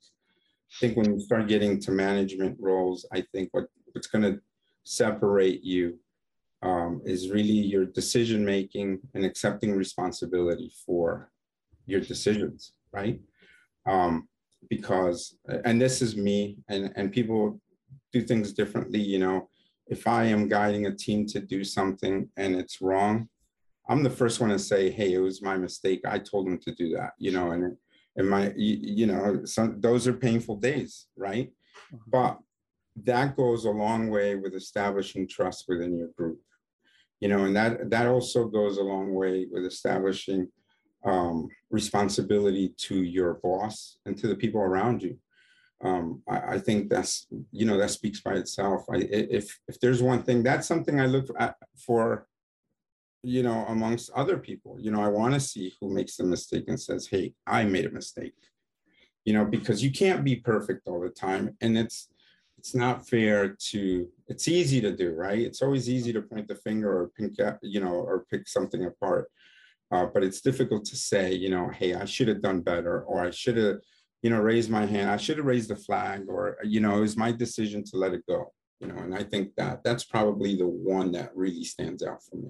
I 0.72 0.76
think 0.80 0.98
when 0.98 1.14
you 1.14 1.20
start 1.20 1.50
getting 1.50 1.80
to 1.82 1.92
management 1.92 2.58
roles, 2.62 3.06
I 3.12 3.26
think 3.34 3.50
what 3.52 3.66
what's 3.92 4.08
going 4.08 4.24
to 4.24 4.40
separate 4.86 5.62
you 5.64 6.00
um, 6.64 7.02
is 7.06 7.30
really 7.30 7.52
your 7.52 7.86
decision 7.86 8.44
making 8.44 9.00
and 9.14 9.26
accepting 9.26 9.76
responsibility 9.76 10.72
for 10.86 11.30
your 11.86 12.00
decisions, 12.00 12.74
right? 12.92 13.20
Um, 13.86 14.28
because, 14.70 15.38
and 15.66 15.80
this 15.80 16.02
is 16.02 16.16
me, 16.16 16.58
and 16.70 16.92
and 16.96 17.12
people 17.12 17.60
do 18.14 18.22
things 18.22 18.54
differently. 18.54 19.02
You 19.02 19.20
know, 19.20 19.50
if 19.88 20.08
I 20.08 20.24
am 20.26 20.48
guiding 20.48 20.86
a 20.86 20.96
team 20.96 21.26
to 21.28 21.40
do 21.40 21.64
something 21.64 22.30
and 22.38 22.56
it's 22.56 22.82
wrong, 22.82 23.28
I'm 23.90 24.04
the 24.04 24.10
first 24.10 24.40
one 24.40 24.50
to 24.50 24.60
say, 24.60 24.90
hey, 24.90 25.14
it 25.14 25.20
was 25.20 25.42
my 25.42 25.58
mistake. 25.58 26.02
I 26.08 26.20
told 26.20 26.48
them 26.48 26.60
to 26.60 26.74
do 26.74 26.96
that, 26.96 27.14
you 27.18 27.32
know, 27.32 27.52
and 27.52 27.76
and 28.16 28.30
my, 28.30 28.54
you, 28.56 29.08
know, 29.08 29.44
some 29.44 29.82
those 29.82 30.08
are 30.08 30.14
painful 30.14 30.58
days, 30.58 31.08
right? 31.18 31.52
Mm-hmm. 31.94 31.98
But 32.08 32.38
that 33.04 33.36
goes 33.36 33.66
a 33.66 33.72
long 33.72 34.10
way 34.10 34.36
with 34.36 34.54
establishing 34.54 35.28
trust 35.28 35.66
within 35.68 35.98
your 35.98 36.10
group, 36.10 36.40
you 37.24 37.30
know, 37.30 37.46
and 37.46 37.56
that 37.56 37.90
that 37.90 38.08
also 38.08 38.48
goes 38.48 38.78
a 38.78 38.84
long 38.84 39.14
way 39.14 39.48
with 39.50 39.64
establishing 39.66 40.50
um, 41.06 41.48
responsibility 41.70 42.74
to 42.88 43.02
your 43.02 43.36
boss 43.36 43.98
and 44.06 44.18
to 44.18 44.28
the 44.28 44.36
people 44.36 44.60
around 44.60 45.02
you. 45.02 45.18
Um, 45.82 46.22
I, 46.28 46.56
I, 46.56 46.60
think 46.60 46.90
that's 46.90 47.28
you 47.54 47.66
know 47.66 47.78
that 47.78 47.92
speaks 47.92 48.20
by 48.20 48.34
itself. 48.34 48.84
I, 48.92 48.98
if 49.10 49.58
if 49.70 49.80
there's 49.80 50.04
one 50.04 50.24
thing, 50.24 50.44
that's 50.44 50.68
something 50.68 51.00
I 51.00 51.06
look 51.06 51.28
at 51.40 51.56
for 51.78 52.28
you 53.26 53.42
know, 53.42 53.64
amongst 53.70 54.12
other 54.12 54.38
people. 54.38 54.78
You 54.82 54.92
know, 54.92 55.02
I 55.02 55.08
want 55.08 55.34
to 55.34 55.40
see 55.40 55.74
who 55.80 55.90
makes 55.90 56.18
the 56.18 56.26
mistake 56.26 56.66
and 56.68 56.78
says, 56.78 57.08
hey, 57.08 57.34
I 57.48 57.64
made 57.64 57.86
a 57.86 57.90
mistake. 57.90 58.36
You 59.24 59.32
know, 59.32 59.46
because 59.46 59.82
you 59.82 59.94
can't 59.94 60.26
be 60.26 60.36
perfect 60.36 60.90
all 60.90 61.00
the 61.00 61.10
time. 61.10 61.56
And 61.62 61.78
it's 61.78 62.10
it's 62.64 62.74
not 62.74 63.06
fair 63.06 63.58
to 63.60 64.08
it's 64.30 64.48
easy 64.48 64.80
to 64.80 64.96
do, 64.96 65.12
right? 65.12 65.40
It's 65.40 65.62
always 65.62 65.90
easy 65.90 66.14
to 66.14 66.22
point 66.22 66.48
the 66.48 66.56
finger 66.56 66.90
or 66.90 67.10
pick 67.10 67.34
you 67.62 67.82
know, 67.82 67.92
or 67.92 68.26
pick 68.32 68.48
something 68.48 68.86
apart. 68.86 69.30
Uh, 69.92 70.06
but 70.06 70.24
it's 70.24 70.40
difficult 70.40 70.86
to 70.86 70.96
say, 70.96 71.34
you 71.34 71.50
know, 71.50 71.68
hey, 71.68 71.94
I 71.94 72.06
should 72.06 72.30
have 72.30 72.42
done 72.42 72.62
better, 72.62 73.02
or 73.02 73.26
I 73.26 73.32
should 73.32 73.58
have, 73.58 73.80
you 74.22 74.30
know, 74.30 74.40
raised 74.40 74.70
my 74.70 74.86
hand, 74.86 75.10
I 75.10 75.18
should 75.18 75.38
have 75.38 75.46
raised 75.46 75.72
the 75.72 75.76
flag, 75.76 76.24
or 76.30 76.58
you 76.64 76.80
know, 76.80 76.96
it 76.98 77.02
was 77.02 77.18
my 77.18 77.34
decision 77.34 77.84
to 77.84 77.98
let 77.98 78.14
it 78.14 78.26
go. 78.30 78.54
You 78.80 78.88
know, 78.88 78.96
and 78.96 79.14
I 79.14 79.24
think 79.24 79.56
that 79.58 79.84
that's 79.84 80.06
probably 80.06 80.56
the 80.56 80.68
one 80.68 81.12
that 81.12 81.36
really 81.36 81.66
stands 81.66 82.02
out 82.02 82.24
for 82.24 82.38
me. 82.38 82.50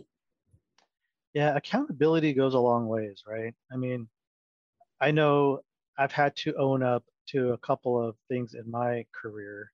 Yeah, 1.33 1.55
accountability 1.55 2.33
goes 2.33 2.53
a 2.53 2.59
long 2.59 2.87
ways, 2.87 3.23
right? 3.27 3.55
I 3.71 3.77
mean, 3.77 4.07
I 5.01 5.09
know 5.09 5.61
I've 5.97 6.11
had 6.11 6.35
to 6.37 6.55
own 6.55 6.83
up 6.83 7.03
to 7.29 7.53
a 7.53 7.57
couple 7.57 7.99
of 7.99 8.15
things 8.29 8.53
in 8.53 8.69
my 8.69 9.07
career 9.11 9.71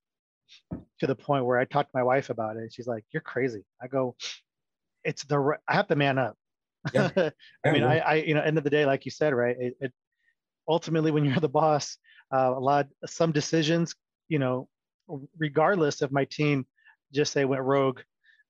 to 1.00 1.08
the 1.08 1.16
point 1.16 1.46
where 1.46 1.58
I 1.58 1.66
talked 1.66 1.92
to 1.92 1.98
my 1.98 2.04
wife 2.04 2.30
about 2.30 2.58
it. 2.58 2.74
She's 2.74 2.88
like, 2.88 3.06
"You're 3.12 3.22
crazy." 3.22 3.64
I 3.82 3.88
go, 3.88 4.16
"It's 5.04 5.24
the 5.24 5.58
I 5.68 5.74
have 5.76 5.88
to 5.88 5.96
man 5.96 6.18
up." 6.18 6.36
Yeah. 6.94 7.10
I 7.66 7.72
mean, 7.72 7.84
I, 7.84 8.00
I, 8.00 8.16
you 8.16 8.34
know, 8.34 8.42
end 8.42 8.58
of 8.58 8.64
the 8.64 8.70
day, 8.70 8.86
like 8.86 9.06
you 9.06 9.12
said, 9.12 9.34
right? 9.34 9.56
It, 9.60 9.78
it 9.80 9.94
ultimately, 10.68 11.12
when 11.12 11.26
you're 11.26 11.40
the 11.40 11.50
boss, 11.50 11.98
uh, 12.34 12.54
a 12.56 12.60
lot, 12.60 12.88
some 13.06 13.32
decisions, 13.32 13.96
you 14.28 14.40
know, 14.40 14.68
regardless 15.38 16.02
if 16.02 16.12
my 16.12 16.26
team 16.26 16.66
just 17.14 17.34
say 17.34 17.46
went 17.46 17.64
rogue 17.64 18.02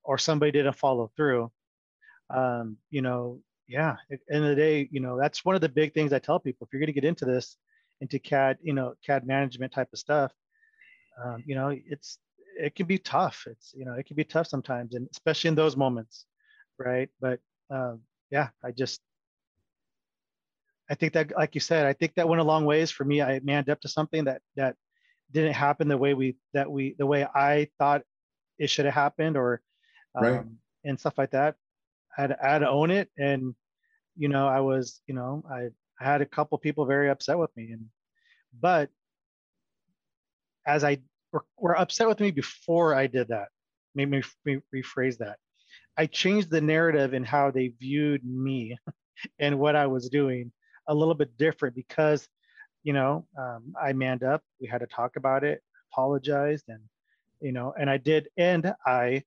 or 0.03 0.17
somebody 0.17 0.51
didn't 0.51 0.75
follow 0.75 1.11
through, 1.15 1.51
um, 2.29 2.77
you 2.89 3.01
know, 3.01 3.39
yeah, 3.67 3.95
at 4.11 4.19
the 4.27 4.35
end 4.35 4.43
of 4.43 4.49
the 4.49 4.55
day, 4.55 4.89
you 4.91 4.99
know, 4.99 5.17
that's 5.17 5.45
one 5.45 5.55
of 5.55 5.61
the 5.61 5.69
big 5.69 5.93
things 5.93 6.11
I 6.11 6.19
tell 6.19 6.39
people. 6.39 6.65
If 6.65 6.73
you're 6.73 6.79
going 6.79 6.87
to 6.87 6.99
get 6.99 7.05
into 7.05 7.25
this, 7.25 7.55
into 8.01 8.19
CAD, 8.19 8.57
you 8.61 8.73
know, 8.73 8.95
CAD 9.05 9.25
management 9.25 9.71
type 9.71 9.89
of 9.93 9.99
stuff, 9.99 10.31
um, 11.23 11.43
you 11.45 11.55
know, 11.55 11.69
it's 11.73 12.17
it 12.59 12.75
can 12.75 12.85
be 12.85 12.97
tough. 12.97 13.45
It's 13.47 13.73
you 13.75 13.85
know, 13.85 13.93
it 13.93 14.05
can 14.05 14.15
be 14.15 14.23
tough 14.23 14.47
sometimes, 14.47 14.95
and 14.95 15.07
especially 15.11 15.49
in 15.49 15.55
those 15.55 15.77
moments, 15.77 16.25
right? 16.77 17.09
But 17.19 17.39
um, 17.69 18.01
yeah, 18.31 18.49
I 18.63 18.71
just 18.71 19.01
I 20.89 20.95
think 20.95 21.13
that, 21.13 21.31
like 21.37 21.53
you 21.53 21.61
said, 21.61 21.85
I 21.85 21.93
think 21.93 22.15
that 22.15 22.27
went 22.27 22.41
a 22.41 22.45
long 22.45 22.65
ways 22.65 22.89
for 22.89 23.05
me. 23.05 23.21
I 23.21 23.39
manned 23.43 23.69
up 23.69 23.79
to 23.81 23.87
something 23.87 24.23
that 24.25 24.41
that 24.55 24.75
didn't 25.31 25.53
happen 25.53 25.87
the 25.87 25.97
way 25.97 26.15
we 26.15 26.35
that 26.53 26.69
we 26.69 26.95
the 26.97 27.05
way 27.05 27.25
I 27.35 27.69
thought 27.77 28.01
it 28.57 28.69
should 28.69 28.85
have 28.85 28.95
happened, 28.95 29.37
or 29.37 29.61
um, 30.15 30.23
right. 30.23 30.45
and 30.83 30.99
stuff 30.99 31.17
like 31.17 31.31
that. 31.31 31.55
I 32.17 32.21
had, 32.21 32.37
I 32.43 32.49
had 32.49 32.59
to 32.59 32.69
own 32.69 32.89
it, 32.89 33.09
and 33.17 33.53
you 34.17 34.29
know, 34.29 34.47
I 34.47 34.59
was, 34.61 35.01
you 35.07 35.13
know, 35.13 35.43
I, 35.49 35.69
I 36.01 36.03
had 36.03 36.21
a 36.21 36.25
couple 36.25 36.57
people 36.57 36.85
very 36.85 37.09
upset 37.09 37.37
with 37.37 37.55
me, 37.55 37.71
and 37.71 37.85
but 38.59 38.89
as 40.65 40.83
I 40.83 40.99
were, 41.31 41.45
were 41.57 41.77
upset 41.77 42.07
with 42.07 42.19
me 42.19 42.31
before 42.31 42.95
I 42.95 43.07
did 43.07 43.29
that. 43.29 43.47
Maybe 43.95 44.21
me 44.45 44.59
rephrase 44.73 45.17
that. 45.17 45.37
I 45.97 46.05
changed 46.05 46.49
the 46.49 46.61
narrative 46.61 47.13
in 47.13 47.23
how 47.23 47.51
they 47.51 47.73
viewed 47.79 48.23
me 48.23 48.77
and 49.39 49.59
what 49.59 49.75
I 49.75 49.87
was 49.87 50.09
doing 50.09 50.51
a 50.87 50.93
little 50.93 51.13
bit 51.13 51.37
different 51.37 51.75
because, 51.75 52.27
you 52.83 52.93
know, 52.93 53.25
um, 53.37 53.73
I 53.81 53.93
manned 53.93 54.23
up. 54.23 54.41
We 54.61 54.67
had 54.67 54.79
to 54.79 54.87
talk 54.87 55.15
about 55.17 55.43
it, 55.43 55.61
apologized, 55.91 56.65
and 56.67 56.79
you 57.41 57.51
know, 57.51 57.73
and 57.79 57.89
I 57.89 57.97
did, 57.97 58.27
and 58.37 58.73
I 58.85 59.23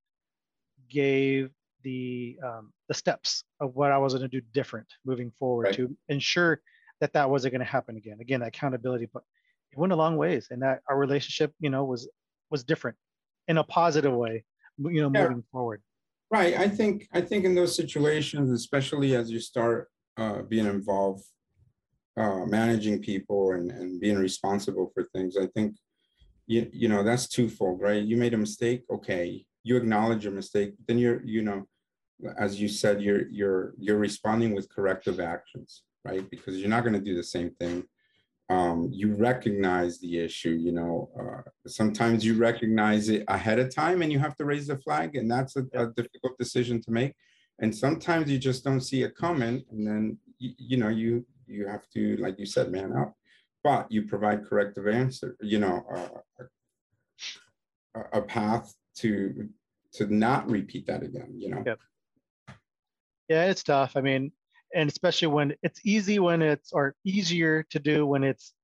gave 0.91 1.51
the 1.83 2.39
um, 2.45 2.73
the 2.89 2.95
steps 2.95 3.45
of 3.61 3.75
what 3.75 3.93
I 3.93 3.99
was 3.99 4.15
going 4.15 4.29
to 4.29 4.41
do 4.41 4.45
different 4.53 4.87
moving 5.05 5.33
forward 5.39 5.67
right. 5.67 5.75
to 5.77 5.97
ensure 6.09 6.61
that 7.01 7.13
that 7.15 7.29
wasn't 7.29 7.53
going 7.53 7.65
to 7.65 7.71
happen 7.71 7.97
again. 7.97 8.19
Again, 8.21 8.43
accountability, 8.43 9.09
but 9.13 9.25
it 9.73 9.79
went 9.79 9.93
a 9.93 9.97
long 9.97 10.17
ways, 10.17 10.49
and 10.51 10.63
that 10.63 10.81
our 10.89 10.99
relationship, 10.99 11.53
you 11.61 11.71
know, 11.71 11.85
was 11.85 12.09
was 12.51 12.65
different 12.65 12.97
in 13.49 13.59
a 13.59 13.65
positive 13.65 14.13
way, 14.13 14.45
you 14.79 15.01
know, 15.03 15.11
yeah. 15.13 15.23
moving 15.23 15.45
forward. 15.51 15.83
Right. 16.31 16.55
I 16.57 16.69
think 16.69 17.09
I 17.13 17.21
think 17.21 17.45
in 17.45 17.55
those 17.55 17.75
situations, 17.75 18.51
especially 18.53 19.15
as 19.17 19.31
you 19.31 19.41
start 19.41 19.89
uh, 20.17 20.43
being 20.43 20.67
involved 20.67 21.25
uh, 22.17 22.45
managing 22.47 23.01
people 23.01 23.53
and, 23.53 23.71
and 23.71 24.01
being 24.01 24.19
responsible 24.19 24.91
for 24.93 25.05
things. 25.05 25.37
I 25.37 25.47
think, 25.47 25.77
you, 26.47 26.69
you 26.73 26.89
know, 26.89 27.03
that's 27.03 27.29
twofold, 27.29 27.81
right? 27.81 28.03
You 28.03 28.17
made 28.17 28.35
a 28.35 28.39
mistake. 28.39 28.83
Okay. 28.91 29.45
You 29.65 29.77
acknowledge 29.77 30.25
your 30.25 30.33
mistake. 30.33 30.75
Then 30.87 30.99
you're, 30.99 31.25
you 31.25 31.43
know, 31.43 31.67
as 32.39 32.61
you 32.61 32.69
said, 32.69 33.01
you're, 33.01 33.29
you're, 33.29 33.75
you're 33.79 33.99
responding 33.99 34.55
with 34.55 34.69
corrective 34.69 35.21
actions, 35.21 35.83
right? 36.05 36.29
Because 36.31 36.59
you're 36.59 36.69
not 36.69 36.83
going 36.83 36.95
to 36.95 37.01
do 37.01 37.17
the 37.17 37.23
same 37.23 37.51
thing. 37.59 37.85
Um, 38.53 38.79
you 39.01 39.09
recognize 39.31 39.93
the 40.05 40.15
issue, 40.19 40.57
you 40.67 40.73
know, 40.79 40.95
uh, 41.21 41.43
sometimes 41.81 42.19
you 42.27 42.35
recognize 42.51 43.05
it 43.15 43.23
ahead 43.37 43.59
of 43.59 43.75
time 43.83 43.99
and 44.03 44.11
you 44.13 44.19
have 44.27 44.37
to 44.37 44.45
raise 44.53 44.67
the 44.67 44.79
flag 44.85 45.09
and 45.19 45.31
that's 45.35 45.55
a, 45.57 45.65
a 45.83 45.85
difficult 46.01 46.35
decision 46.45 46.77
to 46.83 46.91
make. 47.01 47.13
And 47.61 47.71
sometimes 47.85 48.31
you 48.31 48.39
just 48.39 48.61
don't 48.67 48.87
see 48.89 49.01
it 49.07 49.17
coming 49.17 49.57
and 49.71 49.81
then, 49.89 50.19
you, 50.39 50.51
you 50.71 50.77
know, 50.77 50.93
you, 51.03 51.25
you 51.47 51.67
have 51.67 51.85
to, 51.95 52.17
like 52.25 52.37
you 52.39 52.47
said, 52.47 52.71
man 52.71 52.93
up. 53.03 53.13
But 53.65 53.83
you 53.95 54.01
provide 54.15 54.47
corrective 54.49 54.87
answer, 54.89 55.37
you 55.41 55.59
know, 55.65 55.77
uh, 55.97 56.45
a, 57.95 58.19
a 58.19 58.23
path 58.23 58.75
to 58.97 59.49
to 59.97 60.03
not 60.13 60.51
repeat 60.51 60.87
that 60.87 61.03
again, 61.03 61.33
you 61.37 61.49
know. 61.51 61.63
Yep. 61.65 61.79
Yeah, 63.29 63.45
it's 63.51 63.63
tough. 63.63 63.97
I 63.97 64.01
mean, 64.01 64.33
and 64.75 64.89
especially 64.89 65.29
when 65.29 65.55
it's 65.63 65.81
easy 65.85 66.19
when 66.19 66.43
it's 66.43 66.73
or 66.73 66.95
easier 67.05 67.65
to 67.71 67.79
do 67.79 68.07
when 68.07 68.25
it's 68.25 68.55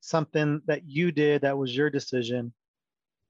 something 0.00 0.60
that 0.66 0.86
you 0.86 1.12
did 1.12 1.42
that 1.42 1.58
was 1.58 1.76
your 1.76 1.90
decision. 1.90 2.52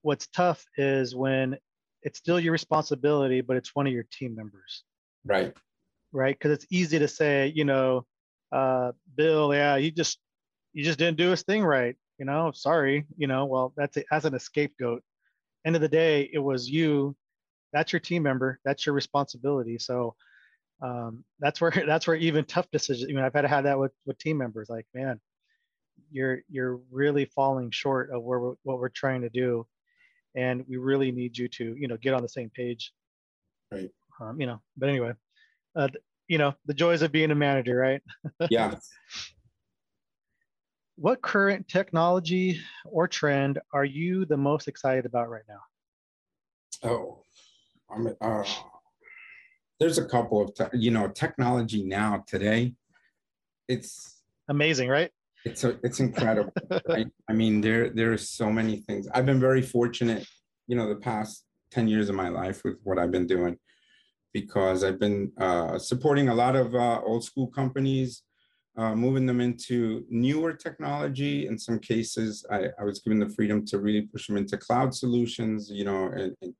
What's 0.03 0.29
tough 0.29 0.65
is 0.77 1.15
when 1.15 1.57
it's 2.03 2.19
still 2.19 2.41
your 2.41 2.53
responsibility, 2.53 3.41
but 3.41 3.57
it's 3.57 3.75
one 3.75 3.87
of 3.87 3.93
your 3.93 4.07
team 4.11 4.35
members. 4.35 4.85
Right. 5.25 5.55
Right. 6.13 6.37
Because 6.37 6.53
it's 6.53 6.67
easy 6.71 6.99
to 6.99 7.09
say, 7.09 7.53
you 7.55 7.65
know, 7.65 8.07
uh, 8.53 8.93
Bill, 9.17 9.55
yeah, 9.55 9.79
he 9.79 9.91
just 9.91 10.19
he 10.73 10.83
just 10.83 10.99
didn't 10.99 11.19
do 11.19 11.31
his 11.31 11.43
thing 11.43 11.63
right. 11.65 11.97
You 12.19 12.27
know, 12.27 12.53
sorry. 12.55 13.07
You 13.17 13.27
know, 13.27 13.47
well, 13.47 13.73
that's 13.77 13.97
it 13.97 14.07
as 14.11 14.25
an 14.25 14.39
scapegoat. 14.39 15.03
End 15.67 15.77
of 15.77 15.83
the 15.83 15.89
day, 15.89 16.31
it 16.33 16.39
was 16.39 16.69
you. 16.69 17.15
That's 17.73 17.93
your 17.93 18.01
team 18.01 18.23
member. 18.23 18.59
That's 18.65 18.87
your 18.87 18.95
responsibility. 18.95 19.79
So 19.79 20.15
um, 20.83 21.25
that's 21.39 21.61
where 21.61 21.71
that's 21.87 22.07
where 22.07 22.17
even 22.17 22.45
tough 22.45 22.71
decisions. 22.71 23.11
I 23.11 23.15
mean, 23.15 23.25
I've 23.25 23.35
had 23.35 23.43
to 23.43 23.49
have 23.49 23.65
that 23.65 23.79
with 23.79 23.93
with 24.07 24.19
team 24.19 24.39
members. 24.39 24.69
Like, 24.69 24.87
man, 24.95 25.21
you're 26.11 26.41
you're 26.49 26.81
really 26.91 27.27
falling 27.27 27.71
short 27.71 28.11
of 28.11 28.23
where 28.23 28.41
we're, 28.41 28.55
what 28.63 28.79
we're 28.79 28.89
trying 28.89 29.23
to 29.23 29.31
do, 29.31 29.67
and 30.35 30.65
we 30.69 30.77
really 30.77 31.13
need 31.13 31.37
you 31.37 31.49
to 31.49 31.75
you 31.79 31.89
know 31.89 31.97
get 31.97 32.15
on 32.15 32.23
the 32.23 32.29
same 32.29 32.51
page. 32.51 32.93
Right. 33.73 33.91
Um, 34.21 34.41
you 34.41 34.47
know, 34.47 34.61
but 34.77 34.89
anyway, 34.91 35.13
uh, 35.77 35.89
you 36.31 36.39
know 36.39 36.55
the 36.65 36.73
joys 36.73 37.03
of 37.03 37.11
being 37.11 37.33
a 37.33 37.35
manager 37.35 37.75
right 37.75 38.01
yeah 38.51 38.75
what 40.97 41.21
current 41.21 41.67
technology 41.67 42.61
or 42.85 43.09
trend 43.09 43.59
are 43.75 43.85
you 43.85 44.25
the 44.25 44.37
most 44.37 44.69
excited 44.69 45.05
about 45.05 45.29
right 45.29 45.43
now 45.49 46.89
oh 46.89 47.19
i'm 47.93 48.07
uh, 48.21 48.45
there's 49.81 49.99
a 49.99 50.05
couple 50.05 50.43
of 50.43 50.55
te- 50.55 50.79
you 50.79 50.91
know 50.91 51.09
technology 51.09 51.83
now 51.83 52.23
today 52.27 52.75
it's 53.69 54.23
amazing 54.49 54.89
right? 54.89 55.11
It's 55.45 55.65
a, 55.65 55.79
it's 55.83 56.01
incredible 56.01 56.53
right? 56.89 57.09
I 57.29 57.33
mean 57.33 57.61
there 57.61 57.91
there 57.91 58.13
are 58.13 58.19
so 58.19 58.51
many 58.51 58.77
things. 58.81 59.09
I've 59.15 59.27
been 59.27 59.41
very 59.41 59.63
fortunate 59.63 60.27
you 60.67 60.77
know 60.77 60.89
the 60.89 61.01
past 61.01 61.45
10 61.73 61.89
years 61.89 62.09
of 62.09 62.17
my 62.17 62.29
life 62.29 62.63
with 62.65 62.79
what 62.83 62.99
i've 62.99 63.13
been 63.13 63.29
doing 63.29 63.57
because 64.33 64.85
I've 64.85 64.99
been 64.99 65.33
uh, 65.39 65.79
supporting 65.79 66.29
a 66.29 66.35
lot 66.35 66.57
of 66.57 66.75
uh, 66.75 67.01
old 67.03 67.25
school 67.25 67.49
companies, 67.49 68.23
uh, 68.77 68.95
moving 68.95 69.27
them 69.27 69.41
into 69.41 70.05
newer 70.09 70.53
technology. 70.53 71.47
In 71.47 71.59
some 71.59 71.79
cases, 71.79 72.45
I, 72.51 72.67
I, 72.79 72.85
was 72.85 73.01
given 73.01 73.19
the 73.19 73.29
freedom 73.29 73.67
to 73.67 73.79
really 73.79 74.03
push 74.03 74.29
them 74.29 74.37
into 74.37 74.57
cloud 74.57 74.95
solutions, 74.95 75.69
you 75.71 75.85
know, 75.85 76.07
and, 76.07 76.35
and 76.43 76.55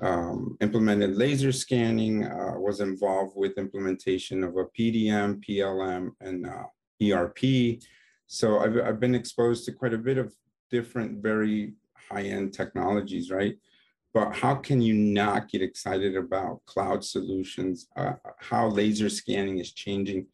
um, 0.00 0.56
implemented 0.60 1.16
laser 1.16 1.52
scanning, 1.52 2.24
uh, 2.24 2.54
was 2.56 2.80
involved 2.80 3.34
with 3.36 3.58
implementation 3.58 4.42
of 4.42 4.56
a 4.56 4.64
PDM, 4.64 5.44
PLM, 5.44 6.10
and 6.20 6.46
uh, 6.46 6.64
ERP. 7.02 7.80
So 8.26 8.60
I've, 8.60 8.76
I've 8.78 9.00
been 9.00 9.14
exposed 9.14 9.64
to 9.66 9.72
quite 9.72 9.94
a 9.94 9.98
bit 9.98 10.18
of 10.18 10.34
different, 10.70 11.22
very 11.22 11.74
high-end 12.10 12.52
technologies, 12.52 13.30
right? 13.30 13.56
but 14.14 14.34
how 14.34 14.54
can 14.54 14.80
you 14.80 14.94
not 14.94 15.48
get 15.48 15.62
excited 15.62 16.16
about 16.16 16.64
cloud 16.66 17.02
solutions, 17.02 17.88
uh, 17.96 18.12
how 18.38 18.68
laser 18.68 19.08
scanning 19.08 19.58
is 19.58 19.72
changing 19.72 20.26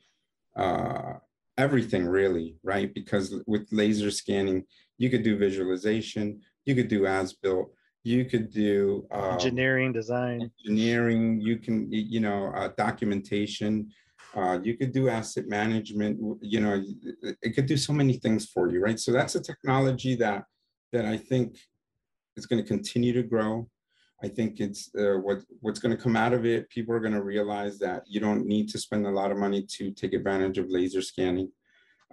uh, 0.57 1.15
everything 1.57 2.05
really, 2.05 2.57
right? 2.65 2.93
Because 2.93 3.41
with 3.47 3.69
laser 3.71 4.11
scanning, 4.11 4.65
you 4.97 5.11
could 5.11 5.23
do 5.23 5.37
visualization, 5.37 6.41
you 6.65 6.75
could 6.75 6.89
do 6.89 7.07
as 7.07 7.33
built, 7.33 7.73
you 8.09 8.25
could 8.25 8.51
do 8.51 9.07
um, 9.11 9.35
engineering 9.35 9.93
design, 9.93 10.51
engineering, 10.59 11.41
you 11.41 11.59
can, 11.59 11.87
you 11.91 12.21
know, 12.21 12.53
uh, 12.55 12.69
documentation, 12.77 13.91
uh, 14.35 14.59
you 14.63 14.77
could 14.77 14.93
do 14.93 15.09
asset 15.09 15.47
management, 15.47 16.19
you 16.41 16.61
know, 16.61 16.83
it 17.43 17.55
could 17.55 17.67
do 17.67 17.77
so 17.77 17.93
many 17.93 18.15
things 18.15 18.47
for 18.47 18.71
you, 18.71 18.81
right? 18.81 18.99
So 18.99 19.13
that's 19.13 19.35
a 19.35 19.43
technology 19.43 20.15
that 20.17 20.45
that 20.93 21.05
I 21.05 21.19
think 21.19 21.59
is 22.37 22.47
going 22.47 22.63
to 22.63 22.67
continue 22.67 23.13
to 23.13 23.23
grow. 23.23 23.69
I 24.25 24.29
think 24.29 24.59
it's 24.59 24.91
uh, 24.99 25.19
what 25.27 25.39
what's 25.61 25.79
going 25.79 25.95
to 25.97 26.03
come 26.03 26.17
out 26.17 26.33
of 26.33 26.47
it. 26.47 26.71
People 26.71 26.95
are 26.95 27.01
going 27.01 27.19
to 27.21 27.23
realize 27.23 27.79
that 27.81 28.03
you 28.07 28.21
don't 28.21 28.47
need 28.47 28.69
to 28.71 28.79
spend 28.79 29.07
a 29.07 29.11
lot 29.21 29.31
of 29.31 29.39
money 29.39 29.67
to 29.77 29.91
take 29.91 30.15
advantage 30.15 30.59
of 30.59 30.71
laser 30.71 31.03
scanning 31.03 31.53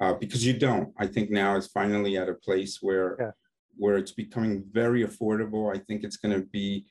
uh, 0.02 0.14
because 0.14 0.46
you 0.46 0.54
don't. 0.68 0.90
I 1.00 1.08
think 1.08 1.32
now 1.32 1.56
it's 1.56 1.68
finally 1.68 2.18
at 2.18 2.30
a 2.30 2.34
place 2.48 2.80
where 2.82 3.16
yeah. 3.20 3.32
Where 3.78 3.98
it's 3.98 4.12
becoming 4.12 4.64
very 4.72 5.04
affordable. 5.04 5.76
I 5.76 5.80
think 5.80 6.04
it's 6.04 6.18
going 6.18 6.34
to 6.40 6.46
be 6.48 6.86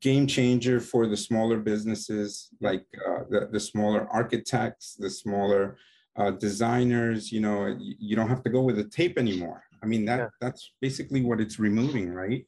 game 0.00 0.26
changer 0.26 0.80
for 0.80 1.06
the 1.06 1.16
smaller 1.16 1.58
businesses, 1.58 2.50
like 2.60 2.84
uh, 3.08 3.20
the 3.30 3.48
the 3.50 3.60
smaller 3.60 4.08
architects, 4.10 4.94
the 4.94 5.10
smaller 5.10 5.76
uh, 6.16 6.30
designers, 6.30 7.32
you 7.32 7.40
know, 7.40 7.76
you, 7.78 8.14
don't 8.14 8.28
have 8.28 8.42
to 8.44 8.50
go 8.50 8.62
with 8.62 8.78
a 8.78 8.84
tape 8.84 9.18
anymore. 9.18 9.64
I 9.82 9.86
mean, 9.86 10.04
that 10.04 10.18
yeah. 10.18 10.28
that's 10.40 10.72
basically 10.80 11.22
what 11.22 11.40
it's 11.40 11.58
removing, 11.58 12.12
right? 12.12 12.46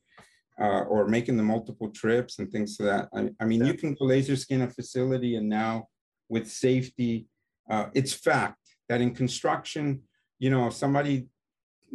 Uh, 0.59 0.83
or 0.83 1.07
making 1.09 1.37
the 1.37 1.43
multiple 1.43 1.91
trips 1.91 2.39
and 2.39 2.51
things 2.51 2.77
like 2.79 2.89
that. 2.89 3.09
I, 3.15 3.31
I 3.41 3.45
mean, 3.45 3.61
yeah. 3.61 3.73
you 3.73 3.75
can 3.75 3.97
laser 4.01 4.37
scan 4.37 4.63
a 4.63 4.71
facility 4.71 5.37
and 5.37 5.49
now 5.49 5.89
with 6.29 6.51
safety, 6.51 7.27
uh, 7.69 7.87
it's 7.95 8.13
fact 8.13 8.59
that 8.89 9.01
in 9.01 9.15
construction, 9.15 10.03
you 10.39 10.51
know, 10.51 10.71
somebody, 10.71 11.29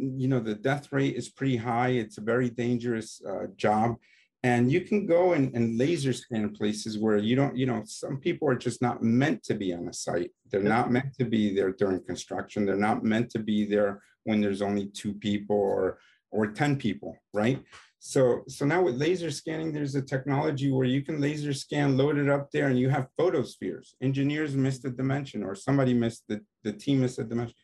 you 0.02 0.28
know, 0.28 0.40
the 0.40 0.54
death 0.54 0.92
rate 0.92 1.16
is 1.16 1.28
pretty 1.28 1.56
high. 1.56 1.90
It's 1.90 2.18
a 2.18 2.22
very 2.22 2.50
dangerous 2.50 3.20
uh, 3.26 3.46
job. 3.56 3.96
And 4.44 4.72
you 4.72 4.80
can 4.80 5.06
go 5.06 5.34
and, 5.34 5.54
and 5.54 5.78
laser 5.78 6.12
scan 6.12 6.50
places 6.50 6.98
where 6.98 7.16
you 7.16 7.36
don't, 7.36 7.56
you 7.56 7.64
know, 7.64 7.82
some 7.86 8.18
people 8.18 8.48
are 8.48 8.56
just 8.56 8.82
not 8.82 9.02
meant 9.02 9.44
to 9.44 9.54
be 9.54 9.72
on 9.72 9.86
a 9.86 9.92
site. 9.92 10.32
They're 10.50 10.62
not 10.62 10.90
meant 10.90 11.14
to 11.18 11.24
be 11.24 11.54
there 11.54 11.72
during 11.72 12.04
construction. 12.04 12.66
They're 12.66 12.76
not 12.76 13.04
meant 13.04 13.30
to 13.30 13.38
be 13.38 13.64
there 13.64 14.02
when 14.24 14.40
there's 14.40 14.62
only 14.62 14.86
two 14.86 15.14
people 15.14 15.56
or 15.56 15.98
or 16.32 16.46
10 16.46 16.76
people, 16.76 17.16
right? 17.34 17.62
So, 17.98 18.42
so 18.48 18.64
now 18.64 18.82
with 18.82 18.96
laser 18.96 19.30
scanning, 19.30 19.70
there's 19.70 19.94
a 19.94 20.02
technology 20.02 20.72
where 20.72 20.86
you 20.86 21.02
can 21.02 21.20
laser 21.20 21.52
scan, 21.52 21.96
load 21.96 22.18
it 22.18 22.28
up 22.28 22.50
there, 22.50 22.66
and 22.66 22.78
you 22.78 22.88
have 22.88 23.06
photospheres. 23.16 23.94
Engineers 24.02 24.56
missed 24.56 24.84
a 24.84 24.90
dimension, 24.90 25.44
or 25.44 25.54
somebody 25.54 25.94
missed 25.94 26.24
the, 26.26 26.40
the 26.64 26.72
team 26.72 27.02
missed 27.02 27.18
a 27.18 27.24
dimension. 27.24 27.54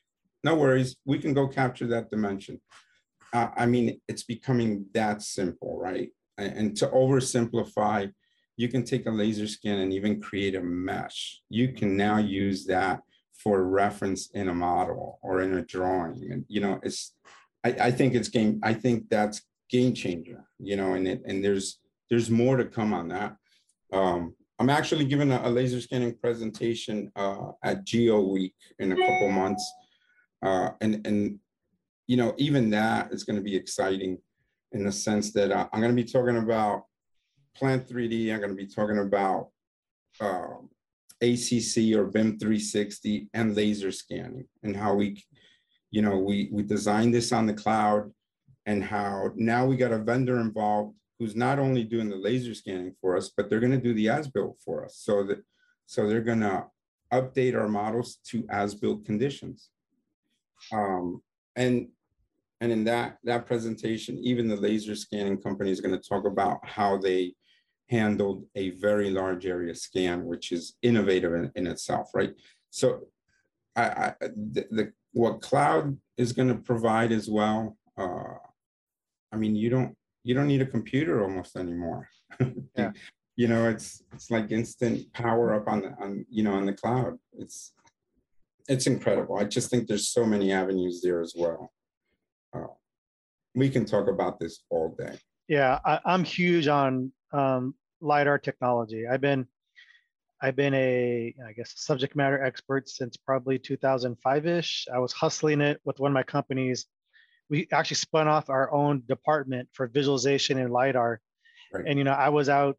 No 0.49 0.55
worries, 0.55 0.97
we 1.05 1.19
can 1.19 1.35
go 1.35 1.47
capture 1.47 1.87
that 1.89 2.09
dimension. 2.09 2.59
Uh, 3.35 3.49
I 3.55 3.67
mean, 3.67 4.01
it's 4.09 4.23
becoming 4.23 4.87
that 4.95 5.21
simple, 5.21 5.79
right? 5.79 6.09
And, 6.39 6.75
to 6.79 6.87
oversimplify, 6.87 8.11
you 8.57 8.69
can 8.69 8.83
take 8.83 9.05
a 9.05 9.11
laser 9.11 9.47
scan 9.47 9.81
and 9.81 9.93
even 9.93 10.23
create 10.23 10.55
a 10.55 10.63
mesh. 10.63 11.43
You 11.51 11.75
can 11.75 11.99
now 11.99 12.17
use 12.17 12.65
that 12.65 13.03
for 13.35 13.63
reference 13.65 14.31
in 14.31 14.49
a 14.49 14.55
model 14.55 15.19
or 15.21 15.43
in 15.43 15.53
a 15.59 15.63
drawing. 15.63 16.33
And 16.33 16.47
you 16.49 16.63
know, 16.63 16.81
it's 16.83 17.15
I, 17.63 17.71
I 17.89 17.91
think 17.91 18.15
it's 18.15 18.29
game, 18.29 18.59
I 18.63 18.73
think 18.73 19.11
that's 19.11 19.43
game 19.69 19.93
changer, 19.93 20.45
you 20.59 20.77
know, 20.77 20.95
and 20.95 21.07
it 21.07 21.21
and 21.27 21.45
there's 21.45 21.79
there's 22.09 22.31
more 22.31 22.57
to 22.57 22.65
come 22.65 22.95
on 22.95 23.09
that. 23.09 23.37
Um, 23.93 24.35
I'm 24.59 24.71
actually 24.71 25.05
giving 25.05 25.31
a, 25.31 25.41
a 25.45 25.51
laser 25.51 25.81
scanning 25.81 26.17
presentation 26.17 27.13
uh, 27.17 27.49
at 27.63 27.85
Geo 27.85 28.23
Week 28.23 28.55
in 28.79 28.93
a 28.93 28.97
couple 28.97 29.31
months. 29.31 29.65
Uh, 30.43 30.71
and 30.81 31.07
and 31.07 31.39
you 32.07 32.17
know, 32.17 32.35
even 32.39 32.71
that 32.71 33.13
is 33.13 33.25
going 33.25 33.37
to 33.37 33.43
be 33.43 33.55
exciting 33.55 34.19
in 34.73 34.85
the 34.85 34.93
sense 34.93 35.33
that 35.33 35.51
uh, 35.53 35.69
I'm 35.73 35.81
going 35.81 35.95
to 35.95 36.03
be 36.03 36.11
talking 36.11 36.39
about 36.39 36.85
Plant 37.55 37.89
3D. 37.89 38.33
I'm 38.33 38.39
going 38.39 38.51
to 38.51 38.57
be 38.57 38.67
talking 38.67 38.99
about 38.99 39.49
uh, 40.21 40.57
ACC 41.21 41.95
or 41.97 42.05
BIM 42.05 42.39
360 42.39 43.29
and 43.35 43.55
laser 43.55 43.91
scanning 43.91 44.47
and 44.63 44.77
how 44.77 44.95
we, 44.95 45.23
you 45.91 46.03
know, 46.03 46.19
we 46.19 46.49
we 46.53 46.63
designed 46.63 47.15
this 47.15 47.33
on 47.33 47.47
the 47.47 47.55
cloud 47.55 48.11
and 48.67 48.85
how 48.85 49.33
now 49.35 49.67
we 49.67 49.77
got 49.77 49.93
a 49.93 49.99
vendor 49.99 50.41
involved 50.41 50.95
who's 51.19 51.35
not 51.35 51.59
only 51.59 51.83
doing 51.83 52.09
the 52.09 52.17
laser 52.17 52.55
scanning 52.55 52.95
for 53.01 53.17
us, 53.17 53.31
but 53.37 53.51
they're 53.51 53.61
going 53.61 53.73
to 53.73 53.79
do 53.79 53.93
the 53.95 54.09
as-built 54.09 54.57
for 54.65 54.85
us. 54.85 54.97
So 54.97 55.25
that 55.25 55.43
so 55.87 56.07
they're 56.07 56.21
going 56.21 56.41
to 56.41 56.67
update 57.13 57.57
our 57.57 57.69
models 57.69 58.19
to 58.29 58.47
as-built 58.51 59.05
conditions. 59.05 59.71
Um, 60.73 61.23
and 61.57 61.89
and 62.61 62.73
in 62.73 62.85
that 62.85 63.19
that 63.25 63.47
presentation, 63.47 64.19
even 64.19 64.49
the 64.49 64.57
laser 64.57 64.95
scanning 64.95 65.41
company 65.41 65.71
is 65.71 65.81
going 65.81 65.99
to 65.99 66.09
talk 66.09 66.25
about 66.27 66.67
how 66.67 66.97
they 66.97 67.35
handled 67.89 68.45
a 68.55 68.71
very 68.71 69.11
large 69.11 69.47
area 69.47 69.75
scan, 69.75 70.25
which 70.27 70.53
is 70.53 70.77
innovative 70.83 71.33
in, 71.35 71.51
in 71.55 71.67
itself, 71.67 72.11
right? 72.15 72.35
So 72.71 73.09
I, 73.77 73.83
I 73.83 74.15
the, 74.21 74.67
the, 74.71 74.93
what 75.13 75.41
cloud 75.41 75.97
is 76.17 76.33
going 76.33 76.49
to 76.49 76.55
provide 76.55 77.13
as 77.13 77.31
well. 77.31 77.77
Uh, 77.97 78.35
I 79.33 79.37
mean, 79.37 79.57
you 79.57 79.71
don't 79.71 79.97
you 80.25 80.35
don't 80.35 80.49
need 80.49 80.63
a 80.63 80.67
computer 80.67 81.23
almost 81.23 81.57
anymore. 81.57 82.09
Yeah. 82.77 82.93
you 83.35 83.49
know, 83.49 83.69
it's 83.69 84.03
it's 84.13 84.31
like 84.31 84.53
instant 84.53 85.13
power 85.13 85.55
up 85.55 85.67
on 85.67 85.81
the 85.81 85.89
on 86.01 86.27
you 86.29 86.43
know 86.43 86.53
on 86.53 86.67
the 86.67 86.73
cloud. 86.73 87.19
It's 87.39 87.73
it's 88.69 88.87
incredible. 88.87 89.39
I 89.39 89.45
just 89.45 89.71
think 89.71 89.89
there's 89.89 90.09
so 90.09 90.25
many 90.25 90.53
avenues 90.53 91.01
there 91.03 91.21
as 91.21 91.35
well. 91.37 91.73
Uh, 92.55 92.67
we 93.55 93.71
can 93.71 93.85
talk 93.85 94.09
about 94.09 94.39
this 94.39 94.63
all 94.71 94.95
day. 94.99 95.19
Yeah, 95.49 95.79
I, 95.85 96.01
am 96.07 96.23
huge 96.23 96.69
on 96.69 97.11
um, 97.33 97.75
lidar 98.01 98.39
technology. 98.39 99.07
I've 99.07 99.23
been 99.23 99.47
I've 100.41 100.55
been 100.55 100.75
a 100.75 101.35
I 101.47 101.53
guess 101.53 101.73
subject 101.77 102.15
matter 102.15 102.43
expert 102.43 102.89
since 102.89 103.17
probably 103.17 103.59
2005ish. 103.59 104.87
I 104.95 104.99
was 104.99 105.13
hustling 105.13 105.61
it 105.61 105.81
with 105.85 105.99
one 105.99 106.13
of 106.13 106.15
my 106.15 106.23
companies. 106.23 106.87
We 107.51 107.67
actually 107.73 107.97
spun 107.97 108.29
off 108.29 108.51
our 108.51 108.71
own 108.73 109.03
department 109.09 109.69
for 109.73 109.87
visualization 109.89 110.59
and 110.59 110.71
lidar, 110.71 111.21
right. 111.73 111.85
and 111.87 111.99
you 111.99 112.05
know 112.05 112.13
I 112.13 112.29
was 112.29 112.51
out 112.51 112.77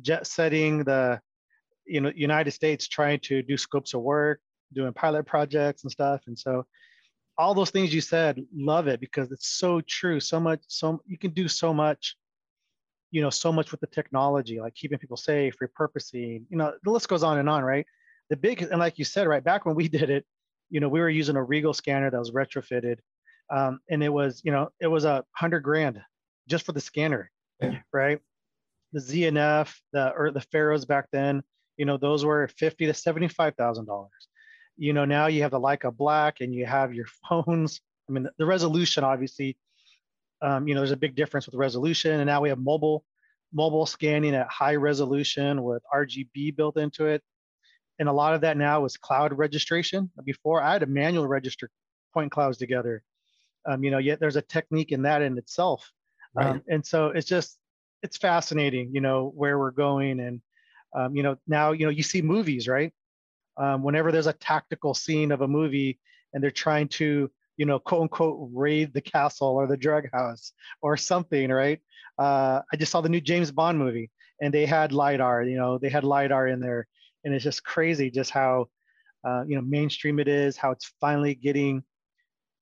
jet 0.00 0.26
setting 0.26 0.84
the 0.84 1.20
you 1.86 2.00
know 2.00 2.10
United 2.16 2.52
States 2.52 2.88
trying 2.88 3.20
to 3.20 3.42
do 3.42 3.58
scopes 3.58 3.92
of 3.92 4.00
work, 4.00 4.40
doing 4.72 4.92
pilot 4.92 5.26
projects 5.26 5.82
and 5.82 5.92
stuff, 5.92 6.22
and 6.26 6.38
so 6.38 6.64
all 7.38 7.54
those 7.54 7.70
things 7.70 7.94
you 7.94 8.00
said, 8.00 8.42
love 8.54 8.88
it 8.88 8.98
because 8.98 9.30
it's 9.30 9.48
so 9.58 9.82
true. 9.82 10.20
So 10.20 10.40
much, 10.40 10.60
so 10.68 11.02
you 11.06 11.18
can 11.18 11.32
do 11.32 11.48
so 11.48 11.74
much 11.74 12.16
you 13.10 13.22
know 13.22 13.30
so 13.30 13.52
much 13.52 13.70
with 13.70 13.80
the 13.80 13.86
technology 13.86 14.60
like 14.60 14.74
keeping 14.74 14.98
people 14.98 15.16
safe 15.16 15.54
repurposing 15.62 16.42
you 16.50 16.56
know 16.56 16.72
the 16.82 16.90
list 16.90 17.08
goes 17.08 17.22
on 17.22 17.38
and 17.38 17.48
on 17.48 17.62
right 17.62 17.86
the 18.30 18.36
big 18.36 18.62
and 18.62 18.78
like 18.78 18.98
you 18.98 19.04
said 19.04 19.26
right 19.26 19.44
back 19.44 19.64
when 19.64 19.74
we 19.74 19.88
did 19.98 20.10
it 20.10 20.24
you 20.70 20.80
know 20.80 20.88
we 20.88 21.00
were 21.00 21.08
using 21.08 21.36
a 21.36 21.40
Riegl 21.40 21.74
scanner 21.74 22.10
that 22.10 22.18
was 22.18 22.32
retrofitted 22.32 22.98
um, 23.50 23.80
and 23.88 24.02
it 24.02 24.08
was 24.08 24.42
you 24.44 24.52
know 24.52 24.68
it 24.80 24.86
was 24.86 25.04
a 25.04 25.24
hundred 25.32 25.60
grand 25.60 26.00
just 26.48 26.66
for 26.66 26.72
the 26.72 26.80
scanner 26.80 27.30
yeah. 27.62 27.78
right 27.92 28.18
the 28.92 29.00
Z+F 29.00 29.80
the 29.92 30.12
or 30.12 30.30
the 30.30 30.44
FAROs 30.52 30.86
back 30.86 31.06
then 31.12 31.42
you 31.76 31.84
know 31.84 31.96
those 31.96 32.24
were 32.24 32.48
50 32.48 32.86
to 32.86 32.94
75 32.94 33.54
thousand 33.54 33.86
dollars 33.86 34.28
you 34.76 34.92
know 34.92 35.04
now 35.04 35.26
you 35.26 35.42
have 35.42 35.50
the 35.50 35.60
leica 35.60 35.94
black 35.94 36.40
and 36.40 36.54
you 36.54 36.66
have 36.66 36.94
your 36.94 37.06
phones 37.28 37.80
i 38.08 38.12
mean 38.12 38.28
the 38.38 38.46
resolution 38.46 39.04
obviously 39.04 39.56
um, 40.42 40.68
you 40.68 40.74
know, 40.74 40.80
there's 40.80 40.90
a 40.90 40.96
big 40.96 41.14
difference 41.14 41.46
with 41.46 41.54
resolution, 41.54 42.12
and 42.12 42.26
now 42.26 42.40
we 42.40 42.48
have 42.48 42.58
mobile 42.58 43.04
mobile 43.52 43.86
scanning 43.86 44.34
at 44.34 44.48
high 44.48 44.74
resolution 44.74 45.62
with 45.62 45.82
RGB 45.94 46.56
built 46.56 46.76
into 46.76 47.06
it. 47.06 47.22
And 47.98 48.08
a 48.08 48.12
lot 48.12 48.34
of 48.34 48.42
that 48.42 48.56
now 48.56 48.84
is 48.84 48.96
cloud 48.96 49.32
registration. 49.32 50.10
Before 50.24 50.60
I 50.60 50.72
had 50.72 50.80
to 50.80 50.86
manual 50.86 51.26
register 51.26 51.70
point 52.12 52.32
clouds 52.32 52.58
together. 52.58 53.02
Um, 53.64 53.82
you 53.82 53.90
know, 53.90 53.98
yet 53.98 54.20
there's 54.20 54.36
a 54.36 54.42
technique 54.42 54.92
in 54.92 55.02
that 55.02 55.22
in 55.22 55.38
itself. 55.38 55.90
Right. 56.34 56.48
Um, 56.48 56.62
and 56.68 56.84
so 56.84 57.08
it's 57.08 57.26
just 57.26 57.56
it's 58.02 58.18
fascinating, 58.18 58.90
you 58.92 59.00
know, 59.00 59.32
where 59.34 59.58
we're 59.58 59.70
going. 59.70 60.20
And 60.20 60.42
um, 60.94 61.16
you 61.16 61.22
know, 61.22 61.36
now 61.46 61.72
you 61.72 61.86
know 61.86 61.90
you 61.90 62.02
see 62.02 62.20
movies, 62.20 62.68
right? 62.68 62.92
Um, 63.58 63.82
whenever 63.82 64.12
there's 64.12 64.26
a 64.26 64.32
tactical 64.34 64.94
scene 64.94 65.32
of 65.32 65.40
a 65.40 65.48
movie 65.48 65.98
and 66.32 66.42
they're 66.42 66.50
trying 66.50 66.88
to 66.88 67.30
you 67.56 67.64
know, 67.64 67.78
quote 67.78 68.02
unquote, 68.02 68.50
raid 68.52 68.92
the 68.92 69.00
castle 69.00 69.48
or 69.48 69.66
the 69.66 69.76
drug 69.76 70.08
house 70.12 70.52
or 70.82 70.96
something, 70.96 71.50
right? 71.50 71.80
Uh, 72.18 72.60
I 72.72 72.76
just 72.76 72.92
saw 72.92 73.00
the 73.00 73.08
new 73.08 73.20
James 73.20 73.50
Bond 73.50 73.78
movie 73.78 74.10
and 74.40 74.52
they 74.52 74.66
had 74.66 74.92
LiDAR, 74.92 75.44
you 75.44 75.56
know, 75.56 75.78
they 75.78 75.88
had 75.88 76.04
LiDAR 76.04 76.48
in 76.48 76.60
there. 76.60 76.86
And 77.24 77.34
it's 77.34 77.44
just 77.44 77.64
crazy 77.64 78.10
just 78.10 78.30
how, 78.30 78.68
uh, 79.26 79.44
you 79.46 79.56
know, 79.56 79.62
mainstream 79.62 80.20
it 80.20 80.28
is, 80.28 80.56
how 80.56 80.70
it's 80.70 80.92
finally 81.00 81.34
getting 81.34 81.82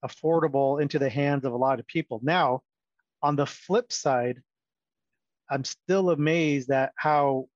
affordable 0.04 0.80
into 0.80 0.98
the 0.98 1.10
hands 1.10 1.44
of 1.44 1.52
a 1.52 1.56
lot 1.56 1.80
of 1.80 1.86
people. 1.86 2.20
Now, 2.22 2.62
on 3.22 3.36
the 3.36 3.46
flip 3.46 3.92
side, 3.92 4.42
I'm 5.50 5.64
still 5.64 6.10
amazed 6.10 6.70
at 6.70 6.92
how 6.96 7.48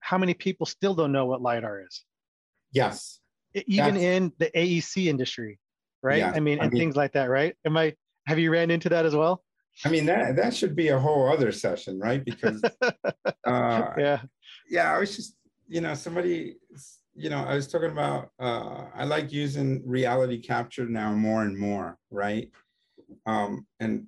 how 0.00 0.18
many 0.18 0.34
people 0.34 0.66
still 0.66 0.94
don't 0.94 1.12
know 1.12 1.24
what 1.26 1.40
lidar 1.40 1.82
is. 1.82 2.04
Yes. 2.74 3.20
Even 3.54 3.94
That's... 3.94 4.04
in 4.04 4.32
the 4.38 4.50
AEC 4.54 5.06
industry 5.06 5.58
right? 6.04 6.18
Yeah, 6.18 6.32
I 6.36 6.38
mean, 6.38 6.58
and 6.58 6.68
I 6.68 6.70
mean, 6.70 6.78
things 6.78 6.94
like 6.94 7.12
that, 7.14 7.30
right? 7.30 7.56
Am 7.64 7.76
I? 7.76 7.94
Have 8.26 8.38
you 8.38 8.52
ran 8.52 8.70
into 8.70 8.88
that 8.90 9.04
as 9.06 9.16
well? 9.16 9.42
I 9.84 9.88
mean, 9.88 10.06
that 10.06 10.36
that 10.36 10.54
should 10.54 10.76
be 10.76 10.88
a 10.88 10.98
whole 10.98 11.28
other 11.28 11.50
session, 11.50 11.98
right? 11.98 12.24
Because 12.24 12.62
uh, 12.82 13.90
yeah, 13.98 14.20
yeah, 14.70 14.94
I 14.94 14.98
was 14.98 15.16
just, 15.16 15.36
you 15.66 15.80
know, 15.80 15.94
somebody, 15.94 16.56
you 17.16 17.30
know, 17.30 17.42
I 17.42 17.54
was 17.54 17.66
talking 17.66 17.90
about. 17.90 18.30
Uh, 18.38 18.84
I 18.94 19.04
like 19.04 19.32
using 19.32 19.82
reality 19.84 20.40
capture 20.40 20.86
now 20.86 21.12
more 21.12 21.42
and 21.42 21.58
more, 21.58 21.98
right? 22.10 22.50
Um, 23.26 23.66
and 23.80 24.06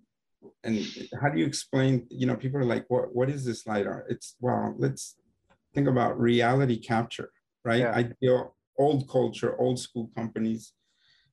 and 0.62 0.86
how 1.20 1.30
do 1.30 1.40
you 1.40 1.46
explain? 1.46 2.06
You 2.10 2.26
know, 2.26 2.36
people 2.36 2.60
are 2.60 2.64
like, 2.64 2.84
"What 2.88 3.14
what 3.14 3.30
is 3.30 3.44
this 3.44 3.66
lidar?" 3.66 4.04
It's 4.08 4.36
well, 4.38 4.74
let's 4.78 5.16
think 5.74 5.88
about 5.88 6.20
reality 6.20 6.78
capture, 6.78 7.30
right? 7.64 7.80
Yeah. 7.80 7.92
I 7.94 8.10
feel 8.20 8.55
old 8.78 9.08
culture, 9.08 9.58
old 9.58 9.78
school 9.78 10.10
companies 10.16 10.72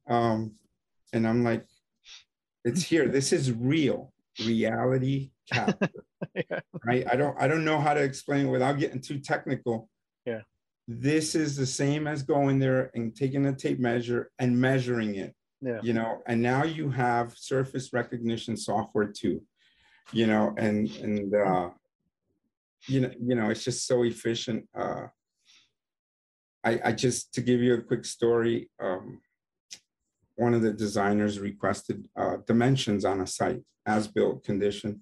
um, 0.07 0.55
and 1.11 1.27
I'm 1.27 1.43
like, 1.43 1.65
it's 2.63 2.83
here. 2.83 3.07
This 3.07 3.33
is 3.33 3.51
real 3.51 4.13
reality 4.45 5.31
capture. 5.51 5.89
yeah. 6.35 6.59
Right. 6.85 7.05
I 7.09 7.15
don't 7.15 7.39
I 7.39 7.47
don't 7.47 7.65
know 7.65 7.79
how 7.79 7.93
to 7.93 8.01
explain 8.01 8.47
it 8.47 8.49
without 8.49 8.79
getting 8.79 9.01
too 9.01 9.19
technical. 9.19 9.89
Yeah. 10.25 10.41
this 10.87 11.35
is 11.35 11.57
the 11.57 11.65
same 11.65 12.07
as 12.07 12.23
going 12.23 12.59
there 12.59 12.89
and 12.93 13.13
taking 13.13 13.45
a 13.45 13.53
tape 13.53 13.79
measure 13.79 14.31
and 14.39 14.57
measuring 14.57 15.15
it. 15.15 15.35
Yeah. 15.61 15.79
You 15.81 15.93
know, 15.93 16.21
and 16.27 16.41
now 16.41 16.63
you 16.63 16.89
have 16.89 17.37
surface 17.37 17.91
recognition 17.93 18.57
software 18.57 19.11
too. 19.11 19.41
You 20.11 20.27
know, 20.27 20.53
and 20.57 20.89
and 20.97 21.33
uh, 21.33 21.69
you 22.87 23.01
know, 23.01 23.11
you 23.21 23.35
know, 23.35 23.49
it's 23.49 23.63
just 23.63 23.87
so 23.87 24.03
efficient. 24.03 24.67
Uh, 24.75 25.07
I, 26.64 26.80
I 26.86 26.91
just 26.93 27.34
to 27.34 27.41
give 27.41 27.61
you 27.61 27.76
a 27.76 27.82
quick 27.82 28.05
story. 28.05 28.70
Um, 28.80 29.22
one 30.36 30.53
of 30.53 30.61
the 30.61 30.74
designers 30.74 31.39
requested 31.39 32.07
uh, 32.16 32.38
dimensions 32.47 33.05
on 33.05 33.22
a 33.22 33.28
site 33.28 33.61
as 33.86 34.07
built 34.07 34.43
condition, 34.43 35.01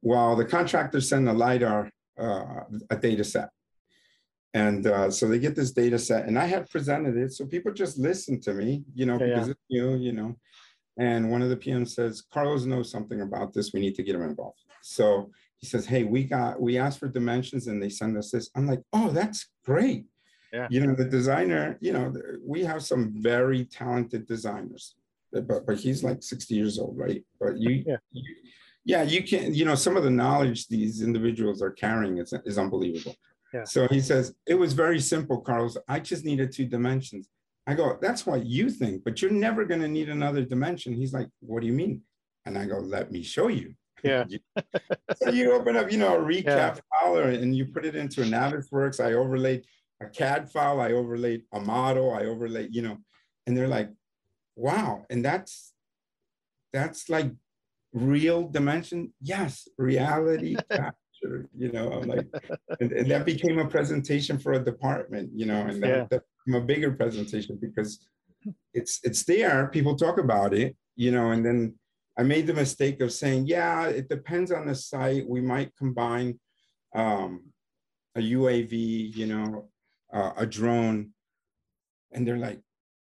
while 0.00 0.36
the 0.36 0.44
contractor 0.44 1.00
sent 1.00 1.28
a 1.28 1.32
lidar 1.32 1.90
uh, 2.18 2.64
a 2.90 2.96
data 2.96 3.24
set. 3.24 3.48
And 4.52 4.86
uh, 4.86 5.10
so 5.10 5.28
they 5.28 5.38
get 5.38 5.54
this 5.54 5.70
data 5.70 5.98
set, 5.98 6.26
and 6.26 6.36
I 6.38 6.46
had 6.46 6.68
presented 6.68 7.16
it, 7.16 7.32
so 7.32 7.46
people 7.46 7.72
just 7.72 7.98
listen 7.98 8.40
to 8.40 8.52
me, 8.52 8.82
you 8.94 9.06
know, 9.06 9.16
Yeah, 9.18 9.26
because 9.26 9.46
yeah. 9.46 9.52
it's 9.52 9.60
new, 9.70 9.96
you 9.96 10.12
know. 10.12 10.36
And 10.98 11.30
one 11.30 11.40
of 11.40 11.50
the 11.50 11.56
PMs 11.56 11.90
says, 11.90 12.24
Carlos 12.32 12.64
knows 12.64 12.90
something 12.90 13.20
about 13.20 13.54
this. 13.54 13.72
We 13.72 13.80
need 13.80 13.94
to 13.94 14.02
get 14.02 14.16
him 14.16 14.22
involved. 14.22 14.58
So 14.82 15.30
he 15.58 15.66
says, 15.66 15.86
Hey, 15.86 16.02
we 16.04 16.24
got 16.24 16.60
we 16.60 16.78
asked 16.78 16.98
for 16.98 17.08
dimensions, 17.08 17.68
and 17.68 17.80
they 17.80 17.88
send 17.88 18.16
us 18.18 18.30
this. 18.32 18.50
I'm 18.56 18.66
like, 18.66 18.82
Oh, 18.92 19.10
that's 19.10 19.48
great. 19.64 20.06
Yeah. 20.52 20.66
You 20.70 20.80
know, 20.86 20.94
the 20.94 21.04
designer, 21.04 21.78
you 21.80 21.92
know, 21.92 22.12
we 22.44 22.64
have 22.64 22.82
some 22.82 23.12
very 23.22 23.64
talented 23.64 24.26
designers, 24.26 24.96
but 25.32 25.66
but 25.66 25.78
he's 25.78 26.02
like 26.02 26.22
60 26.22 26.54
years 26.54 26.78
old, 26.78 26.98
right? 26.98 27.24
But 27.38 27.58
you, 27.58 27.84
Yeah. 27.86 27.96
you 28.12 28.34
yeah, 28.84 29.02
you 29.02 29.22
can, 29.22 29.54
you 29.54 29.64
know, 29.66 29.74
some 29.74 29.96
of 29.96 30.02
the 30.04 30.10
knowledge 30.10 30.66
these 30.66 31.02
individuals 31.02 31.60
are 31.60 31.70
carrying 31.70 32.16
is, 32.18 32.32
is 32.46 32.56
unbelievable. 32.58 33.14
Yeah. 33.52 33.64
So 33.64 33.86
he 33.88 34.00
says, 34.00 34.34
it 34.46 34.54
was 34.54 34.72
very 34.72 34.98
simple, 34.98 35.40
Carlos. 35.42 35.76
I 35.86 36.00
just 36.00 36.24
needed 36.24 36.50
two 36.50 36.64
dimensions. 36.66 37.28
I 37.66 37.74
go, 37.74 37.98
that's 38.00 38.24
what 38.26 38.46
you 38.46 38.70
think, 38.70 39.04
but 39.04 39.20
you're 39.20 39.30
never 39.30 39.64
going 39.66 39.82
to 39.82 39.88
need 39.88 40.08
another 40.08 40.42
dimension. 40.44 40.94
He's 40.94 41.12
like, 41.12 41.28
what 41.40 41.60
do 41.60 41.66
you 41.66 41.74
mean? 41.74 42.00
And 42.46 42.56
I 42.56 42.64
go, 42.64 42.78
let 42.78 43.12
me 43.12 43.22
show 43.22 43.48
you. 43.48 43.74
Yeah. 44.02 44.24
so 45.22 45.30
you 45.30 45.52
open 45.52 45.76
up, 45.76 45.92
you 45.92 45.98
know, 45.98 46.16
a 46.16 46.20
recap 46.20 46.80
or- 47.04 47.22
and 47.22 47.54
you 47.54 47.66
put 47.66 47.84
it 47.84 47.94
into 47.94 48.22
a 48.22 48.24
Navisworks. 48.24 48.98
I 48.98 49.12
overlaid 49.12 49.66
a 50.00 50.06
CAD 50.06 50.50
file, 50.50 50.80
I 50.80 50.92
overlaid 50.92 51.42
a 51.52 51.60
model, 51.60 52.12
I 52.14 52.24
overlaid, 52.24 52.74
you 52.74 52.82
know, 52.82 52.98
and 53.46 53.56
they're 53.56 53.68
like, 53.68 53.90
wow. 54.56 55.04
And 55.10 55.24
that's 55.24 55.72
that's 56.72 57.08
like 57.08 57.30
real 57.92 58.48
dimension. 58.48 59.12
Yes, 59.20 59.68
reality 59.78 60.56
capture, 60.70 61.48
you 61.56 61.72
know, 61.72 61.92
I'm 61.92 62.08
like, 62.08 62.26
and, 62.80 62.92
and 62.92 63.10
that 63.10 63.26
became 63.26 63.58
a 63.58 63.68
presentation 63.68 64.38
for 64.38 64.52
a 64.52 64.64
department, 64.64 65.30
you 65.34 65.46
know, 65.46 65.62
and 65.66 65.82
that, 65.82 65.88
Yeah. 65.88 66.06
that 66.10 66.22
became 66.46 66.62
a 66.62 66.64
bigger 66.64 66.92
presentation 66.92 67.58
because 67.60 68.06
it's 68.72 69.00
it's 69.02 69.24
there, 69.24 69.68
people 69.68 69.96
talk 69.96 70.18
about 70.18 70.54
it, 70.54 70.76
you 70.96 71.10
know, 71.10 71.32
and 71.32 71.44
then 71.44 71.74
I 72.18 72.22
made 72.22 72.46
the 72.46 72.54
mistake 72.54 73.00
of 73.00 73.12
saying, 73.12 73.46
yeah, 73.46 73.86
it 73.86 74.08
depends 74.08 74.52
on 74.52 74.66
the 74.66 74.74
site. 74.74 75.28
We 75.28 75.40
might 75.40 75.74
combine 75.76 76.38
um, 76.94 77.44
a 78.14 78.20
UAV, 78.20 79.14
you 79.16 79.26
know, 79.26 79.69
uh, 80.12 80.32
a 80.36 80.46
drone. 80.46 81.12
And 82.12 82.26
they're 82.26 82.38
like, 82.38 82.60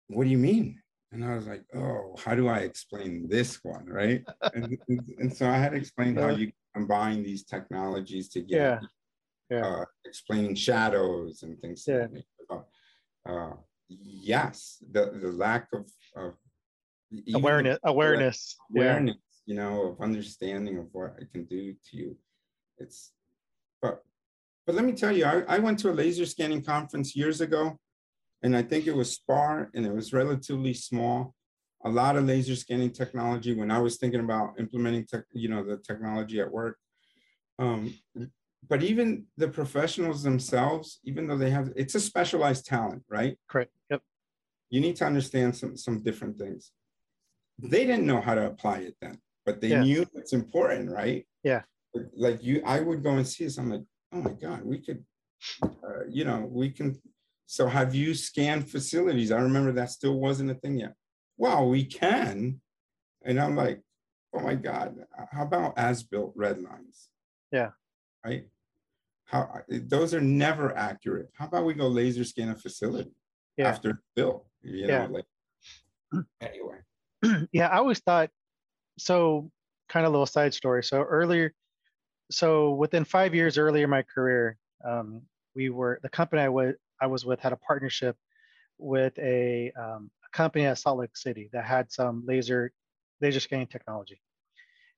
what 0.08 0.24
do 0.24 0.30
you 0.30 0.38
mean? 0.38 0.80
And 1.12 1.24
I 1.24 1.34
was 1.34 1.46
like, 1.46 1.64
oh, 1.74 2.14
how 2.22 2.34
do 2.34 2.48
I 2.48 2.58
explain 2.58 3.28
this 3.28 3.60
one? 3.62 3.86
Right. 3.86 4.22
and, 4.54 4.76
and, 5.18 5.34
so 5.34 5.48
I 5.48 5.56
had 5.56 5.72
to 5.72 5.78
explain 5.78 6.16
how 6.16 6.28
you 6.28 6.52
combine 6.74 7.22
these 7.22 7.44
technologies 7.44 8.28
to 8.30 8.40
get 8.40 8.58
Yeah. 8.58 8.80
Yeah. 9.50 9.66
uh, 9.66 9.84
explaining 10.04 10.54
shadows 10.54 11.42
and 11.42 11.58
things. 11.60 11.84
Yeah. 11.88 12.06
like 12.12 12.24
that. 12.50 12.64
Uh, 13.26 13.32
uh, 13.32 13.56
yes, 13.88 14.82
the, 14.90 15.12
the 15.22 15.32
lack 15.32 15.68
of, 15.72 15.90
of 16.14 16.34
the 17.10 17.32
Awareness. 17.34 17.78
Awareness. 17.84 18.56
Yeah. 18.70 18.82
awareness, 18.82 19.16
you 19.46 19.54
know, 19.54 19.92
of 19.92 20.02
understanding 20.02 20.76
of 20.76 20.88
what 20.92 21.16
I 21.18 21.24
can 21.32 21.44
do 21.44 21.72
to 21.72 21.96
you. 21.96 22.16
It's, 22.76 23.12
but, 23.80 24.02
but 24.68 24.74
let 24.74 24.84
me 24.84 24.92
tell 24.92 25.16
you, 25.16 25.24
I, 25.24 25.44
I 25.48 25.58
went 25.60 25.78
to 25.78 25.90
a 25.90 25.92
laser 26.02 26.26
scanning 26.26 26.62
conference 26.62 27.16
years 27.16 27.40
ago, 27.40 27.78
and 28.42 28.54
I 28.54 28.60
think 28.60 28.86
it 28.86 28.94
was 28.94 29.12
SPAR, 29.12 29.70
and 29.74 29.86
it 29.86 29.94
was 29.94 30.12
relatively 30.12 30.74
small. 30.74 31.34
A 31.86 31.88
lot 31.88 32.16
of 32.16 32.26
laser 32.26 32.54
scanning 32.54 32.90
technology 32.90 33.54
when 33.54 33.70
I 33.70 33.78
was 33.78 33.96
thinking 33.96 34.20
about 34.20 34.60
implementing, 34.60 35.06
tech, 35.06 35.24
you 35.32 35.48
know, 35.48 35.64
the 35.64 35.78
technology 35.78 36.38
at 36.38 36.52
work. 36.52 36.76
Um, 37.58 37.94
but 38.68 38.82
even 38.82 39.24
the 39.38 39.48
professionals 39.48 40.22
themselves, 40.22 41.00
even 41.02 41.26
though 41.26 41.38
they 41.38 41.48
have, 41.48 41.72
it's 41.74 41.94
a 41.94 42.00
specialized 42.00 42.66
talent, 42.66 43.04
right? 43.08 43.38
Correct. 43.48 43.72
Yep. 43.88 44.02
you 44.68 44.82
need 44.82 44.96
to 44.96 45.06
understand 45.06 45.56
some 45.56 45.78
some 45.78 46.02
different 46.02 46.36
things. 46.38 46.72
They 47.58 47.86
didn't 47.86 48.04
know 48.04 48.20
how 48.20 48.34
to 48.34 48.44
apply 48.52 48.78
it 48.88 48.96
then, 49.00 49.16
but 49.46 49.62
they 49.62 49.68
Yeah. 49.68 49.82
knew 49.82 50.06
it's 50.14 50.34
important, 50.34 50.90
right? 50.90 51.26
Yeah. 51.42 51.62
Like 52.14 52.44
you, 52.44 52.60
I 52.66 52.80
would 52.80 53.02
go 53.02 53.12
and 53.12 53.26
see 53.26 53.44
this. 53.44 53.56
I'm 53.56 53.70
like, 53.70 53.86
oh 54.12 54.22
my 54.22 54.32
god, 54.32 54.64
we 54.64 54.78
could, 54.78 55.04
uh, 55.62 56.04
you 56.08 56.24
know, 56.24 56.48
we 56.50 56.70
can. 56.70 57.00
So 57.46 57.66
have 57.66 57.94
you 57.94 58.14
scanned 58.14 58.70
facilities? 58.70 59.32
I 59.32 59.38
remember 59.40 59.72
that 59.72 59.90
still 59.90 60.18
wasn't 60.18 60.50
a 60.50 60.54
thing 60.54 60.78
yet. 60.78 60.94
Well, 61.36 61.68
we 61.68 61.84
can, 61.84 62.60
and 63.24 63.40
I'm 63.40 63.56
like, 63.56 63.80
oh 64.34 64.40
my 64.40 64.54
god, 64.54 64.96
how 65.30 65.42
about 65.44 65.78
as 65.78 66.02
built 66.02 66.32
red 66.36 66.60
lines? 66.60 67.08
Yeah. 67.52 67.70
Right. 68.24 68.48
How 69.24 69.62
those 69.68 70.14
are 70.14 70.20
never 70.20 70.76
accurate. 70.76 71.28
How 71.34 71.46
about 71.46 71.64
we 71.64 71.74
go 71.74 71.86
laser 71.88 72.24
scan 72.24 72.48
a 72.50 72.56
facility? 72.56 73.12
Yeah. 73.56 73.68
after 73.68 73.90
it's 73.90 74.02
built. 74.14 74.46
You 74.62 74.86
know, 74.86 74.92
Yeah. 74.94 75.06
like 75.10 75.26
anyway. 76.40 76.78
yeah, 77.52 77.68
I 77.68 77.76
always 77.78 77.98
thought 78.00 78.30
so 78.98 79.50
kind 79.88 80.06
of 80.06 80.12
little 80.12 80.26
side 80.26 80.54
story. 80.54 80.82
So 80.84 81.02
earlier, 81.02 81.52
so 82.30 82.72
within 82.72 83.04
five 83.04 83.34
years 83.34 83.58
earlier 83.58 83.84
in 83.84 83.90
my 83.90 84.02
career, 84.02 84.56
um, 84.84 85.22
we 85.54 85.70
were 85.70 85.98
the 86.02 86.08
company 86.08 86.42
I 86.42 86.48
was 86.48 86.74
I 87.00 87.06
was 87.06 87.24
with 87.24 87.40
had 87.40 87.52
a 87.52 87.56
partnership 87.56 88.16
with 88.78 89.18
a, 89.18 89.72
um, 89.72 90.10
a 90.24 90.36
company 90.36 90.66
at 90.66 90.78
Salt 90.78 90.98
Lake 90.98 91.16
City 91.16 91.48
that 91.52 91.64
had 91.64 91.90
some 91.90 92.24
laser 92.26 92.72
laser 93.20 93.40
scanning 93.40 93.66
technology. 93.66 94.20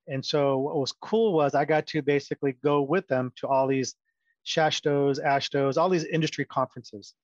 And 0.08 0.24
so 0.24 0.58
what 0.58 0.76
was 0.76 0.92
cool 0.92 1.32
was 1.32 1.54
I 1.54 1.64
got 1.64 1.86
to 1.88 2.02
basically 2.02 2.56
go 2.64 2.82
with 2.82 3.06
them 3.06 3.32
to 3.36 3.48
all 3.48 3.66
these 3.66 3.94
Shashtos, 4.44 5.22
AASHTOs, 5.24 5.76
all 5.76 5.88
these 5.88 6.04
industry 6.04 6.44
conferences, 6.44 7.14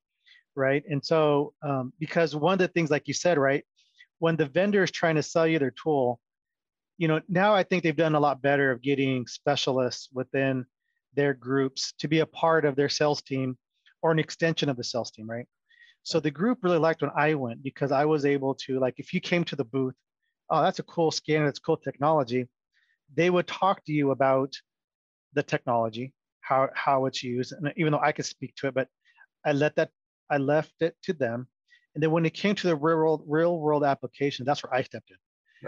right? 0.55 0.85
And 0.89 1.05
so 1.05 1.53
um, 1.63 1.93
because 1.99 2.37
one 2.37 2.53
of 2.53 2.59
the 2.59 2.69
things, 2.69 2.91
like 2.91 3.09
you 3.09 3.15
said, 3.15 3.39
right, 3.39 3.65
when 4.19 4.37
the 4.37 4.47
vendor 4.47 4.83
is 4.83 4.91
trying 4.91 5.17
to 5.17 5.23
sell 5.23 5.47
you 5.47 5.59
their 5.59 5.73
tool, 5.73 6.21
you 6.99 7.09
know, 7.09 7.21
now 7.29 7.55
I 7.55 7.63
think 7.63 7.83
they've 7.83 7.97
done 7.97 8.15
a 8.15 8.21
lot 8.21 8.43
better 8.43 8.71
of 8.71 8.83
getting 8.83 9.27
specialists 9.27 10.09
within 10.13 10.65
their 11.15 11.35
groups 11.35 11.93
to 11.99 12.09
be 12.09 12.21
a 12.21 12.27
part 12.27 12.65
of 12.65 12.77
their 12.77 12.89
sales 12.89 13.23
team 13.23 13.57
or 14.03 14.11
an 14.11 14.19
extension 14.19 14.69
of 14.69 14.77
the 14.77 14.85
sales 14.85 15.11
team, 15.11 15.29
right? 15.29 15.47
So 16.03 16.21
the 16.21 16.31
group 16.31 16.59
really 16.63 16.79
liked 16.79 17.03
when 17.03 17.11
I 17.17 17.35
went 17.35 17.63
because 17.63 17.91
I 17.91 18.05
was 18.05 18.25
able 18.25 18.55
to, 18.67 18.79
like, 18.79 18.95
if 18.99 19.13
you 19.13 19.21
came 19.21 19.45
to 19.45 19.57
the 19.57 19.65
booth, 19.65 19.95
oh, 20.51 20.63
that's 20.63 20.79
a 20.79 20.85
cool 20.85 21.11
scanner, 21.11 21.47
that's 21.47 21.59
cool 21.59 21.77
technology. 21.77 22.49
They 23.15 23.31
would 23.31 23.47
talk 23.47 23.85
to 23.87 23.93
you 23.93 24.11
about 24.11 24.53
the 25.33 25.43
technology, 25.43 26.13
how 26.41 26.69
how 26.75 27.07
it's 27.07 27.23
used, 27.23 27.53
and 27.53 27.73
even 27.77 27.93
though 27.93 28.01
I 28.01 28.13
could 28.13 28.25
speak 28.27 28.55
to 28.57 28.69
it, 28.69 28.75
but 28.75 28.89
I 29.45 29.53
let 29.53 29.77
that 29.77 29.91
I 30.31 30.39
left 30.39 30.75
it 30.81 30.97
to 31.05 31.13
them. 31.13 31.49
And 31.95 32.03
then 32.03 32.11
when 32.11 32.27
it 32.27 32.35
came 32.35 32.55
to 32.55 32.67
the 32.67 32.77
real 32.77 32.97
world, 32.97 33.25
real 33.27 33.59
world 33.59 33.85
application, 33.85 34.45
that's 34.45 34.63
where 34.63 34.75
I 34.75 34.83
stepped 34.83 35.11
in. 35.11 35.17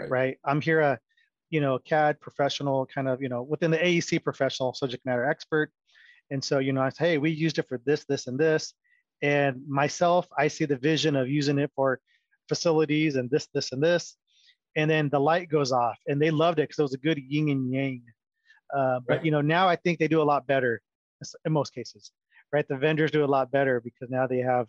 Right. 0.01 0.09
Right. 0.09 0.37
I'm 0.45 0.61
here 0.61 0.79
a, 0.79 0.99
you 1.49 1.61
know, 1.61 1.79
CAD 1.79 2.19
professional, 2.19 2.85
kind 2.85 3.07
of, 3.07 3.21
you 3.21 3.29
know, 3.29 3.41
within 3.41 3.71
the 3.71 3.77
AEC 3.77 4.23
professional, 4.23 4.73
subject 4.73 5.05
matter 5.05 5.25
expert. 5.25 5.71
And 6.31 6.43
so, 6.43 6.59
you 6.59 6.73
know, 6.73 6.81
I 6.81 6.89
say, 6.89 7.09
hey, 7.11 7.17
we 7.17 7.31
used 7.31 7.57
it 7.57 7.67
for 7.67 7.81
this, 7.85 8.05
this, 8.05 8.27
and 8.27 8.37
this. 8.37 8.73
And 9.21 9.61
myself, 9.67 10.27
I 10.37 10.47
see 10.47 10.65
the 10.65 10.77
vision 10.77 11.15
of 11.15 11.27
using 11.27 11.57
it 11.57 11.71
for 11.75 11.99
facilities 12.47 13.15
and 13.15 13.29
this, 13.29 13.47
this, 13.53 13.71
and 13.71 13.81
this. 13.81 14.15
And 14.75 14.89
then 14.89 15.09
the 15.09 15.19
light 15.19 15.49
goes 15.49 15.71
off, 15.71 15.97
and 16.07 16.21
they 16.21 16.29
loved 16.29 16.59
it 16.59 16.63
because 16.63 16.79
it 16.79 16.83
was 16.83 16.93
a 16.93 16.99
good 16.99 17.17
yin 17.17 17.49
and 17.49 17.73
yang. 17.73 18.03
Uh, 18.75 18.99
but 19.07 19.25
you 19.25 19.31
know, 19.31 19.41
now 19.41 19.67
I 19.67 19.75
think 19.75 19.97
they 19.97 20.07
do 20.07 20.21
a 20.21 20.23
lot 20.23 20.45
better 20.45 20.79
in 21.43 21.51
most 21.51 21.73
cases, 21.73 22.11
right? 22.53 22.67
The 22.67 22.77
vendors 22.77 23.09
do 23.09 23.25
a 23.25 23.25
lot 23.25 23.51
better 23.51 23.81
because 23.81 24.11
now 24.11 24.27
they 24.27 24.37
have 24.37 24.67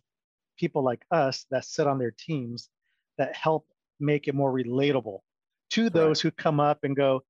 people 0.58 0.82
like 0.82 1.02
us 1.10 1.44
that 1.50 1.66
sit 1.66 1.86
on 1.86 1.98
their 1.98 2.14
teams 2.18 2.70
that 3.18 3.36
help 3.36 3.66
make 4.00 4.26
it 4.26 4.34
more 4.34 4.52
relatable 4.52 5.20
to 5.70 5.90
those 5.90 6.20
who 6.20 6.30
come 6.30 6.60
up 6.60 6.80
and 6.82 6.96
go, 6.96 7.22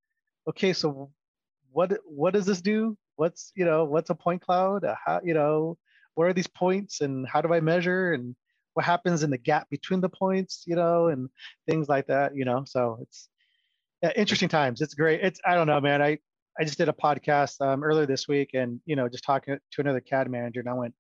okay, 0.49 0.73
so 0.73 1.11
what 1.73 1.93
what 2.05 2.35
does 2.35 2.47
this 2.47 2.61
do? 2.61 2.97
What's 3.17 3.53
you 3.55 3.65
know 3.65 3.85
what's 3.85 4.11
a 4.11 4.15
point 4.15 4.43
cloud? 4.43 4.85
Uh, 4.85 4.95
How 5.05 5.21
you 5.23 5.35
know 5.35 5.79
what 6.15 6.27
are 6.27 6.33
these 6.33 6.47
points 6.49 7.01
and 7.01 7.27
how 7.29 7.41
do 7.41 7.53
I 7.55 7.61
measure 7.61 8.13
and 8.13 8.35
what 8.75 8.85
happens 8.85 9.23
in 9.23 9.31
the 9.31 9.39
gap 9.39 9.69
between 9.71 10.01
the 10.01 10.09
points? 10.09 10.65
You 10.67 10.77
know 10.77 11.09
and 11.09 11.29
things 11.69 11.89
like 11.89 12.07
that. 12.09 12.35
You 12.35 12.45
know, 12.45 12.65
so 12.67 12.99
it's 13.03 13.29
yeah, 14.03 14.13
interesting 14.17 14.49
times. 14.49 14.81
It's 14.81 14.95
great. 14.95 15.21
It's 15.23 15.41
I 15.45 15.55
don't 15.55 15.67
know, 15.67 15.81
man. 15.81 16.03
I 16.03 16.19
I 16.59 16.65
just 16.65 16.79
did 16.79 16.89
a 16.89 16.93
podcast 16.93 17.61
um, 17.61 17.85
earlier 17.85 18.07
this 18.07 18.27
week 18.29 18.51
and 18.55 18.81
you 18.87 18.97
know 18.97 19.09
just 19.09 19.25
talking 19.25 19.59
to 19.73 19.81
another 19.81 20.01
CAD 20.01 20.31
manager 20.31 20.61
and 20.61 20.69
I 20.69 20.75
went, 20.75 20.95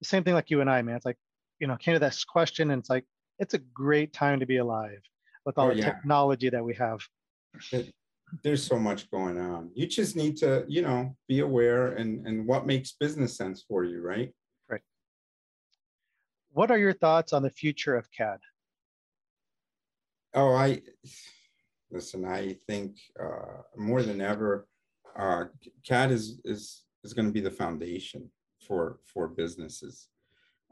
the 0.00 0.06
same 0.06 0.24
thing 0.24 0.34
like 0.34 0.50
you 0.50 0.60
and 0.60 0.70
I, 0.70 0.82
man. 0.82 0.96
It's 0.96 1.04
like, 1.06 1.18
you 1.58 1.66
know, 1.66 1.76
came 1.76 1.94
to 1.94 2.00
this 2.00 2.24
question 2.24 2.70
and 2.70 2.80
it's 2.80 2.90
like, 2.90 3.04
it's 3.38 3.54
a 3.54 3.58
great 3.58 4.12
time 4.12 4.40
to 4.40 4.46
be 4.46 4.56
alive 4.56 5.00
with 5.44 5.58
all 5.58 5.66
Oh, 5.66 5.70
the 5.70 5.76
yeah. 5.76 5.84
technology 5.84 6.48
that 6.50 6.64
we 6.64 6.74
have. 6.74 7.00
There's 8.42 8.62
so 8.62 8.78
much 8.78 9.10
going 9.10 9.38
on. 9.38 9.70
You 9.74 9.86
just 9.86 10.14
need 10.14 10.36
to, 10.38 10.64
you 10.68 10.82
know, 10.82 11.16
be 11.26 11.40
aware 11.40 11.92
and, 11.92 12.26
and 12.26 12.46
what 12.46 12.66
makes 12.66 12.92
business 12.92 13.36
sense 13.36 13.64
for 13.66 13.82
you, 13.84 14.00
right? 14.00 14.32
right? 14.68 14.82
What 16.52 16.70
are 16.70 16.78
your 16.78 16.92
thoughts 16.92 17.32
on 17.32 17.42
the 17.42 17.50
future 17.50 17.96
of 17.96 18.10
CAD? 18.12 18.38
Oh, 20.32 20.54
I, 20.54 20.80
listen, 21.90 22.24
I 22.24 22.56
think 22.68 22.98
uh, 23.20 23.62
more 23.76 24.02
than 24.02 24.20
ever, 24.20 24.68
uh, 25.18 25.46
CAD 25.84 26.12
is, 26.12 26.40
is, 26.44 26.84
is 27.02 27.12
going 27.12 27.26
to 27.26 27.32
be 27.32 27.40
the 27.40 27.50
foundation 27.50 28.30
for, 28.64 29.00
for 29.12 29.26
businesses. 29.26 30.06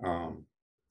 Um, 0.05 0.45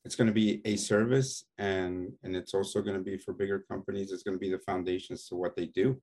It's 0.07 0.15
going 0.15 0.27
to 0.27 0.41
be 0.45 0.61
a 0.63 0.77
service 0.77 1.43
and, 1.57 2.13
and 2.23 2.33
it's 2.33 2.53
also 2.53 2.81
going 2.81 2.95
to 2.95 3.03
be 3.03 3.17
for 3.17 3.33
bigger 3.33 3.65
companies. 3.69 4.13
It's 4.13 4.23
going 4.23 4.37
to 4.37 4.39
be 4.39 4.49
the 4.49 4.59
foundations 4.59 5.27
to 5.27 5.35
what 5.35 5.53
they 5.57 5.65
do. 5.65 6.01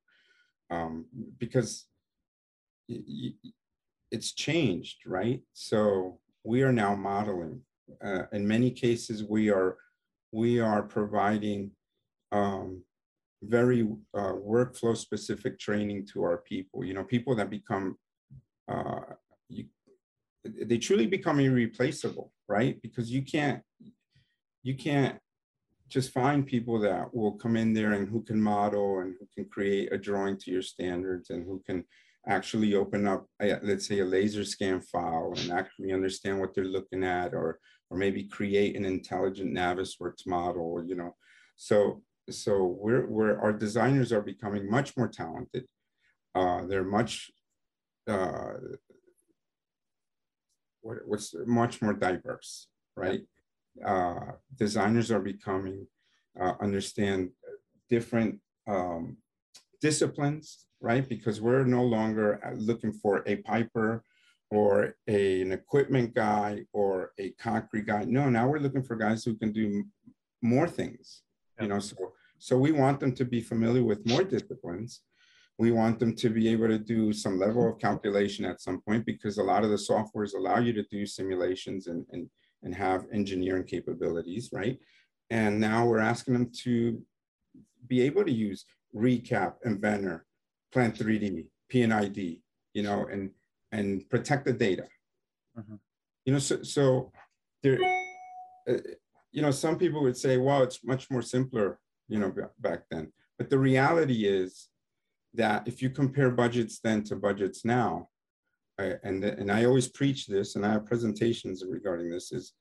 Um, 0.70 1.07
Because 1.38 1.86
it's 4.14 4.34
changed, 4.34 4.98
right? 5.07 5.40
So 5.55 6.20
we 6.44 6.62
are 6.64 6.72
now 6.84 6.94
modeling. 6.94 7.62
Uh, 8.05 8.24
In 8.32 8.46
many 8.46 8.70
cases, 8.70 9.24
we 9.24 9.48
are, 9.48 9.78
we 10.32 10.61
are 10.61 10.82
providing 10.82 11.70
um, 12.30 12.82
very 13.42 13.88
uh, 14.20 14.34
workflow 14.55 14.94
specific 14.94 15.59
training 15.59 16.07
to 16.12 16.24
our 16.24 16.38
people. 16.52 16.84
You 16.84 16.92
know, 16.92 17.05
people 17.05 17.34
that 17.36 17.48
become 17.48 17.96
uh, 18.68 19.14
they 20.45 20.78
truly 20.78 21.07
become 21.07 21.40
irreplaceable, 21.40 22.32
right? 22.49 22.80
Because 22.82 23.11
you 23.11 23.22
can't 23.22 23.62
you 24.62 24.74
can't 24.74 25.18
just 25.88 26.12
find 26.12 26.47
people 26.47 26.78
that 26.80 27.14
will 27.14 27.32
come 27.32 27.57
in 27.57 27.72
there 27.72 27.92
and 27.92 28.09
who 28.09 28.22
can 28.22 28.40
model 28.40 29.01
and 29.01 29.14
who 29.18 29.28
can 29.34 29.45
create 29.51 29.92
a 29.92 29.99
drawing 29.99 30.36
to 30.38 30.51
your 30.51 30.62
standards 30.62 31.30
and 31.30 31.45
who 31.45 31.62
can 31.66 31.84
actually 32.26 32.74
open 32.74 33.07
up, 33.07 33.26
a, 33.40 33.59
let's 33.62 33.86
say, 33.86 34.01
a 34.01 34.05
laser 34.05 34.45
scan 34.45 34.80
file 34.80 35.34
and 35.36 35.53
actually 35.53 35.92
understand 35.92 36.40
what 36.40 36.55
they're 36.55 36.64
looking 36.64 37.05
at, 37.05 37.34
or 37.34 37.59
or 37.90 37.99
maybe 37.99 38.24
create 38.24 38.76
an 38.76 38.84
intelligent 38.84 39.53
Navisworks 39.55 40.26
model. 40.26 40.82
You 40.86 40.97
know, 40.97 41.14
so 41.57 42.03
so 42.30 42.64
we're 42.64 43.07
we're 43.07 43.38
our 43.38 43.53
designers 43.53 44.12
are 44.12 44.22
becoming 44.22 44.70
much 44.70 44.97
more 44.97 45.09
talented. 45.09 45.66
Uh, 46.34 46.66
they're 46.66 46.84
much 46.84 47.30
uh, 48.09 48.55
what's 50.85 51.35
much 51.47 51.80
more 51.82 51.95
diverse, 51.95 52.68
right? 52.97 53.22
Uh, 53.85 54.32
designers 54.57 55.11
are 55.11 55.20
becoming 55.20 55.87
uh, 56.41 56.55
understand 56.61 57.30
different 57.89 58.41
um, 58.66 59.16
disciplines, 59.80 60.66
right? 60.80 61.09
Because 61.09 61.41
we're 61.41 61.64
no 61.64 61.82
longer 61.82 62.41
uh, 62.45 62.53
looking 62.55 62.93
for 62.93 63.22
a 63.26 63.37
piper 63.37 64.05
or 64.51 64.97
a, 65.09 65.43
an 65.43 65.53
equipment 65.53 66.14
guy 66.14 66.64
or 66.72 67.12
a 67.18 67.30
concrete 67.30 67.87
guy. 67.87 68.05
No, 68.05 68.28
now 68.30 68.47
we're 68.49 68.59
looking 68.59 68.82
for 68.82 68.97
guys 68.97 69.24
who 69.24 69.35
can 69.35 69.53
do 69.53 69.85
more 70.43 70.68
things. 70.68 71.22
You 71.61 71.68
know, 71.68 71.78
so 71.78 71.97
so 72.39 72.59
we 72.59 72.72
want 72.72 73.01
them 73.01 73.14
to 73.14 73.24
be 73.24 73.41
familiar 73.41 73.85
with 73.85 74.07
more 74.07 74.24
disciplines. 74.24 75.01
We 75.59 75.70
want 75.70 75.98
them 76.00 76.16
to 76.16 76.30
be 76.30 76.48
able 76.48 76.68
to 76.68 76.78
do 76.78 77.12
some 77.12 77.38
level 77.38 77.68
of 77.70 77.78
calculation 77.78 78.44
at 78.44 78.61
some 78.61 78.80
point 78.80 79.07
because 79.07 79.38
a 79.38 79.42
lot 79.42 79.62
of 79.62 79.70
the 79.70 79.76
softwares 79.76 80.34
allow 80.34 80.59
you 80.59 80.72
to 80.72 80.82
do 80.90 81.07
simulations 81.07 81.86
and, 81.86 82.05
and, 82.11 82.28
and 82.62 82.74
have 82.74 83.07
engineering 83.12 83.64
capabilities, 83.64 84.50
right? 84.52 84.78
And 85.30 85.61
now 85.61 85.86
we're 85.86 86.00
asking 86.00 86.34
them 86.34 86.50
to 86.64 87.00
be 87.86 88.00
able 88.02 88.24
to 88.24 88.32
use 88.32 88.64
Recap, 88.94 89.55
Inventor, 89.64 90.26
Plant 90.72 90.96
3D, 90.98 91.46
P&ID, 91.68 92.42
you 92.74 92.82
know, 92.82 93.07
and 93.07 93.30
and 93.72 94.09
protect 94.09 94.44
the 94.44 94.52
data. 94.52 94.86
Mhm. 95.59 95.78
You 96.24 96.32
know, 96.34 96.38
so 96.38 96.62
so 96.62 97.12
there, 97.62 97.78
uh, 98.68 98.78
you 99.32 99.42
know, 99.42 99.50
some 99.50 99.76
people 99.78 100.02
would 100.02 100.16
say, 100.16 100.36
"Well, 100.36 100.62
it's 100.62 100.84
much 100.84 101.11
more 101.11 101.22
simpler," 101.22 101.80
you 102.09 102.18
know, 102.20 102.30
ba- 102.30 102.52
back 102.61 102.84
then. 102.90 103.12
But 103.38 103.50
the 103.50 103.59
reality 103.59 104.26
is 104.26 104.68
that 105.35 105.66
if 105.66 105.82
you 105.82 105.91
compare 105.91 106.30
budgets 106.30 106.80
then 106.80 107.03
to 107.05 107.16
budgets 107.16 107.64
now, 107.64 108.09
I- 108.78 108.99
and 109.05 109.24
and 109.24 109.51
I 109.51 109.64
always 109.64 109.89
preach 109.89 110.26
this, 110.26 110.57
and 110.57 110.64
I 110.66 110.72
have 110.72 110.87
presentations 110.87 111.64
regarding 111.68 112.11
this, 112.11 112.32
is 112.32 112.53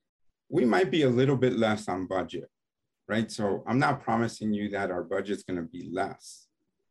we 0.50 0.66
might 0.66 0.92
be 0.92 1.04
a 1.04 1.10
little 1.10 1.38
bit 1.38 1.54
less 1.58 1.88
on 1.88 2.06
budget, 2.08 2.50
right? 3.08 3.32
So 3.32 3.64
I'm 3.68 3.80
not 3.80 4.04
promising 4.04 4.54
you 4.54 4.70
that 4.70 4.92
our 4.92 5.04
budget's 5.04 5.44
going 5.44 5.58
to 5.58 5.64
be 5.78 5.90
less. 5.92 6.48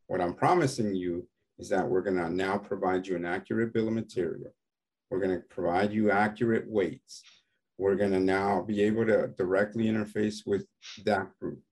What 0.09 0.21
I'm 0.21 0.35
promising 0.35 0.95
you 0.95 1.29
is 1.59 1.69
that 1.69 1.89
we're 1.89 2.03
going 2.03 2.17
to 2.17 2.31
now 2.31 2.59
provide 2.59 3.07
you 3.07 3.15
an 3.17 3.25
accurate 3.25 3.73
bill 3.73 3.89
of 3.89 3.95
material. 3.95 4.53
We're 5.11 5.21
going 5.21 5.37
to 5.37 5.47
provide 5.49 5.93
you 5.93 6.11
accurate 6.11 6.69
weights. 6.69 7.23
We're 7.79 7.97
going 7.97 8.13
to 8.13 8.21
now 8.21 8.63
be 8.63 8.83
able 8.83 9.07
to 9.07 9.29
directly 9.37 9.85
interface 9.85 10.39
with 10.47 10.67
that 11.05 11.29
group. 11.39 11.63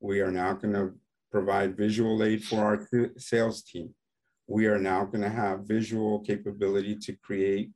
We 0.00 0.20
are 0.20 0.30
now 0.30 0.54
going 0.54 0.74
to 0.74 0.94
provide 1.30 1.76
visual 1.76 2.22
aid 2.22 2.44
for 2.44 2.60
our 2.60 2.88
sales 3.16 3.62
team. 3.62 3.94
We 4.46 4.66
are 4.66 4.78
now 4.78 5.04
going 5.04 5.22
to 5.22 5.28
have 5.28 5.68
visual 5.68 6.20
capability 6.20 6.96
to 6.96 7.12
create 7.16 7.70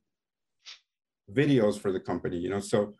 videos 1.31 1.79
for 1.79 1.91
the 1.91 1.99
company, 1.99 2.37
you 2.37 2.49
know, 2.49 2.59
so 2.59 2.93